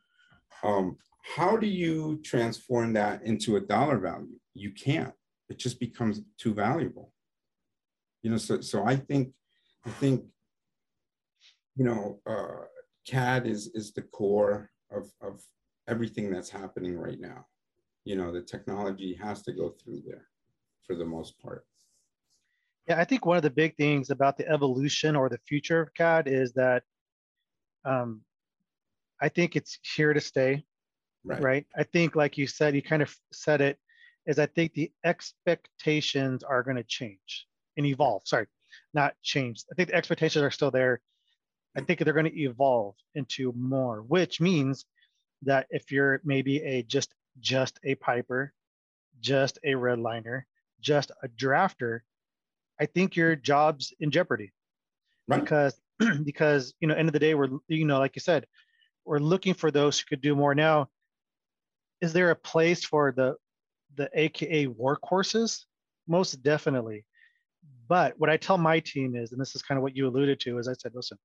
um, 0.64 0.98
how 1.36 1.58
do 1.58 1.68
you 1.68 2.20
transform 2.24 2.94
that 2.94 3.24
into 3.24 3.56
a 3.56 3.62
dollar 3.62 3.98
value? 3.98 4.40
You 4.54 4.72
can't. 4.72 5.14
It 5.50 5.58
just 5.58 5.80
becomes 5.80 6.22
too 6.38 6.54
valuable. 6.54 7.12
You 8.22 8.32
know, 8.32 8.38
so 8.38 8.62
so 8.62 8.86
I 8.86 8.96
think 8.96 9.34
I 9.86 9.90
think 9.90 10.24
you 11.76 11.86
know 11.86 12.20
uh, 12.26 12.66
CAD 13.06 13.48
is 13.48 13.72
is 13.74 13.92
the 13.94 14.04
core 14.04 14.70
of 14.92 15.12
of 15.22 15.42
everything 15.88 16.32
that's 16.32 16.50
happening 16.50 16.98
right 16.98 17.20
now. 17.20 17.46
You 18.06 18.16
know, 18.16 18.32
the 18.32 18.42
technology 18.42 19.18
has 19.22 19.42
to 19.44 19.54
go 19.54 19.76
through 19.84 20.04
there 20.06 20.28
for 20.86 20.96
the 20.96 21.06
most 21.06 21.40
part. 21.40 21.66
Yeah, 22.88 23.00
I 23.00 23.06
think 23.06 23.26
one 23.26 23.38
of 23.38 23.44
the 23.44 23.50
big 23.50 23.78
things 23.78 24.10
about 24.10 24.38
the 24.38 24.48
evolution 24.48 25.16
or 25.16 25.30
the 25.30 25.40
future 25.48 25.82
of 25.82 25.94
CAD 25.94 26.28
is 26.28 26.54
that 26.54 26.84
um, 27.86 28.22
I 29.22 29.30
think 29.30 29.56
it's 29.56 29.80
here 29.96 30.14
to 30.14 30.22
stay, 30.22 30.66
Right. 31.26 31.42
right? 31.42 31.66
I 31.78 31.84
think, 31.84 32.16
like 32.18 32.38
you 32.38 32.48
said, 32.48 32.76
you 32.76 32.82
kind 32.82 33.02
of 33.02 33.16
said 33.32 33.62
it, 33.62 33.80
is 34.26 34.40
I 34.40 34.46
think 34.46 34.74
the 34.74 34.92
expectations 35.06 36.44
are 36.44 36.64
going 36.64 36.76
to 36.76 36.84
change 36.84 37.48
and 37.78 37.86
evolve. 37.86 38.24
Sorry, 38.26 38.48
not 38.94 39.16
change. 39.22 39.64
I 39.72 39.76
think 39.76 39.90
the 39.90 39.96
expectations 39.96 40.44
are 40.44 40.52
still 40.52 40.72
there. 40.72 41.02
I 41.78 41.82
think 41.82 42.00
they're 42.00 42.14
going 42.14 42.26
to 42.30 42.40
evolve 42.42 42.96
into 43.16 43.54
more, 43.54 44.02
which 44.02 44.42
means 44.42 44.86
that 45.44 45.68
if 45.70 45.92
you're 45.92 46.22
maybe 46.26 46.62
a 46.62 46.84
just 46.84 47.14
just 47.40 47.80
a 47.84 47.96
piper, 47.96 48.54
just 49.22 49.58
a 49.64 49.72
redliner, 49.72 50.44
just 50.84 51.12
a 51.24 51.28
drafter, 51.28 52.02
I 52.80 52.86
think 52.86 53.16
your 53.16 53.36
job's 53.36 53.94
in 54.00 54.12
jeopardy. 54.12 54.52
Right. 55.28 55.40
because 55.40 55.74
because 56.24 56.74
you 56.82 56.88
know 56.88 56.96
end 56.96 57.08
of 57.08 57.14
the 57.14 57.20
day 57.20 57.34
we're 57.34 57.48
you 57.70 57.86
know 57.86 57.98
like 57.98 58.16
you 58.16 58.20
said 58.20 58.46
we're 59.06 59.20
looking 59.20 59.54
for 59.54 59.72
those 59.72 60.00
who 60.00 60.06
could 60.06 60.22
do 60.22 60.36
more. 60.36 60.54
Now 60.54 60.90
is 62.02 62.12
there 62.12 62.32
a 62.32 62.36
place 62.36 62.84
for 62.84 63.14
the 63.16 63.36
the 63.96 64.10
aka 64.14 64.68
workhorses? 64.68 65.62
Most 66.08 66.44
definitely. 66.44 67.06
But 67.88 68.16
what 68.18 68.30
i 68.30 68.38
tell 68.38 68.58
my 68.58 68.80
team 68.80 69.16
is 69.16 69.32
and 69.32 69.40
this 69.40 69.56
is 69.56 69.62
kind 69.62 69.78
of 69.78 69.84
what 69.84 69.96
you 69.96 70.08
alluded 70.08 70.40
to 70.42 70.58
is 70.58 70.68
i 70.68 70.74
said 70.74 70.94
listen 70.96 71.18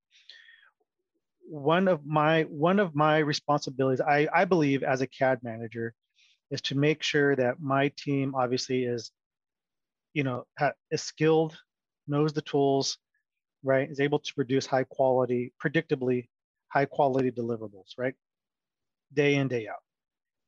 one 1.48 1.88
of 1.88 2.04
my 2.04 2.42
one 2.42 2.78
of 2.78 2.94
my 2.94 3.18
responsibilities 3.18 4.00
i 4.00 4.28
i 4.34 4.44
believe 4.44 4.82
as 4.82 5.00
a 5.00 5.06
cad 5.06 5.38
manager 5.42 5.94
is 6.50 6.60
to 6.60 6.76
make 6.76 7.02
sure 7.02 7.34
that 7.36 7.60
my 7.60 7.90
team 7.96 8.34
obviously 8.34 8.84
is 8.84 9.10
you 10.18 10.24
know 10.24 10.44
is 10.90 11.00
skilled 11.00 11.56
knows 12.08 12.32
the 12.32 12.42
tools 12.42 12.98
right 13.62 13.88
is 13.88 14.00
able 14.00 14.18
to 14.18 14.34
produce 14.34 14.66
high 14.66 14.82
quality 14.82 15.52
predictably 15.64 16.26
high 16.72 16.84
quality 16.84 17.30
deliverables 17.30 17.90
right 17.96 18.14
day 19.14 19.36
in 19.36 19.46
day 19.46 19.68
out. 19.68 19.84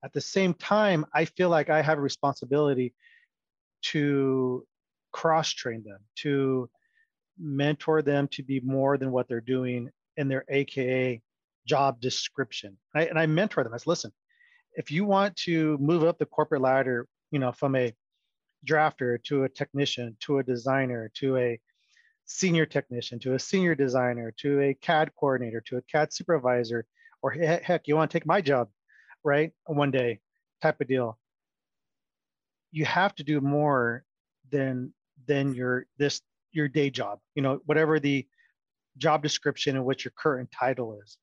At 0.05 0.13
the 0.13 0.21
same 0.21 0.55
time 0.55 1.07
i 1.15 1.25
feel 1.25 1.51
like 1.51 1.71
i 1.71 1.81
have 1.83 1.99
a 1.99 2.09
responsibility 2.11 2.93
to 3.93 4.67
cross 5.13 5.53
train 5.53 5.85
them 5.85 6.01
to 6.23 6.69
mentor 7.39 8.03
them 8.03 8.27
to 8.33 8.43
be 8.43 8.59
more 8.59 8.99
than 8.99 9.13
what 9.13 9.29
they're 9.29 9.49
doing 9.57 9.89
in 10.17 10.27
their 10.27 10.45
aka 10.49 11.23
job 11.65 12.01
description. 12.01 12.77
I, 12.93 13.03
and 13.05 13.21
i 13.21 13.27
mentor 13.27 13.63
them. 13.63 13.73
I 13.73 13.77
said 13.77 13.87
listen 13.87 14.13
if 14.75 14.91
you 14.91 15.05
want 15.05 15.37
to 15.49 15.79
move 15.79 16.03
up 16.03 16.19
the 16.19 16.27
corporate 16.27 16.63
ladder 16.63 17.07
you 17.31 17.39
know 17.39 17.53
from 17.53 17.77
a 17.77 17.95
drafter 18.67 19.23
to 19.25 19.45
a 19.45 19.49
technician 19.49 20.17
to 20.21 20.39
a 20.39 20.43
designer 20.43 21.11
to 21.15 21.37
a 21.37 21.61
senior 22.27 22.67
technician 22.67 23.19
to 23.19 23.35
a 23.35 23.39
senior 23.39 23.75
designer 23.75 24.33
to 24.37 24.61
a 24.61 24.75
CAD 24.75 25.11
coordinator 25.19 25.61
to 25.61 25.79
a 25.79 25.83
CAD 25.83 26.13
supervisor 26.13 26.87
or 27.23 27.31
heck, 27.31 27.87
you 27.87 27.97
want 27.97 28.11
to 28.11 28.19
take 28.19 28.27
my 28.27 28.41
job, 28.41 28.69
right? 29.25 29.53
One 29.67 29.91
day, 29.91 30.21
type 30.63 30.81
of 30.81 30.89
deal. 30.89 31.19
You 32.73 32.85
have 32.85 33.15
to 33.17 33.25
do 33.25 33.41
more 33.41 34.05
than 34.51 34.93
than 35.27 35.55
your 35.55 35.87
this 35.99 36.21
your 36.53 36.69
day 36.69 36.91
job. 36.91 37.19
You 37.35 37.43
know, 37.43 37.61
whatever 37.67 38.01
the 38.01 38.27
job 38.97 39.23
description 39.23 39.77
and 39.77 39.85
what 39.85 40.05
your 40.05 40.13
current 40.17 40.51
title 40.51 40.99
is. 41.03 41.17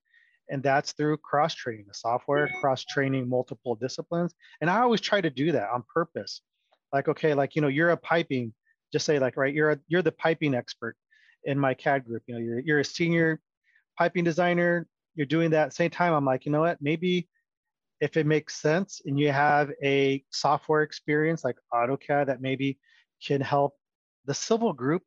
And 0.50 0.64
that's 0.64 0.94
through 0.94 1.18
cross 1.18 1.54
training 1.54 1.86
the 1.88 1.94
software, 1.94 2.50
cross 2.62 2.86
training 2.86 3.28
multiple 3.28 3.76
disciplines. 3.76 4.34
And 4.62 4.70
I 4.70 4.80
always 4.80 5.02
try 5.02 5.20
to 5.20 5.30
do 5.30 5.52
that 5.52 5.70
on 5.70 5.84
purpose. 5.94 6.42
Like, 6.94 7.08
okay, 7.08 7.34
like, 7.34 7.56
you 7.56 7.62
know, 7.62 7.68
you're 7.68 7.90
a 7.90 7.98
piping, 7.98 8.54
just 8.92 9.06
say 9.06 9.20
like, 9.20 9.38
right, 9.38 9.54
you're 9.54 9.72
a, 9.72 9.80
you're 9.88 10.02
the 10.02 10.12
piping 10.12 10.56
expert 10.56 10.96
in 11.44 11.60
my 11.60 11.74
CAD 11.74 12.06
group. 12.06 12.24
You 12.28 12.36
know, 12.36 12.42
you're, 12.42 12.60
you're 12.60 12.80
a 12.80 12.86
senior 12.86 13.40
piping 13.98 14.24
designer, 14.24 14.88
you're 15.16 15.26
doing 15.26 15.50
that 15.52 15.74
same 15.74 15.90
time. 15.90 16.14
I'm 16.14 16.26
like, 16.26 16.46
you 16.46 16.52
know 16.52 16.62
what, 16.62 16.82
maybe 16.82 17.28
if 18.00 18.16
it 18.16 18.28
makes 18.28 18.56
sense 18.56 19.02
and 19.06 19.20
you 19.20 19.32
have 19.32 19.72
a 19.84 20.24
software 20.30 20.84
experience 20.84 21.44
like 21.44 21.58
AutoCAD 21.74 22.28
that 22.28 22.42
maybe 22.42 22.78
can 23.26 23.42
help 23.42 23.74
the 24.26 24.34
civil 24.34 24.74
group, 24.74 25.04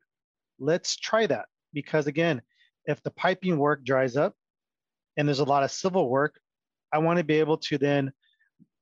let's 0.59 0.97
try 0.97 1.27
that. 1.27 1.47
Because 1.73 2.07
again, 2.07 2.43
if 2.87 3.03
the 3.03 3.13
piping 3.13 3.59
work 3.59 3.85
dries 3.85 4.17
up 4.17 4.35
and 5.17 5.29
there's 5.29 5.39
a 5.39 5.45
lot 5.45 5.63
of 5.63 5.71
civil 5.71 6.09
work, 6.09 6.41
I 6.93 6.99
want 6.99 7.19
to 7.19 7.25
be 7.25 7.39
able 7.39 7.59
to 7.59 7.79
then 7.79 8.13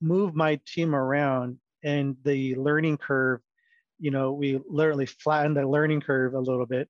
move 0.01 0.35
my 0.35 0.59
team 0.67 0.95
around 0.95 1.59
and 1.85 2.17
the 2.25 2.55
learning 2.57 2.99
curve, 2.99 3.41
you 3.99 4.11
know, 4.11 4.33
we 4.33 4.61
literally 4.69 5.07
flatten 5.07 5.55
the 5.55 5.67
learning 5.67 6.01
curve 6.01 6.35
a 6.35 6.41
little 6.41 6.67
bit 6.67 6.89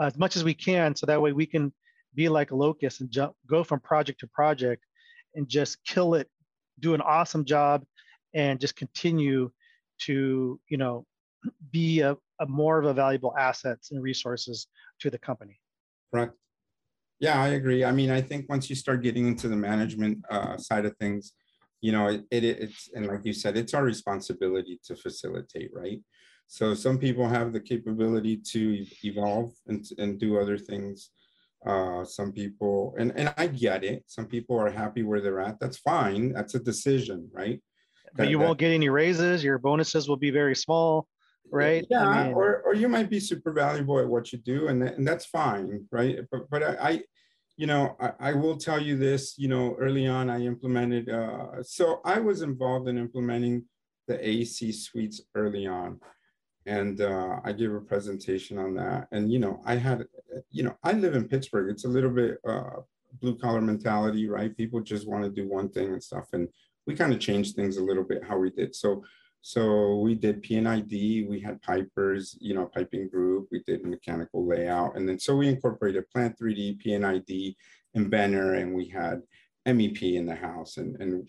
as 0.00 0.16
much 0.18 0.36
as 0.36 0.44
we 0.44 0.54
can. 0.54 0.94
So 0.94 1.06
that 1.06 1.20
way 1.20 1.32
we 1.32 1.46
can 1.46 1.72
be 2.14 2.28
like 2.28 2.50
a 2.50 2.56
locust 2.56 3.00
and 3.00 3.10
jump, 3.10 3.34
go 3.48 3.64
from 3.64 3.80
project 3.80 4.20
to 4.20 4.26
project 4.28 4.84
and 5.34 5.48
just 5.48 5.84
kill 5.84 6.14
it, 6.14 6.28
do 6.80 6.94
an 6.94 7.00
awesome 7.00 7.44
job 7.44 7.84
and 8.34 8.60
just 8.60 8.76
continue 8.76 9.50
to, 10.02 10.60
you 10.68 10.76
know, 10.76 11.06
be 11.70 12.00
a, 12.00 12.16
a 12.40 12.46
more 12.46 12.78
of 12.78 12.86
a 12.86 12.94
valuable 12.94 13.34
assets 13.38 13.90
and 13.90 14.02
resources 14.02 14.66
to 15.00 15.10
the 15.10 15.18
company. 15.18 15.60
Right. 16.12 16.30
Yeah, 17.20 17.40
I 17.40 17.48
agree. 17.48 17.84
I 17.84 17.92
mean, 17.92 18.10
I 18.10 18.20
think 18.20 18.48
once 18.48 18.68
you 18.68 18.76
start 18.76 19.02
getting 19.02 19.26
into 19.28 19.48
the 19.48 19.56
management 19.56 20.18
uh, 20.30 20.56
side 20.56 20.84
of 20.84 20.96
things, 20.96 21.32
you 21.80 21.92
know, 21.92 22.08
it, 22.08 22.24
it, 22.30 22.44
it's, 22.44 22.90
and 22.94 23.06
like 23.06 23.24
you 23.24 23.32
said, 23.32 23.56
it's 23.56 23.74
our 23.74 23.84
responsibility 23.84 24.80
to 24.84 24.96
facilitate, 24.96 25.70
right? 25.74 26.00
So 26.46 26.74
some 26.74 26.98
people 26.98 27.28
have 27.28 27.52
the 27.52 27.60
capability 27.60 28.36
to 28.52 28.84
evolve 29.02 29.52
and, 29.66 29.84
and 29.98 30.18
do 30.18 30.38
other 30.38 30.58
things. 30.58 31.10
Uh, 31.66 32.04
some 32.04 32.30
people, 32.30 32.94
and, 32.98 33.10
and 33.16 33.32
I 33.38 33.46
get 33.46 33.84
it. 33.84 34.04
Some 34.06 34.26
people 34.26 34.58
are 34.58 34.70
happy 34.70 35.02
where 35.02 35.22
they're 35.22 35.40
at. 35.40 35.58
That's 35.60 35.78
fine. 35.78 36.34
That's 36.34 36.54
a 36.54 36.58
decision, 36.58 37.30
right? 37.32 37.62
But 38.16 38.28
you 38.28 38.38
won't 38.38 38.58
get 38.58 38.70
any 38.70 38.90
raises. 38.90 39.42
Your 39.42 39.58
bonuses 39.58 40.06
will 40.06 40.18
be 40.18 40.30
very 40.30 40.54
small, 40.54 41.08
right? 41.50 41.84
Yeah, 41.88 42.06
I 42.06 42.24
mean, 42.24 42.34
or, 42.34 42.62
or 42.66 42.74
you 42.74 42.88
might 42.88 43.08
be 43.08 43.18
super 43.18 43.52
valuable 43.52 43.98
at 43.98 44.06
what 44.06 44.30
you 44.30 44.38
do, 44.38 44.68
and, 44.68 44.82
and 44.82 45.08
that's 45.08 45.24
fine, 45.24 45.86
right? 45.90 46.18
But, 46.30 46.50
but 46.50 46.62
I, 46.62 46.90
I 46.90 47.02
you 47.56 47.66
know, 47.66 47.96
I, 48.00 48.30
I, 48.30 48.32
will 48.32 48.56
tell 48.56 48.80
you 48.80 48.96
this, 48.96 49.34
you 49.38 49.48
know, 49.48 49.76
early 49.78 50.06
on 50.06 50.28
I 50.28 50.44
implemented, 50.44 51.08
uh, 51.08 51.62
so 51.62 52.00
I 52.04 52.18
was 52.18 52.42
involved 52.42 52.88
in 52.88 52.98
implementing 52.98 53.64
the 54.08 54.28
AC 54.28 54.72
suites 54.72 55.22
early 55.34 55.66
on. 55.66 56.00
And 56.66 57.00
uh, 57.00 57.40
I 57.44 57.52
gave 57.52 57.72
a 57.72 57.80
presentation 57.80 58.58
on 58.58 58.74
that. 58.74 59.08
And, 59.12 59.30
you 59.30 59.38
know, 59.38 59.60
I 59.66 59.76
had, 59.76 60.06
you 60.50 60.62
know, 60.62 60.76
I 60.82 60.92
live 60.92 61.14
in 61.14 61.28
Pittsburgh. 61.28 61.70
It's 61.70 61.84
a 61.84 61.88
little 61.88 62.10
bit 62.10 62.38
uh, 62.48 62.80
blue 63.20 63.36
collar 63.36 63.60
mentality, 63.60 64.28
right? 64.28 64.56
People 64.56 64.80
just 64.80 65.06
want 65.06 65.24
to 65.24 65.30
do 65.30 65.48
one 65.48 65.68
thing 65.68 65.92
and 65.92 66.02
stuff. 66.02 66.28
And 66.32 66.48
we 66.86 66.94
kind 66.94 67.12
of 67.12 67.20
changed 67.20 67.54
things 67.54 67.76
a 67.76 67.84
little 67.84 68.02
bit 68.02 68.24
how 68.24 68.38
we 68.38 68.50
did. 68.50 68.74
So 68.74 69.04
so 69.46 69.96
we 69.96 70.14
did 70.14 70.40
P&ID, 70.40 71.26
we 71.28 71.38
had 71.38 71.60
pipers, 71.60 72.34
you 72.40 72.54
know, 72.54 72.64
piping 72.64 73.10
group, 73.10 73.48
we 73.52 73.62
did 73.66 73.84
mechanical 73.84 74.46
layout. 74.46 74.96
And 74.96 75.06
then 75.06 75.18
so 75.18 75.36
we 75.36 75.48
incorporated 75.48 76.08
Plant 76.08 76.38
3D, 76.38 76.78
P&ID, 76.78 77.54
and 77.94 78.10
Benner, 78.10 78.54
and 78.54 78.72
we 78.72 78.88
had 78.88 79.20
MEP 79.68 80.14
in 80.14 80.24
the 80.24 80.34
house. 80.34 80.78
And, 80.78 80.96
and 80.98 81.28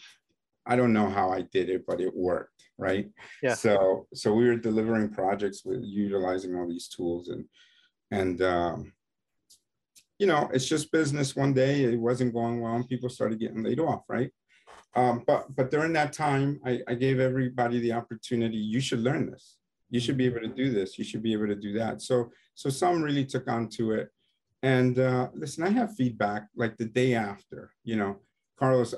I 0.66 0.78
don't 0.78 0.94
know 0.94 1.10
how 1.10 1.30
I 1.30 1.42
did 1.42 1.70
it, 1.70 1.86
but 1.86 2.00
it 2.00 2.16
worked, 2.16 2.64
right? 2.78 3.10
Yeah. 3.44 3.54
So 3.54 4.08
so 4.14 4.34
we 4.34 4.46
were 4.48 4.56
delivering 4.56 5.10
projects 5.10 5.66
with 5.66 5.84
utilizing 5.84 6.56
all 6.56 6.70
these 6.70 6.88
tools 6.88 7.28
and 7.28 7.44
and 8.12 8.42
um, 8.42 8.94
you 10.20 10.28
know, 10.28 10.50
it's 10.54 10.70
just 10.70 10.90
business. 10.94 11.36
One 11.36 11.54
day 11.54 11.84
it 11.84 12.00
wasn't 12.00 12.34
going 12.34 12.62
well, 12.62 12.76
and 12.76 12.88
people 12.88 13.10
started 13.10 13.42
getting 13.42 13.62
laid 13.62 13.82
off, 13.82 14.04
right? 14.08 14.32
Um, 14.96 15.24
but 15.28 15.54
but 15.56 15.72
during 15.72 15.94
that 15.94 16.14
time, 16.14 16.60
I, 16.66 16.80
I 16.88 16.96
gave 16.96 17.20
everybody 17.20 17.80
the 17.80 17.92
opportunity. 17.92 18.58
You 18.58 18.80
should 18.80 19.02
learn 19.02 19.30
this. 19.30 19.58
You 19.90 20.00
should 20.00 20.18
be 20.18 20.26
able 20.26 20.40
to 20.42 20.48
do 20.48 20.72
this. 20.72 20.98
You 20.98 21.04
should 21.04 21.22
be 21.22 21.34
able 21.34 21.48
to 21.48 21.56
do 21.56 21.74
that. 21.74 22.02
So 22.02 22.32
so 22.56 22.70
some 22.70 23.02
really 23.02 23.26
took 23.26 23.48
on 23.50 23.68
to 23.70 23.92
it. 23.92 24.10
And 24.64 24.98
uh, 24.98 25.30
listen, 25.34 25.64
I 25.64 25.70
have 25.70 25.96
feedback 25.96 26.48
like 26.56 26.78
the 26.78 26.86
day 26.86 27.14
after. 27.14 27.72
You 27.84 27.98
know, 27.98 28.20
Carlos, 28.58 28.96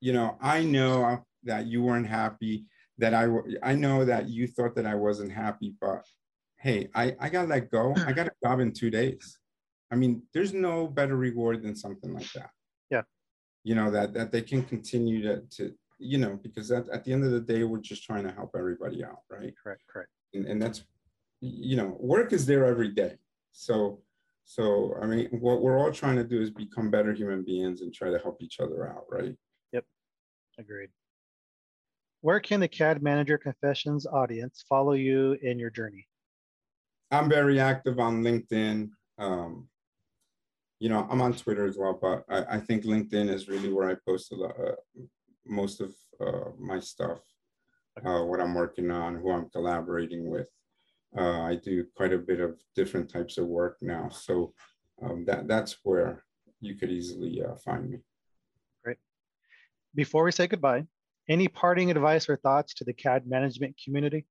you 0.00 0.12
know, 0.12 0.36
I 0.42 0.64
know 0.64 1.24
that 1.44 1.66
you 1.66 1.82
weren't 1.82 2.08
happy. 2.08 2.66
That 2.98 3.14
I 3.14 3.28
I 3.62 3.74
know 3.74 4.04
that 4.04 4.28
you 4.28 4.48
thought 4.48 4.74
that 4.76 4.86
I 4.86 4.94
wasn't 4.96 5.30
happy, 5.30 5.74
but 5.80 6.04
hey, 6.58 6.88
I 6.94 7.14
I 7.20 7.28
got 7.28 7.48
let 7.48 7.70
go. 7.70 7.94
I 8.04 8.12
got 8.12 8.26
a 8.26 8.32
job 8.42 8.58
in 8.58 8.72
two 8.72 8.90
days. 8.90 9.38
I 9.92 9.94
mean, 9.94 10.22
there's 10.34 10.52
no 10.52 10.88
better 10.88 11.16
reward 11.16 11.62
than 11.62 11.76
something 11.76 12.12
like 12.12 12.32
that 12.32 12.50
you 13.66 13.74
know 13.74 13.90
that 13.90 14.14
that 14.14 14.30
they 14.30 14.42
can 14.42 14.62
continue 14.62 15.20
to 15.22 15.42
to 15.56 15.74
you 15.98 16.18
know 16.18 16.38
because 16.40 16.70
at, 16.70 16.88
at 16.90 17.02
the 17.04 17.12
end 17.12 17.24
of 17.24 17.32
the 17.32 17.40
day 17.40 17.64
we're 17.64 17.80
just 17.80 18.04
trying 18.04 18.22
to 18.22 18.30
help 18.30 18.52
everybody 18.56 19.02
out 19.02 19.22
right? 19.28 19.52
Correct 19.60 19.82
correct. 19.92 20.10
And, 20.34 20.46
and 20.46 20.62
that's 20.62 20.84
you 21.40 21.76
know 21.76 21.96
work 21.98 22.32
is 22.32 22.46
there 22.46 22.64
every 22.64 22.92
day. 22.92 23.14
So 23.50 24.00
so 24.44 24.94
i 25.02 25.06
mean 25.06 25.26
what 25.46 25.60
we're 25.60 25.80
all 25.80 25.90
trying 25.90 26.14
to 26.14 26.22
do 26.22 26.40
is 26.40 26.50
become 26.50 26.88
better 26.88 27.12
human 27.12 27.42
beings 27.42 27.80
and 27.80 27.92
try 27.92 28.08
to 28.08 28.18
help 28.20 28.40
each 28.40 28.60
other 28.60 28.88
out 28.88 29.04
right? 29.10 29.34
Yep. 29.72 29.84
Agreed. 30.58 30.90
Where 32.20 32.38
can 32.38 32.60
the 32.60 32.68
cad 32.68 33.02
manager 33.02 33.36
confessions 33.36 34.06
audience 34.06 34.64
follow 34.68 34.92
you 34.92 35.36
in 35.42 35.58
your 35.58 35.70
journey? 35.70 36.06
I'm 37.10 37.28
very 37.28 37.58
active 37.58 37.98
on 37.98 38.22
linkedin 38.22 38.90
um, 39.18 39.68
you 40.78 40.88
know, 40.88 41.06
I'm 41.10 41.22
on 41.22 41.32
Twitter 41.32 41.66
as 41.66 41.78
well, 41.78 41.98
but 42.00 42.24
I, 42.28 42.56
I 42.56 42.60
think 42.60 42.84
LinkedIn 42.84 43.32
is 43.32 43.48
really 43.48 43.72
where 43.72 43.88
I 43.88 43.96
post 44.06 44.32
a 44.32 44.36
lot, 44.36 44.54
uh, 44.58 44.72
most 45.46 45.80
of 45.80 45.94
uh, 46.20 46.50
my 46.58 46.78
stuff, 46.80 47.20
uh, 48.04 48.20
what 48.22 48.40
I'm 48.40 48.54
working 48.54 48.90
on, 48.90 49.16
who 49.16 49.30
I'm 49.30 49.48
collaborating 49.50 50.28
with. 50.28 50.48
Uh, 51.16 51.40
I 51.42 51.56
do 51.56 51.84
quite 51.96 52.12
a 52.12 52.18
bit 52.18 52.40
of 52.40 52.60
different 52.74 53.10
types 53.10 53.38
of 53.38 53.46
work 53.46 53.78
now, 53.80 54.10
so 54.10 54.52
um, 55.02 55.24
that 55.26 55.48
that's 55.48 55.78
where 55.82 56.24
you 56.60 56.74
could 56.74 56.90
easily 56.90 57.42
uh, 57.42 57.54
find 57.64 57.90
me. 57.90 57.98
Great. 58.84 58.98
Before 59.94 60.24
we 60.24 60.32
say 60.32 60.46
goodbye, 60.46 60.84
any 61.28 61.48
parting 61.48 61.90
advice 61.90 62.28
or 62.28 62.36
thoughts 62.36 62.74
to 62.74 62.84
the 62.84 62.92
CAD 62.92 63.26
management 63.26 63.76
community? 63.82 64.26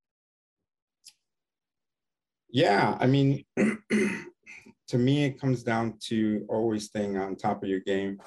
Yeah, 2.52 2.98
I 3.00 3.08
mean. 3.08 3.46
to 4.88 4.98
me, 4.98 5.26
it 5.26 5.40
comes 5.40 5.64
down 5.64 5.98
to 6.08 6.46
always 6.50 6.86
staying 6.86 7.18
on 7.18 7.36
top 7.36 7.64
of 7.64 7.70
your 7.70 7.80
game. 7.80 8.20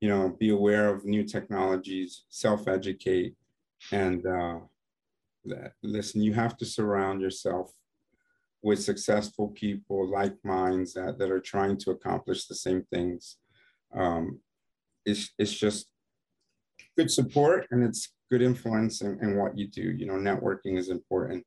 You 0.00 0.08
know, 0.08 0.36
be 0.38 0.50
aware 0.50 0.88
of 0.94 1.04
new 1.04 1.24
technologies, 1.24 2.24
self-educate, 2.28 3.34
and 3.90 4.24
uh, 4.26 4.60
listen. 5.82 6.22
You 6.22 6.34
have 6.34 6.56
to 6.58 6.64
surround 6.64 7.20
yourself 7.20 7.72
with 8.62 8.82
successful 8.82 9.48
people, 9.48 10.08
like 10.08 10.36
minds 10.44 10.94
that 10.94 11.18
that 11.18 11.30
are 11.30 11.40
trying 11.40 11.76
to 11.78 11.90
accomplish 11.90 12.46
the 12.46 12.54
same 12.54 12.84
things. 12.92 13.36
Um, 13.94 14.40
it's 15.04 15.30
it's 15.38 15.52
just 15.52 15.90
good 16.96 17.10
support 17.10 17.66
and 17.70 17.82
it's 17.82 18.14
good 18.30 18.42
influence 18.42 19.00
in, 19.00 19.18
in 19.20 19.36
what 19.36 19.56
you 19.58 19.66
do. 19.66 19.82
You 19.82 20.06
know, 20.06 20.14
networking 20.14 20.78
is 20.78 20.90
important. 20.90 21.44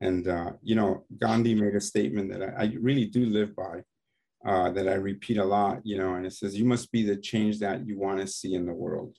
And, 0.00 0.28
uh, 0.28 0.52
you 0.62 0.74
know, 0.74 1.04
Gandhi 1.18 1.54
made 1.54 1.74
a 1.74 1.80
statement 1.80 2.30
that 2.30 2.42
I, 2.42 2.64
I 2.64 2.76
really 2.80 3.06
do 3.06 3.26
live 3.26 3.56
by, 3.56 3.82
uh, 4.46 4.70
that 4.70 4.88
I 4.88 4.94
repeat 4.94 5.38
a 5.38 5.44
lot, 5.44 5.80
you 5.84 5.96
know, 5.96 6.14
and 6.14 6.26
it 6.26 6.32
says, 6.32 6.58
you 6.58 6.64
must 6.64 6.92
be 6.92 7.02
the 7.02 7.16
change 7.16 7.58
that 7.60 7.86
you 7.86 7.98
want 7.98 8.20
to 8.20 8.26
see 8.26 8.54
in 8.54 8.66
the 8.66 8.74
world. 8.74 9.16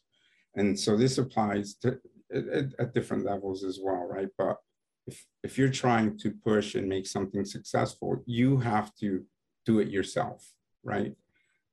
And 0.56 0.80
so 0.80 0.96
this 0.96 1.18
applies 1.18 1.76
to 1.82 2.00
at, 2.34 2.74
at 2.80 2.94
different 2.94 3.26
levels 3.26 3.64
as 3.64 3.80
well, 3.82 4.08
right? 4.08 4.30
But 4.38 4.58
if, 5.06 5.26
if 5.44 5.58
you're 5.58 5.70
trying 5.70 6.18
to 6.20 6.32
push 6.32 6.76
and 6.76 6.88
make 6.88 7.08
something 7.08 7.46
successful, 7.46 8.22
you 8.26 8.58
have 8.58 8.94
to 8.96 9.24
do 9.66 9.80
it 9.80 9.90
yourself, 9.90 10.52
right? 10.84 11.16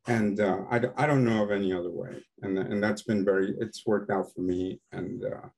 And 0.06 0.38
uh, 0.38 0.60
I, 0.70 0.80
I 0.96 1.06
don't 1.06 1.24
know 1.24 1.42
of 1.42 1.50
any 1.50 1.72
other 1.72 1.90
way. 1.90 2.22
And, 2.42 2.58
and 2.58 2.82
that's 2.82 3.02
been 3.02 3.24
very, 3.24 3.54
it's 3.58 3.86
worked 3.86 4.10
out 4.10 4.32
for 4.34 4.42
me. 4.42 4.80
And 4.92 5.24
uh, 5.24 5.48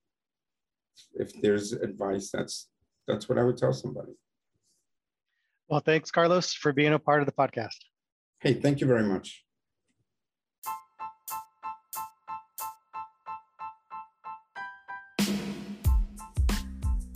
if 1.15 1.33
there's 1.43 1.73
advice 1.73 2.31
that's 2.31 2.69
that's 3.07 3.29
what 3.29 3.39
I 3.39 3.45
would 3.45 3.57
tell 3.57 3.73
somebody. 3.73 4.13
Well, 5.69 5.81
thanks, 5.81 6.11
Carlos, 6.11 6.53
for 6.53 6.73
being 6.73 6.93
a 6.93 6.99
part 6.99 7.21
of 7.21 7.27
the 7.27 7.33
podcast. 7.33 7.77
Hey, 8.41 8.55
thank 8.55 8.81
you 8.81 8.87
very 8.87 9.03
much. 9.03 9.45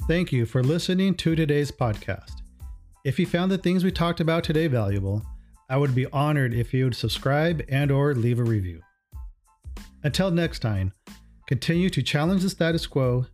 Thank 0.09 0.33
you 0.33 0.45
for 0.45 0.65
listening 0.65 1.15
to 1.17 1.37
today's 1.37 1.71
podcast. 1.71 2.43
If 3.05 3.21
you 3.21 3.27
found 3.27 3.53
the 3.53 3.59
things 3.59 3.85
we 3.85 3.93
talked 3.93 4.19
about 4.19 4.43
today 4.43 4.67
valuable, 4.67 5.23
I 5.69 5.77
would 5.77 5.95
be 5.95 6.07
honored 6.07 6.53
if 6.53 6.75
you 6.75 6.85
would 6.85 6.97
subscribe 6.97 7.63
and 7.69 7.93
or 7.93 8.13
leave 8.15 8.41
a 8.41 8.45
review. 8.45 8.83
Until 10.03 10.33
next 10.33 10.59
time, 10.59 10.93
continue 11.47 11.89
to 11.91 12.03
challenge 12.03 12.43
the 12.43 12.51
status 12.51 12.89
quo, 12.89 13.27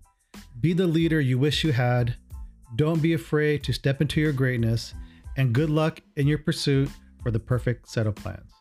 be 0.61 0.75
the 0.75 0.87
leader 0.87 1.19
you 1.19 1.39
wish 1.39 1.65
you 1.65 1.73
had, 1.73 2.17
don't 2.75 3.01
be 3.01 3.15
afraid 3.15 3.63
to 3.65 3.73
step 3.73 4.01
into 4.01 4.21
your 4.21 4.33
greatness, 4.33 4.95
and 5.37 5.53
good 5.53 5.71
luck 5.71 6.01
in 6.17 6.27
your 6.27 6.39
pursuit 6.39 6.91
for 7.23 7.31
the 7.31 7.39
perfect 7.39 7.89
set 7.89 8.07
of 8.07 8.15
plans. 8.17 8.56